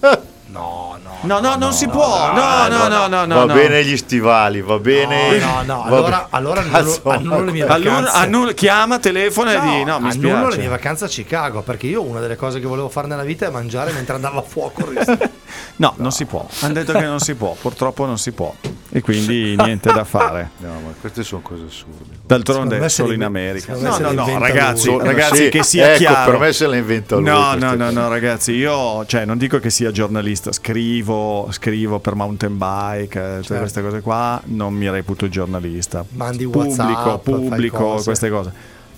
[0.52, 1.10] No, no.
[1.22, 2.32] No, no, non si può.
[2.32, 3.34] No, no, no, no, no.
[3.34, 3.54] va no.
[3.54, 5.38] bene gli stivali, va bene.
[5.38, 8.16] No, no, allora, allora annullo, annullo le mie Allora, vacanze.
[8.16, 10.50] annulla- chiama, telefona e di no, mi annullo spiace.
[10.50, 13.46] le mie vacanze a Chicago perché io una delle cose che volevo fare nella vita
[13.46, 14.80] è mangiare mentre andavo a fuoco.
[14.90, 15.38] il ristorante.
[15.76, 16.46] No, non si può.
[16.60, 18.54] Hanno detto che non si può, purtroppo non si può.
[18.92, 20.50] E quindi niente da fare.
[20.58, 22.18] No, ma queste sono cose assurde.
[22.26, 23.74] D'altronde è solo le- in America.
[23.76, 25.04] No, no, le no, ragazzi, lui.
[25.04, 26.30] ragazzi, Sì, che sia ecco, chiaro.
[26.32, 27.24] per me se la inventa lui.
[27.24, 32.14] No, no, no, no, ragazzi, io cioè, non dico che sia giornalista, scrivo, scrivo per
[32.14, 33.58] mountain bike, eh, tutte Certo.
[33.60, 36.04] queste cose qua, non mi reputo giornalista.
[36.10, 38.04] Mandi pubblico, WhatsApp, pubblico, cose.
[38.04, 38.52] queste cose.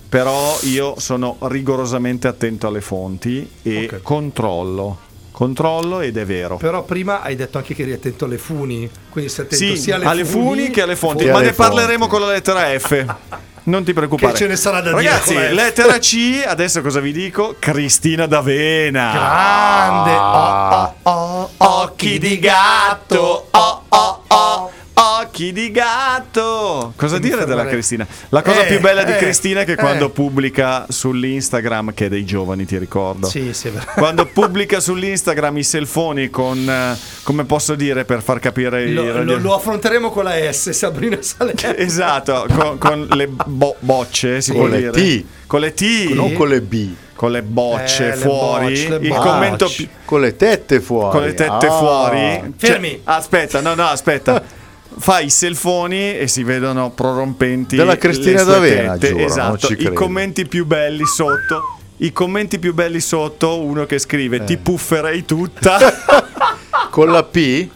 [0.09, 4.01] Però io sono rigorosamente attento alle fonti e Ok.
[4.03, 4.97] controllo.
[5.33, 6.57] Controllo ed è vero.
[6.57, 9.95] Però prima hai detto anche che eri attento alle funi, quindi sei attento Sì, sia
[9.95, 12.09] alle, alle funi, che alle fonti, ma alle ne parleremo fonti.
[12.09, 13.05] con la lettera F.
[13.65, 14.33] Non ti preoccupare.
[14.33, 15.51] Che ce ne sarà da dire Ragazzi, F.
[15.51, 17.55] lettera C, adesso cosa vi dico?
[17.59, 19.11] Cristina D'Avena.
[19.13, 20.11] Grande!
[20.11, 24.71] Oh, oh, oh, Occhi di gatto, oh oh oh,
[25.21, 26.93] occhi di gatto.
[26.95, 27.65] Cosa Mi dire della.
[27.65, 28.05] Cristina?
[28.29, 29.75] La cosa Eh, più bella di eh, Cristina è che eh.
[29.75, 33.27] quando pubblica sull'Instagram, che è dei giovani, ti ricordo.
[33.27, 33.85] Sì, sì, vero.
[33.95, 39.13] Quando pubblica sull'Instagram i selfoni con, eh, come posso dire per far capire Lo, lo-
[39.13, 41.73] radio- lo affronteremo con la S, Sabrina Salerno.
[41.83, 44.91] Esatto, con, con le bo- bocce, si Con può le dire.
[44.91, 45.25] T.
[45.47, 45.81] Con le T.
[46.13, 48.65] Non con le B, con le bocce Eh, le fuori.
[48.67, 49.21] bocce, le il bocce.
[49.21, 49.71] commento
[50.05, 51.11] con le tette fuori.
[51.11, 51.71] con le tette Ah.
[51.71, 52.17] fuori.
[52.57, 53.01] Cioè, Fermi.
[53.03, 54.41] aspetta, no, no, aspetta.
[54.97, 57.75] Fai i selfoni e si vedono prorompenti.
[57.75, 59.71] Della Cristina D'Avena, giuro, esatto.
[59.71, 59.93] I credo.
[59.93, 61.77] commenti più belli sotto.
[61.97, 64.43] I commenti più belli sotto, uno che scrive Eh.
[64.43, 65.77] ti pufferei tutta.
[66.89, 67.67] Con la P?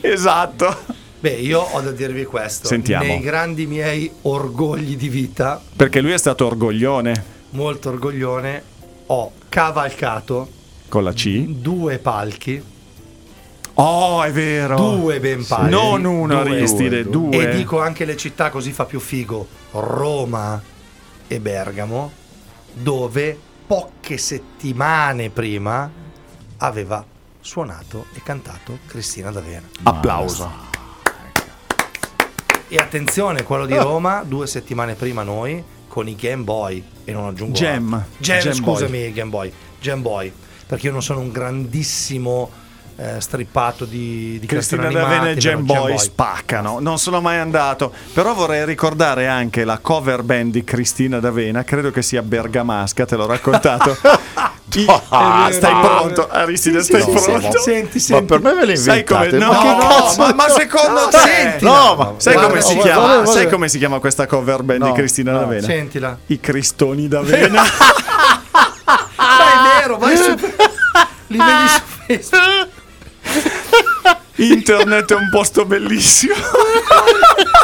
[0.00, 0.94] esatto.
[1.20, 2.66] Beh, io ho da dirvi questo.
[2.66, 3.04] Sentiamo.
[3.04, 8.62] Nei grandi miei orgogli di vita, Perché lui è stato orgoglione molto orgoglione,
[9.06, 10.48] ho cavalcato
[10.88, 11.44] con la C.
[11.46, 12.62] due palchi,
[13.78, 14.76] Oh, è vero.
[14.76, 15.70] due ben palchi.
[15.70, 16.56] Non uno, Due.
[16.56, 17.36] Aristide, due.
[17.50, 19.46] E dico anche le città così fa più figo.
[19.72, 20.60] Roma
[21.26, 22.10] e Bergamo,
[22.72, 25.90] dove poche settimane prima
[26.58, 27.04] aveva
[27.40, 29.68] suonato e cantato Cristina D'Avena.
[29.82, 30.64] Applauso.
[32.68, 37.26] E attenzione, quello di Roma, due settimane prima noi, con i Game Boy, e non
[37.26, 38.04] aggiungo Gem.
[38.18, 39.52] Gem, Gem scusami, Game Boy.
[39.80, 40.32] Game Boy.
[40.66, 42.50] Perché io non sono un grandissimo
[42.96, 46.78] eh, strippato di, di Cristina D'Avena e Gem però Boy spaccano.
[46.80, 47.92] Non sono mai andato.
[48.12, 51.62] Però vorrei ricordare anche la cover band di Cristina D'Avena.
[51.64, 53.96] Credo che sia bergamasca, te l'ho raccontato.
[55.08, 55.80] Ah, stai no.
[55.80, 56.28] pronto?
[56.28, 57.58] Aristide, Sì, stai sì, pronto?
[57.60, 58.24] Senti, Ma senti.
[58.26, 59.54] per me ve le Sai come inventate.
[59.54, 61.70] no, ma no, ma, ma secondo No, te sentila.
[61.70, 62.98] No, ma sai Guarda, come si oh, chiama?
[63.00, 63.40] guarda, guarda.
[63.40, 65.38] Sai come si chiama questa cover band No, di Cristina no.
[65.38, 65.66] D'Avena?
[65.66, 66.18] Sentila.
[66.26, 67.62] I Cristoni d'Avena.
[71.28, 72.65] li vedi su Facebook.
[74.36, 76.34] Internet è un posto bellissimo.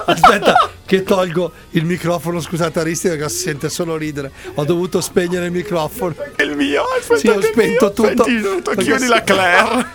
[0.05, 2.41] Aspetta, che tolgo il microfono.
[2.41, 4.31] Scusate, Aristide, che si sente solo ridere.
[4.55, 6.15] Ho dovuto spegnere il microfono.
[6.35, 7.93] È il mio, aspetta Sì, ho spento mio.
[7.93, 8.25] tutto.
[8.25, 9.87] Senti tutto, Perché chiudi la Claire.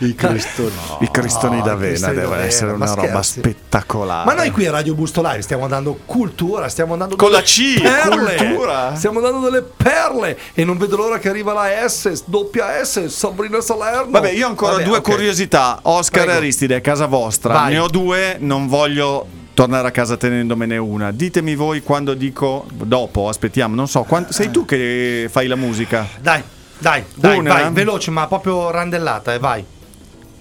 [0.00, 0.70] I cristoni.
[1.00, 3.38] I cristoni No, i d'avena cristoni deve d'avena, essere ma una roba scherzi.
[3.40, 4.24] spettacolare.
[4.26, 7.80] Ma noi qui a Radio Busto Live stiamo dando cultura, stiamo dando Con la C,
[7.80, 8.36] perle.
[8.36, 8.94] cultura.
[8.94, 13.60] Stiamo dando delle perle e non vedo l'ora che arriva la S, doppia S, Sabrina
[13.60, 14.10] Salerno.
[14.10, 15.02] Vabbè, io ho ancora Vabbè, due ok.
[15.10, 15.80] curiosità.
[15.82, 16.38] Oscar Prego.
[16.38, 17.52] e Aristide, a casa vostra.
[17.54, 17.72] Vai.
[17.72, 21.10] Ne ho due, non voglio tornare a casa tenendomene una.
[21.10, 26.06] Ditemi voi quando dico dopo, aspettiamo, non so, quant- sei tu che fai la musica?
[26.20, 26.40] Dai,
[26.78, 27.52] dai, dai, Una.
[27.54, 29.64] vai, veloce, ma proprio randellata, e vai.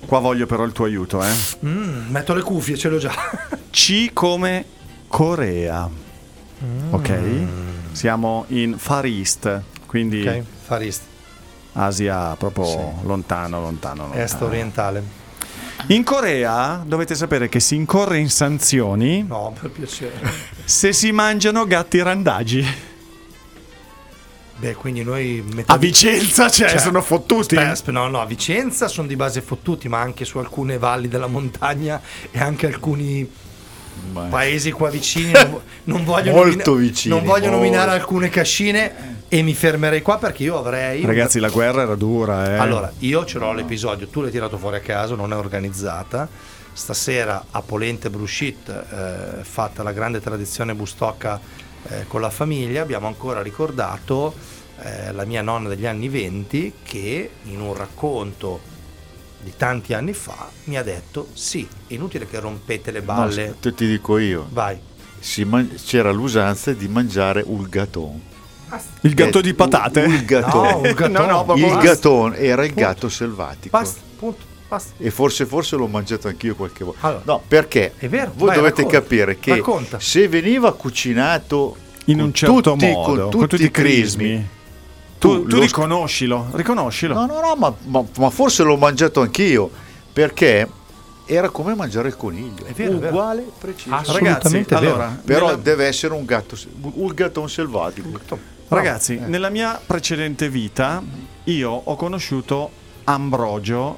[0.07, 1.31] Qua voglio però il tuo aiuto, eh.
[1.65, 3.11] Mm, metto le cuffie, ce l'ho già.
[3.69, 4.63] C come
[5.07, 5.89] Corea.
[6.63, 6.93] Mm.
[6.93, 7.19] Ok?
[7.91, 11.01] Siamo in Far East, quindi ok, farist,
[11.73, 12.65] Asia proprio
[13.03, 14.13] lontano, lontano, lontano.
[14.13, 15.03] est orientale.
[15.87, 20.19] In Corea dovete sapere che si incorre in sanzioni No, per piacere.
[20.63, 22.65] se si mangiano gatti randagi.
[24.59, 25.65] Beh, quindi noi mettiamo...
[25.67, 27.55] A Vicenza, cioè, Cioè, sono fottuti.
[27.55, 31.27] Aspetta, no, no, a Vicenza sono di base fottuti, ma anche su alcune valli della
[31.27, 32.01] montagna
[32.31, 33.29] e anche alcuni
[34.29, 35.31] paesi qua vicini.
[35.31, 37.57] Non, non voglio, Molto nomina- vicini, non voglio molto.
[37.57, 41.05] nominare alcune cascine e mi fermerei qua perché io avrei.
[41.05, 42.57] Ragazzi, la guerra era dura, eh.
[42.57, 46.27] Allora, io ce l'ho l'episodio, tu l'hai tirato fuori a caso, non è organizzata.
[46.73, 51.39] Stasera a Polente Brushit, eh, fatta la grande tradizione bustocca
[51.89, 54.33] eh, con la famiglia, abbiamo ancora ricordato
[54.81, 58.59] eh, la mia nonna degli anni 20 che in un racconto
[59.39, 63.55] di tanti anni fa mi ha detto sì, è inutile che rompete le No, balle.
[63.59, 64.47] te ti dico io.
[64.51, 64.79] Vai.
[65.19, 68.21] Si man- c'era l'usanza di mangiare il gaton.
[69.01, 70.01] Il gatto Eh, di patate?
[70.01, 70.61] Il gaton.
[70.61, 71.11] No, un.
[71.11, 73.77] No, no, il gaton era il gatto selvatico.
[73.77, 74.93] Basta, punto, basta.
[74.97, 77.07] E forse, forse l'ho mangiato anch'io qualche volta.
[77.07, 79.99] Allora, no, perché è vero, voi vai, dovete racconta, capire che racconta.
[79.99, 81.75] se veniva cucinato
[82.05, 84.47] In con un certo tutti, modo, con tutti i crismi,
[85.19, 87.13] Tu, tu lo- riconoscilo, riconoscilo.
[87.13, 89.69] No, no, no, ma, ma- ma forse l'ho mangiato anch'io
[90.13, 90.67] perché
[91.25, 92.63] era come mangiare il coniglio.
[92.65, 93.11] È vero, è vero.
[93.13, 93.93] uguale, preciso.
[93.95, 98.09] Assolutamente Ragazzi, allora, Però nella- deve essere un gatto, un gatton selvatico.
[98.69, 99.25] Ragazzi, Eh.
[99.27, 101.01] nella mia precedente vita
[101.45, 102.69] io ho conosciuto
[103.05, 103.97] Ambrogio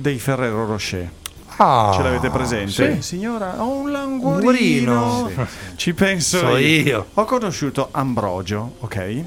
[0.00, 1.10] dei Ferrero Rocher.
[1.58, 2.96] Ah, Ce l'avete presente?
[2.96, 3.02] sì.
[3.02, 4.92] Signora, ho un Languorino.
[4.92, 5.46] languorino.
[5.76, 7.06] Ci penso So io.
[7.14, 9.24] Ho conosciuto Ambrogio, ok?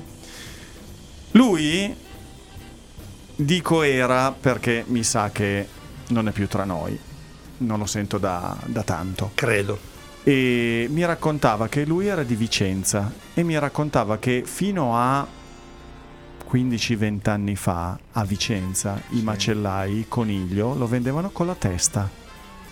[1.32, 1.96] Lui,
[3.36, 5.68] dico era perché mi sa che
[6.10, 6.98] non è più tra noi.
[7.58, 9.32] Non lo sento da, da tanto.
[9.34, 9.78] Credo.
[10.24, 15.26] E mi raccontava che lui era di Vicenza e mi raccontava che fino a
[16.52, 22.10] 15-20 anni fa a Vicenza i macellai il coniglio lo vendevano con la testa.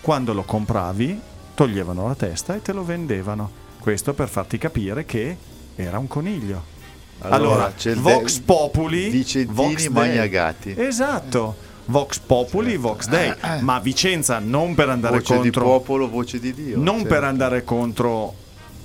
[0.00, 1.20] Quando lo compravi
[1.54, 3.50] toglievano la testa e te lo vendevano.
[3.78, 5.36] Questo per farti capire che
[5.76, 6.76] era un coniglio.
[7.20, 9.88] Allora, c'è il Vox de- Populi, Vicentini Vox.
[9.88, 10.74] Magnagati.
[10.76, 11.56] Esatto.
[11.86, 13.32] Vox Populi, Vox Dei.
[13.62, 16.78] Ma Vicenza non per andare Voce di contro popolo, voce di Dio.
[16.78, 17.08] non certo.
[17.08, 18.34] per andare contro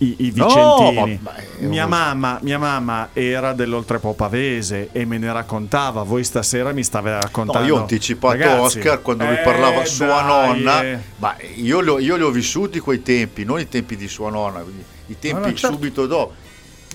[0.04, 1.20] i, i No, vicentini.
[1.24, 6.04] ma- ma è mia, mamma, mia mamma era dell'Oltrepo Pavese e me ne raccontava.
[6.04, 7.60] Voi stasera mi state raccontando.
[7.62, 11.00] No, io ho anticipato Ragazzi, Oscar quando lui eh, parlava sua nonna, eh.
[11.18, 14.30] ma io li, ho, io li ho vissuti quei tempi, non i tempi di sua
[14.30, 15.76] nonna, quindi i tempi No, no, certo.
[15.76, 16.34] subito dopo.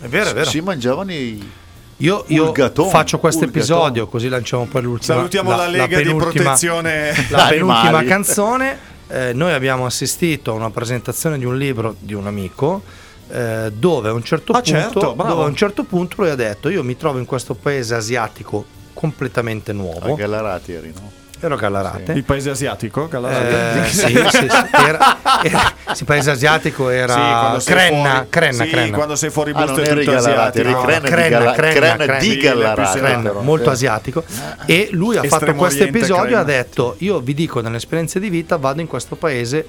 [0.00, 0.48] È vero, è vero.
[0.48, 1.50] Si mangiavano i...
[2.00, 6.42] Io, io Ulgaton, faccio questo episodio così lanciamo poi l'ultima Salutiamo la, Lega di penultima-
[6.44, 7.12] protezione.
[7.30, 8.78] la penultima canzone.
[9.08, 12.82] Eh, noi abbiamo assistito a una presentazione di un libro di un amico
[13.30, 16.34] eh, dove a un certo Ah, punto certo, dove a un certo punto lui ha
[16.34, 21.10] detto io mi trovo in questo paese asiatico completamente A nuovo Gallarati eri, no?
[21.40, 23.86] ero Gallarate Il paese asiatico, Gallarate.
[23.86, 24.46] Eh, sì, sì, sì,
[24.86, 28.96] era, era, sì, paese asiatico era Sì, quando sei Crenna, fuori- Crenna, sì, Crenna.
[28.96, 30.80] quando sei fuori Ah, busto non è tutto asiatico.
[30.82, 32.98] Crenna, di, Crenna, Crenna, Crenna di Gallarate.
[32.98, 33.72] Crenna, molto Eh.
[33.72, 34.24] asiatico
[34.66, 38.56] e lui ha fatto questo episodio e ha detto io vi dico nell'esperienza di vita
[38.56, 39.66] vado in questo paese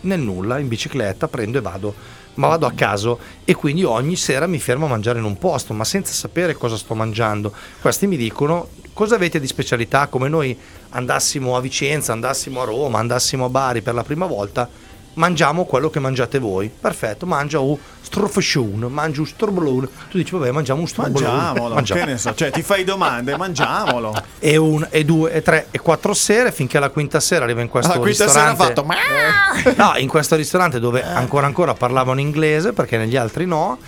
[0.00, 1.94] nel nulla in bicicletta prendo e vado
[2.34, 5.74] ma vado a caso e quindi ogni sera mi fermo a mangiare in un posto
[5.74, 10.56] ma senza sapere cosa sto mangiando questi mi dicono cosa avete di specialità come noi
[10.90, 14.68] andassimo a Vicenza andassimo a Roma andassimo a Bari per la prima volta
[15.14, 20.50] mangiamo quello che mangiate voi perfetto mangia un strofesciun mangia un storblone tu dici vabbè
[20.52, 22.00] mangiamo un storblone Mangiamolo, Mangiamo.
[22.00, 24.14] che ne so, cioè ti fai domande, mangiamolo.
[24.38, 27.68] e un, e due, e tre, e quattro sere finché la quinta sera arriva in
[27.68, 28.82] questo La quinta sera ha ristorante.
[28.82, 33.78] fatto No, in questo ristorante dove ancora ancora parlavano inglese perché negli altri no.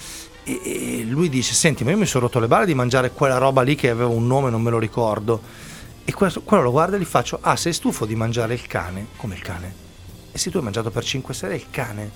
[0.43, 3.39] E, e lui dice: Senti, ma io mi sono rotto le balle di mangiare quella
[3.39, 5.41] roba lì che aveva un nome, non me lo ricordo.
[6.05, 9.07] E questo- quello lo guarda e gli faccio, ah sei stufo di mangiare il cane?
[9.17, 9.80] Come il cane?
[10.33, 12.11] E se tu hai mangiato per 5 sere il cane,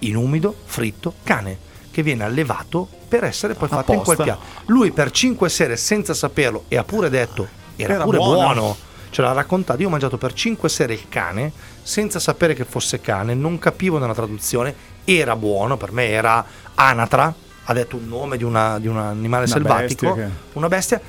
[0.00, 1.58] in umido, fritto, cane,
[1.90, 4.40] che viene allevato per essere poi fatto in quel piatto.
[4.66, 8.34] Lui per 5 sere senza saperlo e ha pure detto, era, Era pure buono.
[8.34, 8.76] buono.
[9.10, 11.52] Ce l'ha raccontato, io ho mangiato per 5 sere il cane
[11.82, 14.72] senza sapere che fosse cane, non capivo nella traduzione,
[15.04, 16.44] era buono, per me era
[16.76, 17.34] anatra,
[17.64, 21.00] ha detto un nome di, una- di un animale Una selvatico, bestia che- una bestia,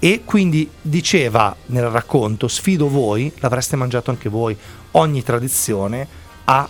[0.00, 4.56] e quindi diceva nel racconto, sfido voi, l'avreste mangiato anche voi,
[4.92, 6.08] ogni tradizione
[6.46, 6.68] ha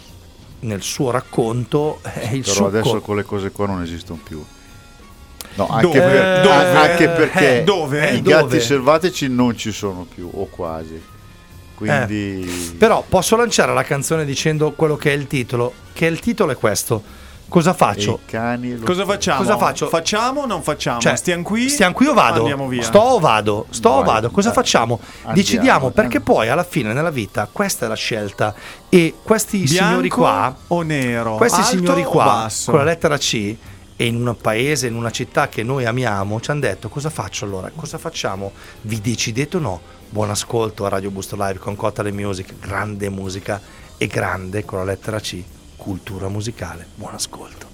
[0.61, 2.67] nel suo racconto eh, il Però succo.
[2.67, 4.45] adesso quelle cose qua non esistono più.
[5.55, 5.87] No, Dove?
[5.87, 6.55] anche, per- Dove?
[6.55, 8.11] a- anche perché Eh, dove?
[8.11, 8.37] i Dove?
[8.43, 11.01] gatti selvatici non ci sono più, o quasi.
[11.75, 12.43] Quindi...
[12.73, 16.53] Eh, Però posso lanciare la canzone dicendo quello che è il titolo, che il titolo
[16.53, 17.03] è questo.
[17.51, 18.21] Cosa faccio?
[18.25, 19.39] i cani lo- Cosa facciamo?
[19.39, 19.89] Cosa faccio?
[19.89, 21.01] Facciamo o non facciamo?
[21.01, 21.69] Cioè, stiamo qui?
[21.69, 22.39] Stiamo qui o vado?
[22.39, 22.83] Andiamo via.
[22.83, 23.67] Sto o vado?
[23.69, 24.31] Sto o Vai, vado?
[24.31, 24.57] Cosa dai.
[24.57, 24.99] facciamo?
[25.03, 28.55] Andiamo, Decidiamo perché poi alla fine nella vita questa è la scelta
[28.89, 31.35] e questi Bianco signori qua o nero?
[31.37, 33.57] Questi Alto signori o qua con la lettera C
[33.97, 37.45] e in un paese, in una città che noi amiamo, ci hanno detto cosa faccio
[37.45, 37.71] allora?
[37.75, 38.53] Cosa facciamo?
[38.83, 39.81] Vi decidete o no?
[40.09, 43.61] Buon ascolto a Radio Busto Live con Cotale Music, grande musica
[43.99, 45.43] e grande con la lettera C,
[45.83, 46.87] cultura musicale.
[46.95, 47.69] Buon ascolto.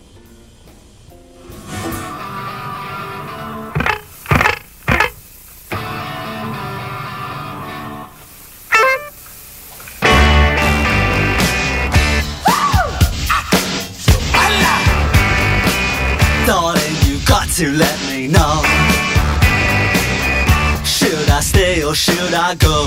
[17.56, 18.62] To let me know.
[20.84, 22.86] Should I stay or should I go?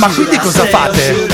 [0.00, 1.26] Ma quindi cosa fate?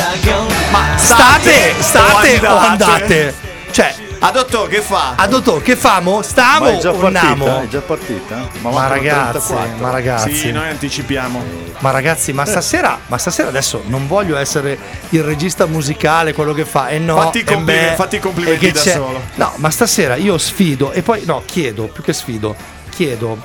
[0.70, 3.34] Ma State, state o o andate?
[3.70, 5.12] Cioè, Adotto, che fa?
[5.14, 6.22] a dottor, che famo?
[6.22, 7.20] Stamo Ma è già o partita?
[7.20, 7.62] andiamo?
[7.62, 8.48] È già partita?
[8.62, 9.76] Ma mancano ragazzi, 34.
[9.84, 11.44] ma ragazzi, Sì, noi anticipiamo.
[11.80, 14.78] ma ragazzi, ma stasera, ma stasera adesso non voglio essere
[15.10, 18.58] il regista musicale, quello che fa, e no, Fatti i e compli- beh, fatti complimenti
[18.66, 19.20] che da c'è- solo.
[19.34, 22.56] No, ma stasera io sfido, e poi, no, chiedo, più che sfido,
[22.88, 23.38] chiedo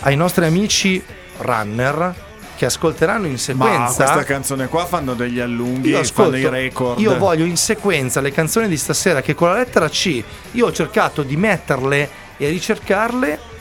[0.00, 1.04] ai nostri amici
[1.38, 2.14] runner
[2.56, 6.48] che ascolteranno in Ma sequenza questa canzone qua fanno degli allunghi, io fanno ascolto, i
[6.48, 7.00] record.
[7.00, 10.22] io voglio in sequenza le canzoni di stasera che con la lettera C
[10.52, 13.52] io ho cercato di metterle e ricercarle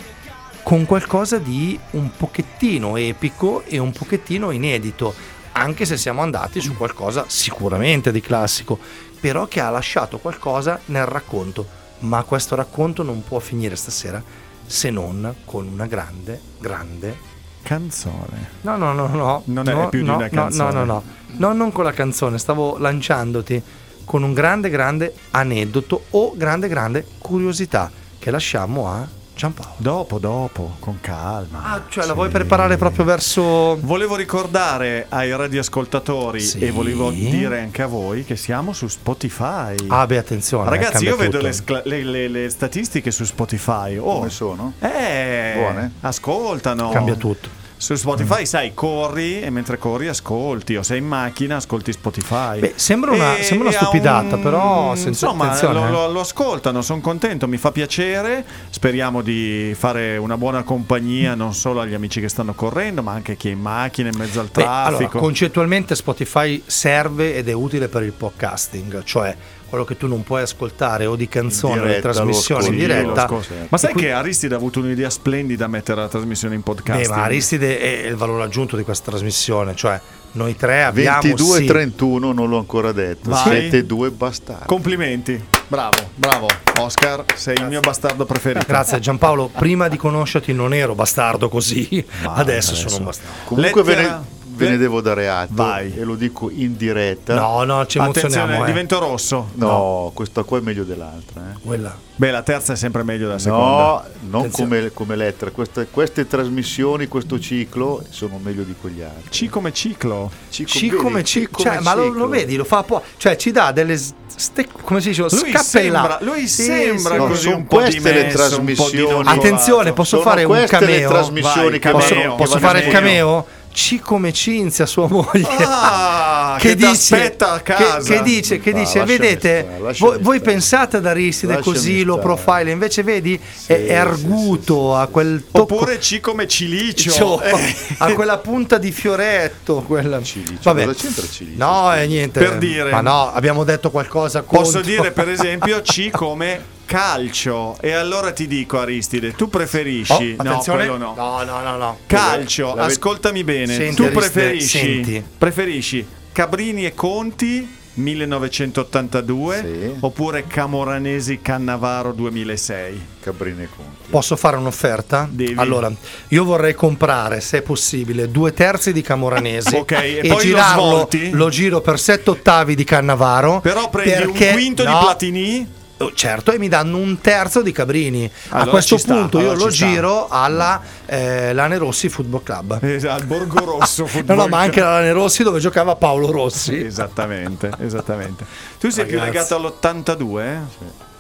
[0.64, 5.14] con qualcosa di un pochettino epico e un pochettino inedito,
[5.52, 8.80] anche se siamo andati su qualcosa sicuramente di classico,
[9.20, 11.68] però che ha lasciato qualcosa nel racconto,
[12.00, 14.24] ma questo racconto non può finire stasera
[14.66, 17.33] se non con una grande, grande
[17.64, 18.50] Canzone.
[18.62, 19.42] No, no, no, no.
[19.46, 20.74] Non è no, più di no, una no, canzone.
[20.74, 21.04] No, no, no.
[21.36, 23.62] No, non con la canzone, stavo lanciandoti
[24.06, 29.74] con un grande, grande aneddoto o grande, grande curiosità che lasciamo a Giampaolo.
[29.78, 31.62] Dopo, dopo, con calma.
[31.74, 33.78] Ah, cioè la vuoi preparare proprio verso...
[33.82, 36.60] Volevo ricordare ai radioascoltatori Sì.
[36.60, 39.76] e volevo dire anche a voi che siamo su Spotify.
[39.88, 40.70] Ah beh, attenzione.
[40.70, 43.98] Ragazzi, cambia io vedo le, scla- le- le- le statistiche su Spotify.
[43.98, 44.74] Oh, Come sono?
[44.80, 45.92] eh, Buone?
[46.02, 46.90] ascoltano.
[46.92, 47.62] Cambia tutto.
[47.84, 52.60] Su Spotify, sai, corri e mentre corri ascolti, o sei in macchina ascolti Spotify.
[52.60, 55.90] Beh, sembra una- E sembra una stupidata, però senza- insomma attenzione, lo, eh.
[55.92, 58.46] lo- lo ascoltano, sono contento, mi fa piacere.
[58.70, 63.34] Speriamo di fare una buona compagnia non solo agli amici che stanno correndo, ma anche
[63.34, 65.20] a chi è in macchina, in mezzo al Beh, allora, traffico.
[65.20, 69.36] concettualmente Spotify serve ed è utile per il podcasting, cioè
[69.74, 73.28] quello che tu non puoi ascoltare o di canzone o di trasmissione in diretta.
[73.70, 77.10] Ma sai che Aristide ha avuto un'idea splendida a mettere la trasmissione in podcast?
[77.10, 80.00] Beh, ma Aristide è il valore aggiunto di questa trasmissione, cioè
[80.34, 83.32] noi tre abbiamo 22 sì, 31 non l'ho ancora detto.
[83.32, 83.64] Vai.
[83.64, 84.66] 7 2 bastardi.
[84.68, 85.44] Complimenti.
[85.68, 86.48] Bravo, bravo.
[86.78, 88.66] Oscar, sei il mio bastardo preferito.
[88.68, 93.32] Grazie Giampaolo, prima di conoscerti non ero bastardo così, adesso, sono un bastardo.
[93.46, 95.94] Comunque ve Lettera- ne, ve ne devo dare atto Vai.
[95.96, 97.36] e lo dico in diretta.
[97.36, 98.44] No, no, ci emozioniamo.
[98.44, 98.66] Attenzione, eh.
[98.72, 99.50] divento rosso.
[99.54, 101.42] No, questa qua è meglio dell'altra.
[101.52, 101.60] eh.
[101.64, 101.96] Quella.
[102.16, 103.66] Beh, la terza è sempre meglio della seconda.
[103.66, 104.70] No, non Attenzione.
[104.78, 105.50] come, come lettera.
[105.52, 109.30] Queste, queste trasmissioni, questo ciclo sono meglio di quegli altri.
[109.48, 110.30] C come ciclo.
[110.50, 112.20] C come vedi, C, come cioè, ma lo, ciclo.
[112.20, 115.62] lo vedi, lo fa po', cioè ci dà delle ste- come si dice, Lui scappella.
[115.64, 117.16] sembra, lui Sì, sembra.
[117.16, 119.28] No, così sono un po' queste le dimesso, po' trasmissioni.
[119.28, 121.10] Attenzione, posso Sono fare un queste le cameo?
[121.10, 123.46] trasmissioni Vai, Posso, cameo, posso che fare il cameo.
[123.74, 125.48] C come Cinzia, sua moglie.
[125.60, 128.14] Ah, che aspetta a che- casa.
[128.14, 129.68] Che, dice, che No, dice vedete,
[129.98, 133.92] voi, voi pensate ad Aristide Lasciami così lo profile, invece vedi è, Sì, è sì,
[133.94, 137.12] arguto, ha quel tocco, Oppure C come cilicio.
[137.12, 137.76] Cioè, Eh.
[137.98, 139.82] ha quella punta di fioretto.
[139.82, 140.22] Quella...
[140.22, 140.86] Cilicio, Vabbè.
[140.86, 141.64] cosa c'entra Cilicio?
[141.66, 142.40] No, è niente.
[142.40, 142.92] Per dire.
[142.92, 144.60] Ma no, abbiamo detto qualcosa contro.
[144.60, 147.76] Posso dire per esempio C come calcio.
[147.82, 150.36] E allora ti dico Aristide, tu Oh, preferisci...
[150.36, 150.86] no, attenzione.
[150.86, 151.14] quello no.
[151.16, 151.98] no, no, no, no.
[152.06, 153.74] Calcio, L'ave- ascoltami bene.
[153.76, 155.24] Senti, tu Aristide, preferisci, senti.
[155.38, 159.98] preferisci Cabrini e Conti 1982 Sì.
[160.00, 163.06] oppure Camoranesi Cannavaro 2006?
[163.22, 164.10] Cabrine Conti.
[164.10, 165.28] Posso fare un'offerta?
[165.32, 165.54] Devi.
[165.58, 165.92] Allora,
[166.30, 170.84] io vorrei comprare, se è possibile, due terzi di Camoranesi Ok, e poi lo girarlo,
[170.90, 171.30] svolti?
[171.32, 173.62] lo giro per sette ottavi di Cannavaro.
[173.62, 175.82] Però prendi perché- un quinto di no, Platini oh,
[176.16, 178.30] Certo, e mi danno un terzo di Cabrini.
[178.50, 179.86] A Allora questo ci sta, punto io allora lo ci sta.
[179.88, 182.80] giro alla eh, Lane Rossi Football Club.
[182.84, 184.86] eh, al Borgo Rosso No, Football no, ma anche Club.
[184.88, 186.78] la Lane Rossi dove giocava Paolo Rossi.
[186.84, 188.46] Esattamente, esattamente.
[188.80, 189.54] Tu sei più Ragazzi.
[189.54, 190.60] legato all'82?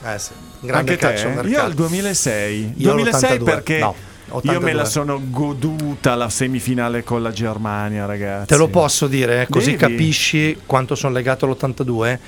[0.05, 1.13] Eh sì, grande Anche te?
[1.13, 1.47] calcio.
[1.47, 2.73] Io al 2006.
[2.77, 3.43] Io 2006 all'82.
[3.45, 3.95] perché No,
[4.41, 4.85] io me la 82.
[4.85, 8.47] sono goduta la semifinale con la Germania, ragazzi.
[8.47, 9.77] Te lo posso dire, eh, così Devi.
[9.77, 12.19] capisci quanto sono legato all'82.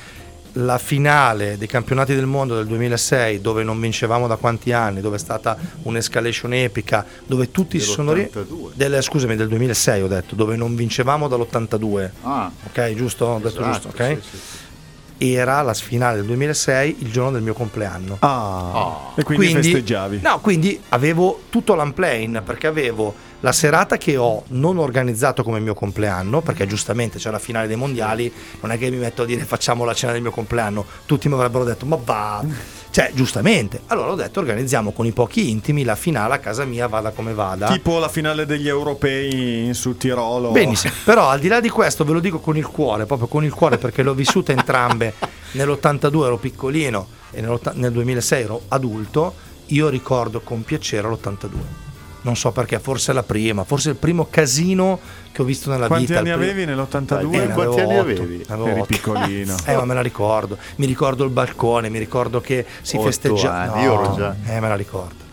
[0.58, 5.18] La finale dei campionati del mondo del 2006, dove non vincevamo da quanti anni, dove
[5.18, 8.70] è stata un'escalation epica, dove tutti si sono ri- Dell'82.
[8.74, 12.10] del- scusami, del 2006 ho detto, dove non vincevamo dall'82.
[12.22, 13.26] Ah, Ok, giusto?
[13.26, 14.18] Ho detto esatto, giusto, ok?
[14.22, 15.34] sì, sì, sì.
[15.34, 18.18] Era la finale del 2006, il giorno del mio compleanno.
[18.20, 20.20] Ah, e quindi, festeggiavi.
[20.22, 23.14] No, quindi avevo tutto l'unplane perché avevo
[23.46, 27.76] la serata che ho non organizzato come mio compleanno, perché giustamente c'è la finale dei
[27.76, 31.28] mondiali, non è che mi metto a dire facciamo la cena del mio compleanno, tutti
[31.28, 32.44] mi avrebbero detto ma va,
[32.90, 33.82] cioè giustamente.
[33.86, 37.36] Allora ho detto organizziamo con i pochi intimi la finale a casa mia, vada come
[37.36, 37.68] vada.
[37.68, 40.50] Tipo la finale degli europei in- su Tirolo.
[40.50, 43.44] Benissimo, però al di là di questo ve lo dico con il cuore, proprio con
[43.44, 45.14] il cuore perché le ho vissute entrambe.
[45.54, 49.36] Nell'82 ero piccolino e nel 2006 ero adulto,
[49.68, 51.85] io ricordo con piacere l'82.
[52.26, 55.00] Non so perché, forse la prima, forse il primo casino
[55.32, 56.20] che ho visto nella Quanti vita.
[56.20, 57.34] anni il primo- avevi nell'82?
[57.34, 58.46] Eh, ne Quanti anni avevi?
[58.48, 58.86] Eri otto.
[58.86, 59.56] piccolino.
[59.66, 60.58] Eh, ma me la ricordo.
[60.78, 63.74] Mi ricordo il balcone, mi ricordo che si festeggiava.
[63.74, 65.24] anni, io ero già- Eh, me la ricordo.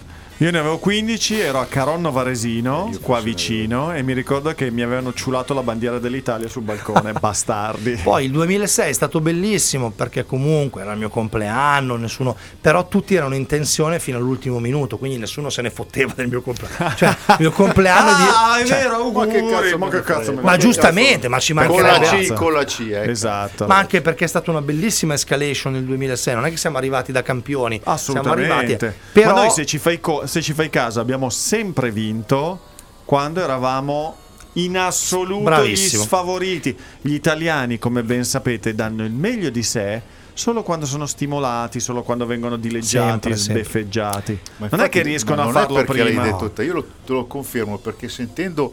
[0.43, 4.73] Io ne avevo 15, ero a Caronno Varesino, Io qua vicino, e mi ricordo che
[4.73, 8.01] mi avevano ciulato la bandiera dell'Italia sul balcone, bastardi.
[8.03, 13.15] Poi il 2006 è stato bellissimo perché comunque era il mio compleanno, nessuno, però tutti
[13.15, 16.97] erano in tensione fino all'ultimo minuto, quindi nessuno se ne fotteva del mio compleanno.
[16.97, 19.27] Cioè, il mio compleanno ah, di è cioè, vero, auguri.
[19.27, 21.29] ma che cazzo ma che cazzo ma giustamente, cazzo?
[21.29, 23.11] ma ci Con la mancherebbe C, con la C, ecco.
[23.13, 23.67] Esatto.
[23.69, 27.13] ma anche perché è stata una bellissima escalation nel 2006, non è che siamo arrivati
[27.13, 28.97] da campioni, siamo arrivati Assolutamente.
[29.13, 32.59] però Ma noi se ci, fai co- se ci fai caso abbiamo sempre vinto
[33.05, 34.17] quando eravamo
[34.55, 36.03] in assoluto Bravissimo.
[36.03, 36.77] gli sfavoriti.
[37.03, 40.01] Gli italiani, come ben sapete, danno il meglio di sé
[40.33, 43.63] solo quando sono stimolati, solo quando vengono dileggiati, Sempre, sempre.
[43.65, 44.39] sbeffeggiati.
[44.57, 46.23] Ma non è che riescono a non farlo è perché prima.
[46.23, 48.73] l'hai detto te, io lo, te lo confermo perché sentendo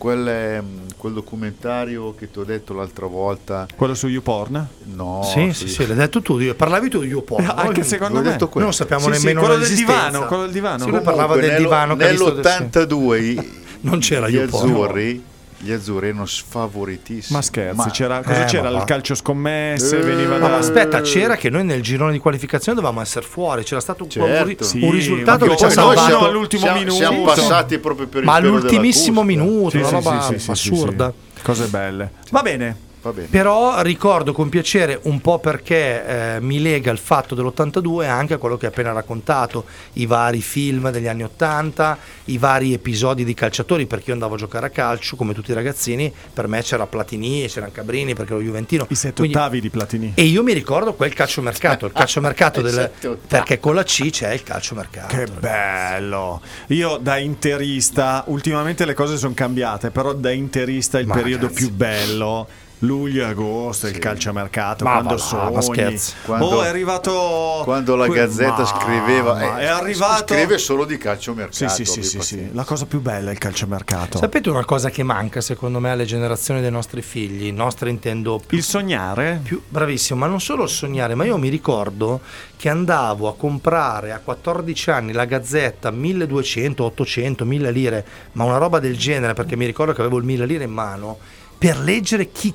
[0.00, 0.64] quel, ehm,
[0.96, 3.66] quel documentario che ti ho detto l'altra volta.
[3.76, 4.66] Quello su YouPorn?
[4.94, 6.38] No, sì, sì, sì, l'hai detto tu.
[6.38, 7.44] io- Parlavi tu di YouPorn.
[7.44, 8.30] Eh, anche secondo me.
[8.30, 8.68] detto quello.
[8.68, 10.84] Non sappiamo Sì, sì, nemmeno quello del divano, quello del divano.
[10.84, 14.70] Sì, lui parlava del nello- divano che ha visto- nell'82 i- Non c'era gli YouPorn.
[14.70, 15.24] azzurri,
[15.62, 17.36] gli azzurri erano sfavoritissimi.
[17.36, 18.70] Ma scherzi, Ma- c'era, cosa Eh, c'era?
[18.70, 20.48] ma Il calcio scommesse, Eh, veniva No, da...
[20.48, 23.62] ma aspetta, c'era che noi nel girone di qualificazione dovevamo essere fuori.
[23.62, 24.64] C'era stato un, Certo.
[24.64, 26.00] un Sì, un risultato che ci ha salvato.
[26.06, 26.96] siamo, all'ultimo siamo- minuto.
[26.96, 31.12] siamo passati proprio per il Ma all'ultimissimo minuto, Sì, una roba sì, sì, sì, assurda.
[31.34, 31.42] sì.
[31.42, 32.10] Cose belle.
[32.30, 32.76] Va bene.
[33.02, 33.28] Va bene.
[33.28, 38.36] Però ricordo con piacere un po' perché eh, mi lega il fatto dell'82 anche a
[38.38, 39.64] quello che hai appena raccontato,
[39.94, 44.38] i vari film degli anni 80, i vari episodi di calciatori, perché io andavo a
[44.38, 48.42] giocare a calcio come tutti i ragazzini, per me c'era Platini c'erano Cabrini perché ero
[48.42, 48.86] Juventino.
[48.90, 50.12] I sette Quindi- ottavi di Platini.
[50.14, 52.90] E io mi ricordo quel calciomercato, il calciomercato del,
[53.26, 55.16] perché con la C c'è il calciomercato.
[55.16, 56.40] Che bello!
[56.68, 61.64] Io da interista, ultimamente le cose sono cambiate, però da interista il Ma periodo ragazzi.
[61.66, 62.46] più bello.
[62.82, 65.54] Luglio agosto, il calciomercato, Ma quando va là, sogni.
[65.54, 66.14] ma scherzi.
[66.24, 67.60] Quando- oh, è arrivato.
[67.64, 70.32] Quando la que- Gazzetta Mamma, scriveva, eh, è arrivato.
[70.34, 71.54] scrive solo di calciomercato.
[71.54, 72.48] Sì, sì, sì, sì, sì.
[72.52, 74.16] La cosa più bella è il calciomercato.
[74.16, 78.56] Sapete una cosa che manca secondo me alle generazioni dei nostri figli, nostri intendo più
[78.56, 79.40] Il sognare.
[79.42, 82.20] più bravissimo, ma non solo il sognare, ma io mi ricordo
[82.56, 88.56] che andavo a comprare a 14 anni la Gazzetta 1200, 800, 1000 lire, ma una
[88.56, 91.18] roba del genere perché mi ricordo che avevo il 1000 lire in mano
[91.58, 92.54] per leggere chi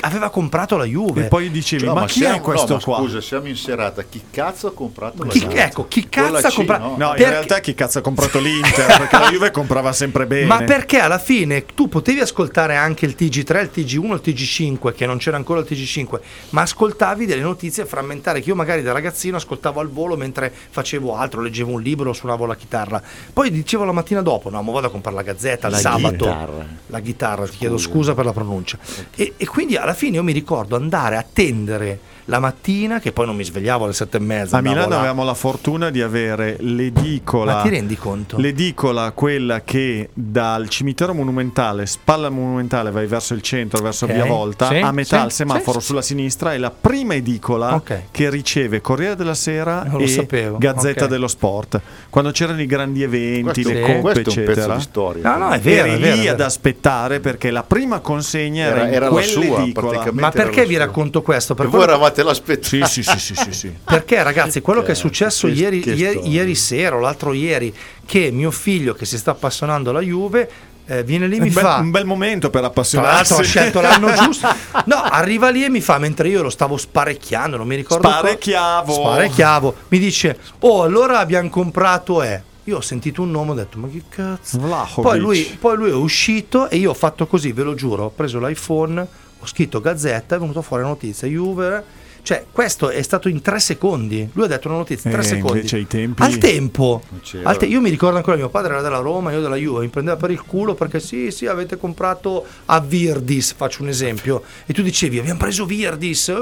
[0.00, 1.24] aveva comprato la Juve.
[1.26, 2.96] E poi dicevi, No, ma, chi siamo- è questo no, ma qua?
[2.98, 4.02] Scusa, siamo in serata.
[4.04, 5.64] Chi cazzo ha comprato la Chi- Gazzetta?
[5.64, 6.88] ecco, chi cazzo ha comprato- no?
[6.90, 8.86] No, in Perché- realtà chi cazzo ha comprato l'Inter?
[8.98, 10.46] Perché la Juve comprava sempre bene.
[10.46, 15.06] Ma perché alla fine tu potevi ascoltare anche il TG3, il TG1, il TG5, che
[15.06, 16.20] non c'era ancora il TG5,
[16.50, 21.16] ma ascoltavi delle notizie frammentarie che io magari da ragazzino ascoltavo al volo mentre facevo
[21.16, 23.02] altro, leggevo un libro suonavo la chitarra.
[23.32, 26.10] Poi dicevo la mattina dopo, no, ma vado a comprare la gazzetta il La sabato.
[26.16, 26.66] chitarra.
[26.86, 28.78] La chitarra, ti chiedo scusa per la pronuncia.
[29.14, 33.26] E, e quindi alla fine io mi ricordo andare a attendere la mattina, che poi
[33.26, 34.58] non mi svegliavo alle sette e mezza.
[34.58, 34.98] A Milano là.
[34.98, 37.54] avevamo la fortuna di avere l'edicola.
[37.56, 38.36] Ma ti rendi conto?
[38.38, 44.12] L'edicola, quella che dal cimitero monumentale, spalla monumentale, vai verso il centro, verso Ok.
[44.12, 45.86] via Volta, Sì, a metà sì, al semaforo sì, sì.
[45.86, 48.02] sulla sinistra, è la prima edicola Ok.
[48.10, 51.10] che riceve Corriere della Sera Non e sapevo, Gazzetta ok.
[51.10, 51.80] dello Sport.
[52.10, 54.00] Quando c'erano i grandi eventi, Questo, le Sì.
[54.00, 54.74] coppe, eccetera.
[54.74, 55.36] di storia.
[55.36, 58.64] No, no, è vero, eri è vero, lì è ad aspettare perché la prima consegna
[58.66, 59.64] era, Era- in era la sua.
[60.12, 61.54] Ma perché vi racconto questo?
[61.54, 62.86] Per quello voi eravate l'aspettativa.
[62.86, 63.72] Sì, sì, sì, sì, sì, sì.
[63.84, 67.74] Perché ragazzi, quello che è successo che- ieri, che ieri- sera o l'altro ieri,
[68.04, 70.50] che mio figlio che si sta appassionando alla Juve,
[70.88, 71.76] eh, viene lì e mi bel, fa...
[71.76, 73.14] un bel momento per Tra appassionarsi.
[73.16, 74.48] l'altro ha scelto l'anno giusto.
[74.84, 78.06] No, arriva lì e mi fa, mentre io lo stavo sparecchiando, non mi ricordo...
[78.08, 78.92] co- Sparecchiavo.
[78.92, 79.74] Sparecchiavo.
[79.88, 82.42] Mi dice, oh, allora abbiamo comprato E.
[82.64, 84.58] Io ho sentito un nome, ho detto, ma che cazzo?
[85.00, 88.10] Poi lui, poi lui è uscito e io ho fatto così, ve lo giuro, ho
[88.10, 89.00] preso l'iPhone,
[89.38, 91.84] ho scritto Gazzetta, è venuto fuori la notizia, Juve...
[92.26, 94.28] Cioè, questo è stato in tre secondi.
[94.32, 95.56] Lui ha detto una notizia in tre Eh, secondi.
[95.58, 97.00] invece ai tempi- Al tempo.
[97.44, 99.88] Al te- io mi ricordo ancora, mio padre era della Roma, io della Juve, mi
[99.88, 104.42] prendeva per il culo perché sì, sì, avete comprato a Virdis, faccio un esempio.
[104.66, 106.34] E tu dicevi, abbiamo preso Virdis.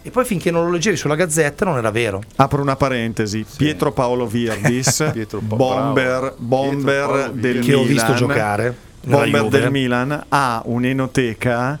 [0.00, 2.22] E poi finché non lo leggevi sulla gazzetta non era vero.
[2.36, 7.66] Apro una parentesi, Pietro Paolo Virdis, Pietro Pa- bomber, bomber Pietro Paolo del Virdis.
[7.66, 8.76] Che ho Milan, visto giocare.
[9.04, 11.78] bomber del Milan, ha un'enoteca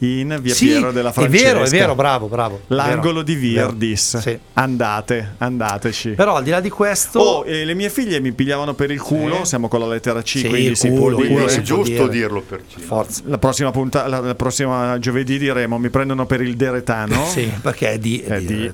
[0.00, 1.44] in via Sì, Piero della è Francesca.
[1.52, 2.60] vero, è vero, bravo, bravo.
[2.68, 3.34] L'angolo Vero, di.
[3.34, 4.18] Virdis.
[4.18, 4.38] Sì.
[4.54, 6.10] Andate, andateci.
[6.10, 7.18] Però al di là di questo...
[7.18, 10.38] Oh, e le mie figlie mi pigliavano per il culo, siamo con la lettera C,
[10.38, 11.44] Sì, quindi si culo, può dire.
[11.46, 12.08] è giusto dire.
[12.08, 12.84] dirlo per Cina.
[12.86, 13.22] Forza.
[13.26, 17.26] La prossima, punta- la, la prossima giovedì diremo mi prendono per il deretano.
[17.26, 18.20] Sì, perché è di...
[18.20, 18.72] È di- di-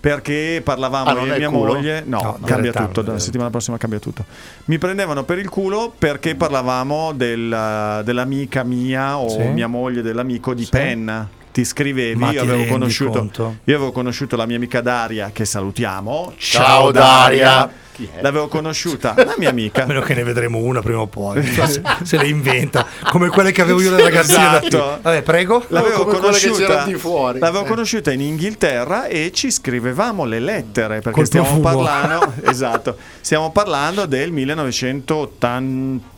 [0.00, 1.74] perché parlavamo Ah, io e mia culo?
[1.74, 4.24] moglie no, No, cambia Direttano, tutto dalla settimana prossima cambia tutto
[4.64, 9.42] mi prendevano per il culo perché parlavamo del- dell'amica mia o Sì.
[9.48, 10.70] mia moglie dell'amico di Sì.
[10.70, 12.62] Penna ti scrivevi io ti avevo
[13.64, 17.68] io avevo conosciuto la mia amica Daria che salutiamo Ciao Daria.
[17.92, 18.22] Chi è?
[18.22, 21.42] l'avevo conosciuta la mia amica A meno che ne vedremo una prima o poi.
[21.44, 22.86] se, se le inventa.
[23.10, 24.38] Come quelle che avevo io da ragazzino.
[24.38, 24.98] Esatto.
[25.02, 25.64] Vabbè, prego.
[25.68, 27.68] L'avevo conosciuta, l'avevo Eh.
[27.68, 31.82] conosciuta in Inghilterra e ci scrivevamo le lettere perché Col stiamo profumo.
[31.84, 34.30] parlando, esatto, stiamo parlando del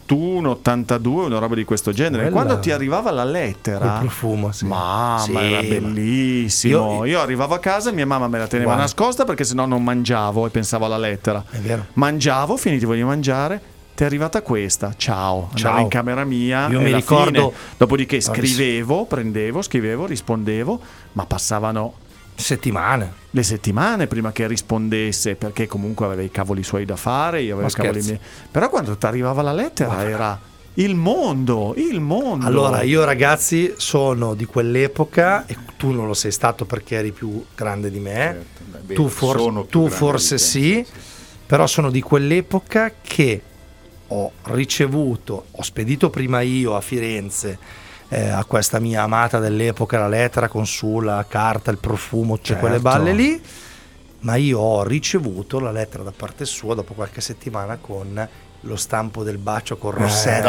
[0.06, 2.24] 1981, 82, una roba di questo genere.
[2.24, 2.34] Bella.
[2.34, 4.66] Quando ti arrivava la lettera, Col profumo, sì.
[4.66, 7.04] mamma, Sì, era ma- bellissimo.
[7.04, 8.82] Io, Io- arrivavo a casa, mia mamma me la teneva Guarda.
[8.82, 11.42] nascosta perché sennò non mangiavo e pensavo alla lettera.
[11.50, 11.86] È vero.
[11.94, 13.60] Mangiavo, finitivo di mangiare.
[13.94, 15.48] Ti è arrivata questa, ciao.
[15.54, 15.78] Andavo Ciao.
[15.80, 16.66] in camera mia.
[16.68, 20.80] Io e mi ricordo- fine, dopodiché scrivevo, prendevo, scrivevo, rispondevo,
[21.12, 21.94] ma passavano
[22.42, 23.12] Settimane.
[23.30, 27.68] le settimane prima che rispondesse, perché comunque aveva i cavoli suoi da fare, io avevo
[27.68, 28.20] i cavoli miei.
[28.50, 30.40] Però quando ti arrivava la lettera era
[30.74, 32.46] Il mondo, il mondo.
[32.46, 37.44] Allora, io ragazzi sono di quell'epoca e tu non lo sei stato perché eri più
[37.54, 38.12] grande di me.
[38.12, 40.86] Certo, beh, tu, for- tu forse te, sì,
[41.46, 43.42] però sono di quell'epoca che
[44.08, 47.58] ho ricevuto, ho spedito prima io a Firenze
[48.14, 52.60] eh, a questa mia amata dell'epoca la lettera con sulla carta, il profumo, cioè Certo.
[52.60, 53.42] quelle balle lì.
[54.20, 58.28] Ma io ho ricevuto la lettera da parte sua dopo qualche settimana con
[58.64, 60.48] lo stampo del bacio col rossetto.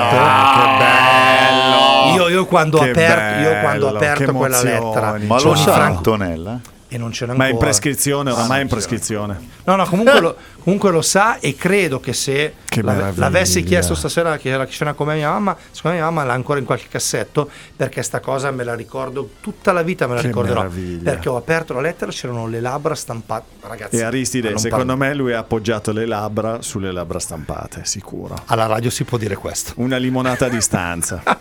[0.77, 2.15] bello!
[2.15, 5.56] Io, io quando ho Che aperto, io quando ho bello, aperto quella lettera, Ma lo
[5.56, 6.60] sa Antonella?
[6.94, 7.53] E non ce n'è Ma è ancora.
[7.53, 9.40] in prescrizione, oramai è in Ah, prescrizione.
[9.64, 13.95] No, no, comunque lo, comunque lo sa e credo che se Che l'ave- l'avessi chiesto
[13.95, 16.86] stasera che era c'era come mia mamma, secondo me mia mamma l'ha ancora in qualche
[16.90, 21.10] cassetto perché sta cosa me la ricordo tutta la vita me la Che ricorderò meraviglia.
[21.11, 25.14] perché ho aperto la lettera c'erano le labbra stampate ragazzi E Aristide, secondo parlo- me
[25.15, 28.36] lui ha appoggiato le labbra sulle labbra stampate, sicuro.
[28.45, 31.24] alla radio si può dire questo Una limonata a distanza.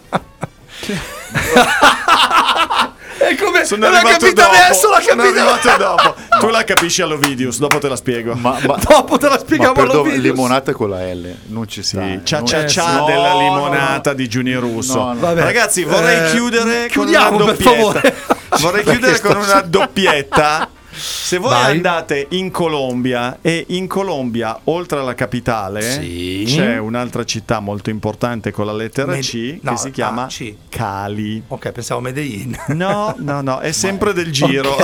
[3.28, 4.55] è come Sono l'ha arrivato capita dopo.
[4.55, 6.15] adesso l'ha Sono capita arrivato dopo.
[6.40, 8.35] Tu la capisci all'Ovidius, dopo te la spiego.
[8.35, 10.32] Ma, ma, dopo te la ma spieghiamo per allo dove- video.
[10.32, 12.01] limonata con la L, non ci sta.
[12.03, 12.20] Sì, eh.
[12.24, 14.16] cia cia cia no, della limonata no.
[14.16, 15.12] di Giuni Russo.
[15.12, 15.35] No.
[15.35, 17.70] Ragazzi, vorrei Eh, chiudere con una chiudiamo, per doppietta.
[17.70, 18.15] favore.
[18.61, 20.69] Vorrei chiudere con una doppietta.
[21.05, 21.73] Se voi Vai.
[21.73, 26.45] andate in Colombia e in Colombia, oltre alla capitale, Sì.
[26.47, 30.27] c'è un'altra città molto importante con la lettera Med- C no, che si chiama ah,
[30.29, 30.55] C.
[30.69, 31.43] Cali.
[31.49, 34.77] ok pensavo Medellin No, no, no, è sempre del giro.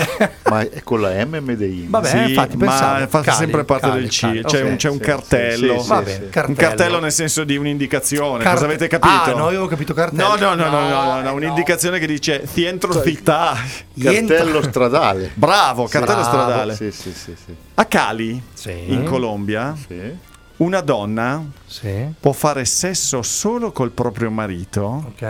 [0.49, 1.89] Ma è con la M Medellin.
[1.89, 4.21] Vabbè, Sì, infatti pensavo ma fa Cali, sempre parte Cali, del C.
[4.21, 4.71] Cali, C'è, ok.
[4.71, 5.75] un, c'è un sì, cartello.
[5.77, 6.19] sì, sì, Vabbè, sì.
[6.31, 6.47] cartello.
[6.49, 8.43] Un cartello nel senso di un'indicazione.
[8.43, 9.13] Carte- Cosa avete capito?
[9.15, 10.29] Ah, no, io avevo capito cartello.
[10.29, 13.57] No, no, no, no, no, no, eh, no, un'indicazione che dice Cientro città.
[14.01, 15.31] Cartello stradale.
[15.35, 16.29] Bravo, cartello Bravo.
[16.29, 16.75] stradale.
[16.75, 17.55] Sì, sì, sì, sì.
[17.75, 18.85] A Cali, Sì.
[18.93, 20.17] in Colombia, Sì.
[20.59, 25.23] una donna Sì, può fare sesso solo col proprio marito ok.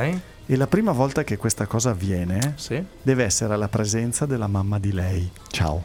[0.46, 2.82] e la prima volta che questa cosa avviene Sì.
[3.02, 5.30] deve essere alla presenza della mamma di lei.
[5.50, 5.84] Ciao.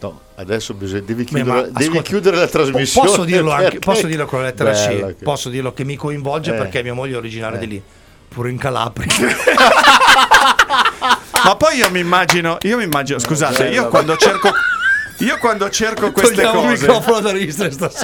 [0.00, 3.06] No, adesso bisogna, devi, Beh, chiudere, ma devi ascolta, chiudere la trasmissione.
[3.08, 5.16] Posso dirlo, anche, posso dirlo con la lettera Bella C.
[5.18, 6.58] che- Posso dirlo che mi coinvolge Eh.
[6.58, 7.82] perché mia moglie è originaria di lì.
[8.26, 9.06] Pure in Calabria.
[11.44, 14.52] Ma poi io mi immagino, io mi immagino, scusate, io quando cerco
[15.18, 16.86] io quando cerco queste cose.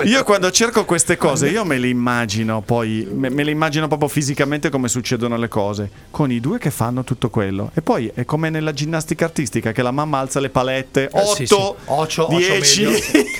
[0.05, 4.09] Io quando cerco queste cose, io me le immagino poi, me, me le immagino proprio
[4.09, 7.70] fisicamente come succedono le cose, con i due che fanno tutto quello.
[7.74, 11.35] E poi è come nella ginnastica artistica, che la mamma alza le palette, 8, Eh,
[11.35, 11.55] sì, sì.
[11.86, 12.86] Ocio 10.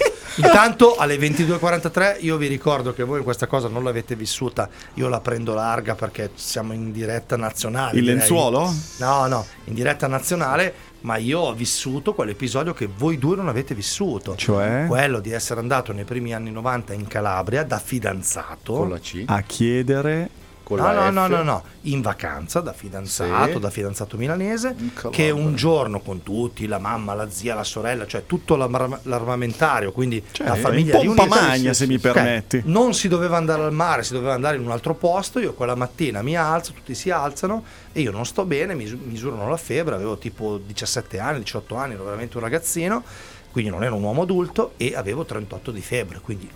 [0.39, 5.21] Intanto alle 22.43 io vi ricordo che voi questa cosa non l'avete vissuta, io la
[5.21, 7.97] prendo larga perché siamo in diretta nazionale.
[7.97, 8.19] Il direi.
[8.19, 8.73] lenzuolo?
[8.99, 13.75] No, no, in diretta nazionale, ma io ho vissuto quell'episodio che voi due non avete
[13.75, 14.37] vissuto.
[14.37, 14.85] Cioè?
[14.87, 18.75] Quello di essere andato nei primi anni 90 in Calabria da fidanzato.
[18.75, 19.25] Con la C.
[19.27, 20.31] A chiedere
[20.69, 23.59] Con No, no, no, no, no, in vacanza da fidanzato, Sì.
[23.59, 25.11] da fidanzato milanese, Calabria.
[25.11, 29.93] che un giorno con tutti, la mamma, la zia, la sorella, cioè tutto l'arma- l'armamentario,
[29.93, 31.47] quindi la famiglia un pompa riunita.
[31.47, 32.61] magna, se mi Ok, permetti.
[32.67, 35.75] Non si doveva andare al mare, si doveva andare in un altro posto, io quella
[35.75, 39.57] mattina mi alzo, tutti si alzano e io non sto bene, mi mis- misurano la
[39.57, 43.03] febbre, avevo tipo 17 anni, 18 anni, ero veramente un ragazzino.
[43.59, 46.49] Quindi non ero un uomo adulto e avevo 38 di febbre, quindi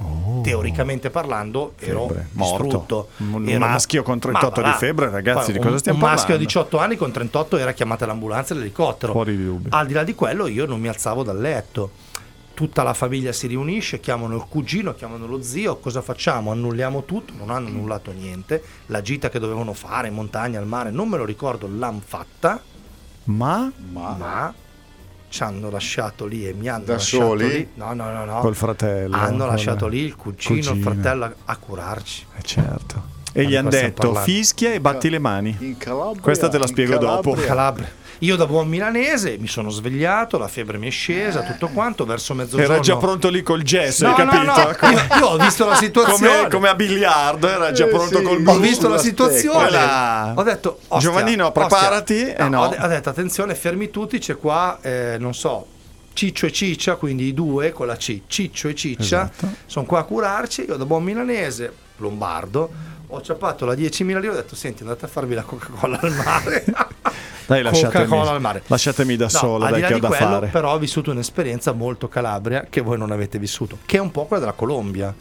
[0.42, 2.06] teoricamente parlando ero Oh.
[2.06, 2.62] Febbre, morto.
[2.62, 3.08] distrutto.
[3.16, 6.26] Un Ero- maschio con 38 Ma di febbre, ragazzi, di cosa un- stiamo un maschio
[6.36, 6.38] parlando?
[6.38, 9.10] di 18 anni con 38 era chiamata l'ambulanza e l'elicottero.
[9.10, 9.70] Fuori di dubbio.
[9.76, 11.90] Al di là di quello io non mi alzavo dal letto.
[12.54, 16.52] Tutta la famiglia si riunisce, chiamano il cugino, chiamano lo zio, cosa facciamo?
[16.52, 18.62] Annulliamo tutto, non hanno annullato niente.
[18.86, 22.62] La gita che dovevano fare in montagna, al mare, non me lo ricordo, l'hanno fatta,
[23.24, 24.54] ma ma
[25.32, 27.48] ci hanno lasciato lì e mi hanno Da lasciato soli?
[27.48, 27.68] lì.
[27.74, 28.38] No, no, no, no.
[28.40, 29.16] col fratello.
[29.16, 30.90] Hanno lasciato lì il cugino, il cugino.
[30.92, 32.26] fratello a, a curarci.
[32.38, 33.10] Eh, certo.
[33.32, 34.30] E Ma gli hanno detto parlando?
[34.30, 35.56] fischia e batti le mani.
[35.60, 36.20] In Calabria.
[36.20, 37.32] Questa te la in spiego dopo.
[37.32, 37.90] Calabria.
[38.22, 42.34] Io da buon milanese mi sono svegliato, la febbre mi è scesa, tutto quanto, verso
[42.34, 42.72] mezzogiorno.
[42.74, 44.86] Era già pronto lì col gesso, No, hai no, capito?
[44.86, 46.36] no, io, io ho visto la situazione.
[46.36, 48.22] Come, come a biliardo, era già Eh, pronto sì.
[48.22, 49.58] col ho Blu, visto la la situazione.
[49.66, 52.62] Quella- Ho detto, ostia, Giovannino, preparati, eh no.
[52.62, 55.66] Ho, de- ho detto, attenzione, fermi tutti, c'è qua, eh, non so,
[56.12, 59.48] Ciccio e Ciccia, quindi i due con la C, Ciccio e Ciccia, Esatto.
[59.66, 62.70] sono qua a curarci, io da buon milanese, lombardo,
[63.14, 66.64] ho ciappato la 10.000 lire, ho detto, senti, andate a farvi la Coca-Cola al mare.
[67.46, 68.62] Dai, lasciatemi, Coca-Cola al mare.
[68.66, 70.46] lasciatemi da No, sola, dai che ho di da quello, fare.
[70.48, 74.24] Però ho vissuto un'esperienza molto calabria che voi non avete vissuto, che è un po'
[74.26, 75.14] quella della Colombia.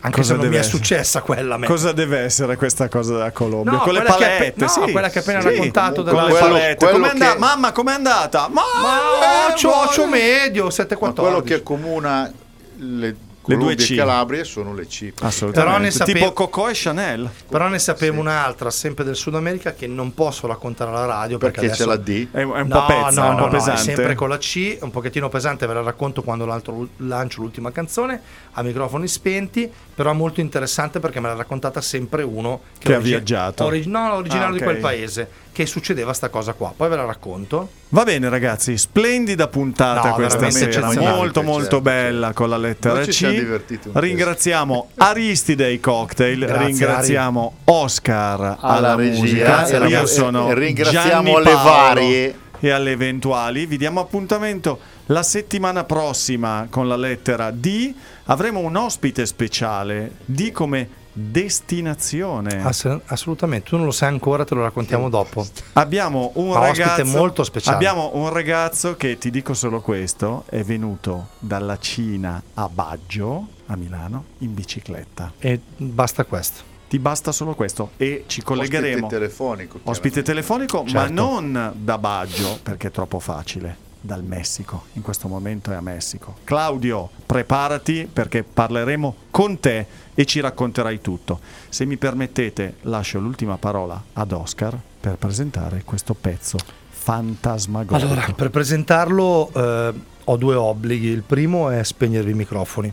[0.00, 0.76] Anche Cosa se non mi è essere?
[0.76, 1.66] successa quella me.
[1.66, 3.72] Cosa deve essere questa cosa della Colombia?
[3.72, 4.92] No, con le che palette, appe- no, sì.
[4.92, 6.76] quella che appena Sì, raccontato Con della- le Quello- palette.
[6.76, 7.32] quello Com'è andata?
[7.32, 8.48] che- Mamma, com'è andata?
[8.48, 11.12] Ma, Ma eh, ocio medio, Ma 7,14.
[11.14, 12.30] quello che accomuna
[12.76, 13.90] le Colombia due C.
[13.90, 15.12] e Calabria sono le C.
[15.20, 15.52] Assolutamente.
[15.72, 17.30] Però ne sapevo- Tipo Coco e Chanel.
[17.48, 21.60] Però ne sapevo un'altra, sempre del Sud America, che non posso raccontare alla radio perché,
[21.60, 22.26] Perché c'è adesso- la D?
[22.30, 23.80] È, è un no, po' pezza, no, un no, po' no, pesante.
[23.80, 27.70] è sempre con la C, un pochettino pesante, ve la racconto quando l'altro lancio l'ultima
[27.70, 28.20] canzone
[28.52, 33.10] a microfoni spenti, però molto interessante perché me l'ha raccontata sempre uno Che ha origi-
[33.10, 33.64] viaggiato.
[33.64, 34.64] origi- no, originario Ah, di ok.
[34.64, 36.74] quel paese, che succedeva sta cosa qua.
[36.76, 37.68] Poi ve la racconto.
[37.90, 42.94] Va bene ragazzi, splendida puntata No, questa sera, molto molto Certo, bella con la lettera
[42.96, 43.88] Noi ci C.
[43.92, 49.44] Ringraziamo Aristide ai cocktail, Grazie, ringraziamo Oscar alla, Alla regia.
[49.44, 52.34] Grazie, io sono E ringraziamo Gianni Paolo varie.
[52.58, 53.66] e alle eventuali.
[53.66, 57.94] Vi diamo appuntamento la settimana prossima con la lettera D.
[58.24, 62.62] Avremo un ospite speciale, D come destinazione.
[62.62, 65.46] Ass- assolutamente, tu non lo sai ancora, te lo raccontiamo dopo.
[65.74, 67.76] Abbiamo un Ma ospite ragazzo molto speciale.
[67.76, 73.76] Abbiamo un ragazzo che ti dico solo questo: è venuto dalla Cina a Baggio, a
[73.76, 75.32] Milano, in bicicletta.
[75.38, 76.72] E basta questo.
[76.88, 79.06] Ti basta solo questo e ci collegheremo.
[79.06, 79.80] Ospite telefonico.
[79.84, 81.12] Ospite telefonico, ma Certo.
[81.12, 83.83] non da Baggio perché è troppo facile.
[84.04, 86.36] Dal Messico, in questo momento è a Messico.
[86.44, 91.40] Claudio, preparati perché parleremo con te e ci racconterai tutto.
[91.70, 96.58] Se mi permettete, lascio l'ultima parola ad Oscar per presentare questo pezzo
[96.90, 98.12] fantasmagorico.
[98.12, 99.94] Allora, per presentarlo eh,
[100.24, 101.06] ho due obblighi.
[101.06, 102.92] Il primo è spegnervi i microfoni.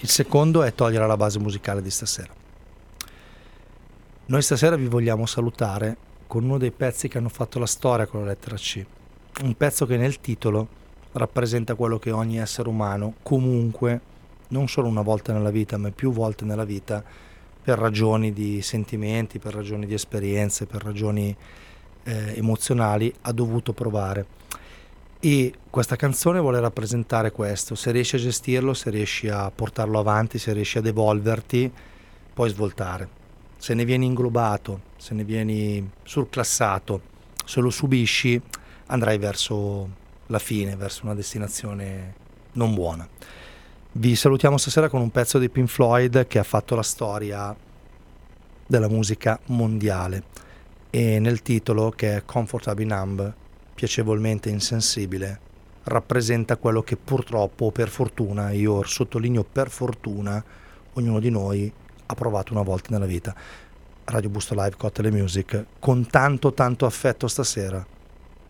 [0.00, 2.32] Il secondo è togliere la base musicale di stasera.
[4.26, 8.20] Noi stasera vi vogliamo salutare con uno dei pezzi che hanno fatto la storia con
[8.20, 8.84] la lettera C.
[9.42, 10.68] Un pezzo che nel titolo
[11.12, 14.00] rappresenta quello che ogni essere umano, comunque,
[14.48, 17.02] non solo una volta nella vita, ma più volte nella vita,
[17.62, 21.34] per ragioni di sentimenti, per ragioni di esperienze, per ragioni
[22.04, 24.24] eh, emozionali, ha dovuto provare.
[25.18, 30.38] E questa canzone vuole rappresentare questo, se riesci a gestirlo, se riesci a portarlo avanti,
[30.38, 31.72] se riesci ad evolverti,
[32.32, 33.08] puoi svoltare.
[33.56, 37.00] Se ne vieni inglobato, se ne vieni surclassato,
[37.44, 38.40] se lo subisci,
[38.86, 39.88] andrai verso
[40.26, 42.14] la fine, verso una destinazione
[42.52, 43.08] non buona.
[43.92, 47.54] Vi salutiamo stasera con un pezzo di Pink Floyd che ha fatto la storia
[48.66, 50.24] della musica mondiale
[50.90, 53.34] e nel titolo che è Comfortably Numb,
[53.74, 55.40] piacevolmente insensibile,
[55.84, 60.42] rappresenta quello che purtroppo per fortuna, io sottolineo per fortuna,
[60.92, 61.72] ognuno di noi
[62.06, 63.34] ha provato una volta nella vita.
[64.04, 67.84] Radio Busto Live, Cocktail e Music, con tanto tanto affetto stasera,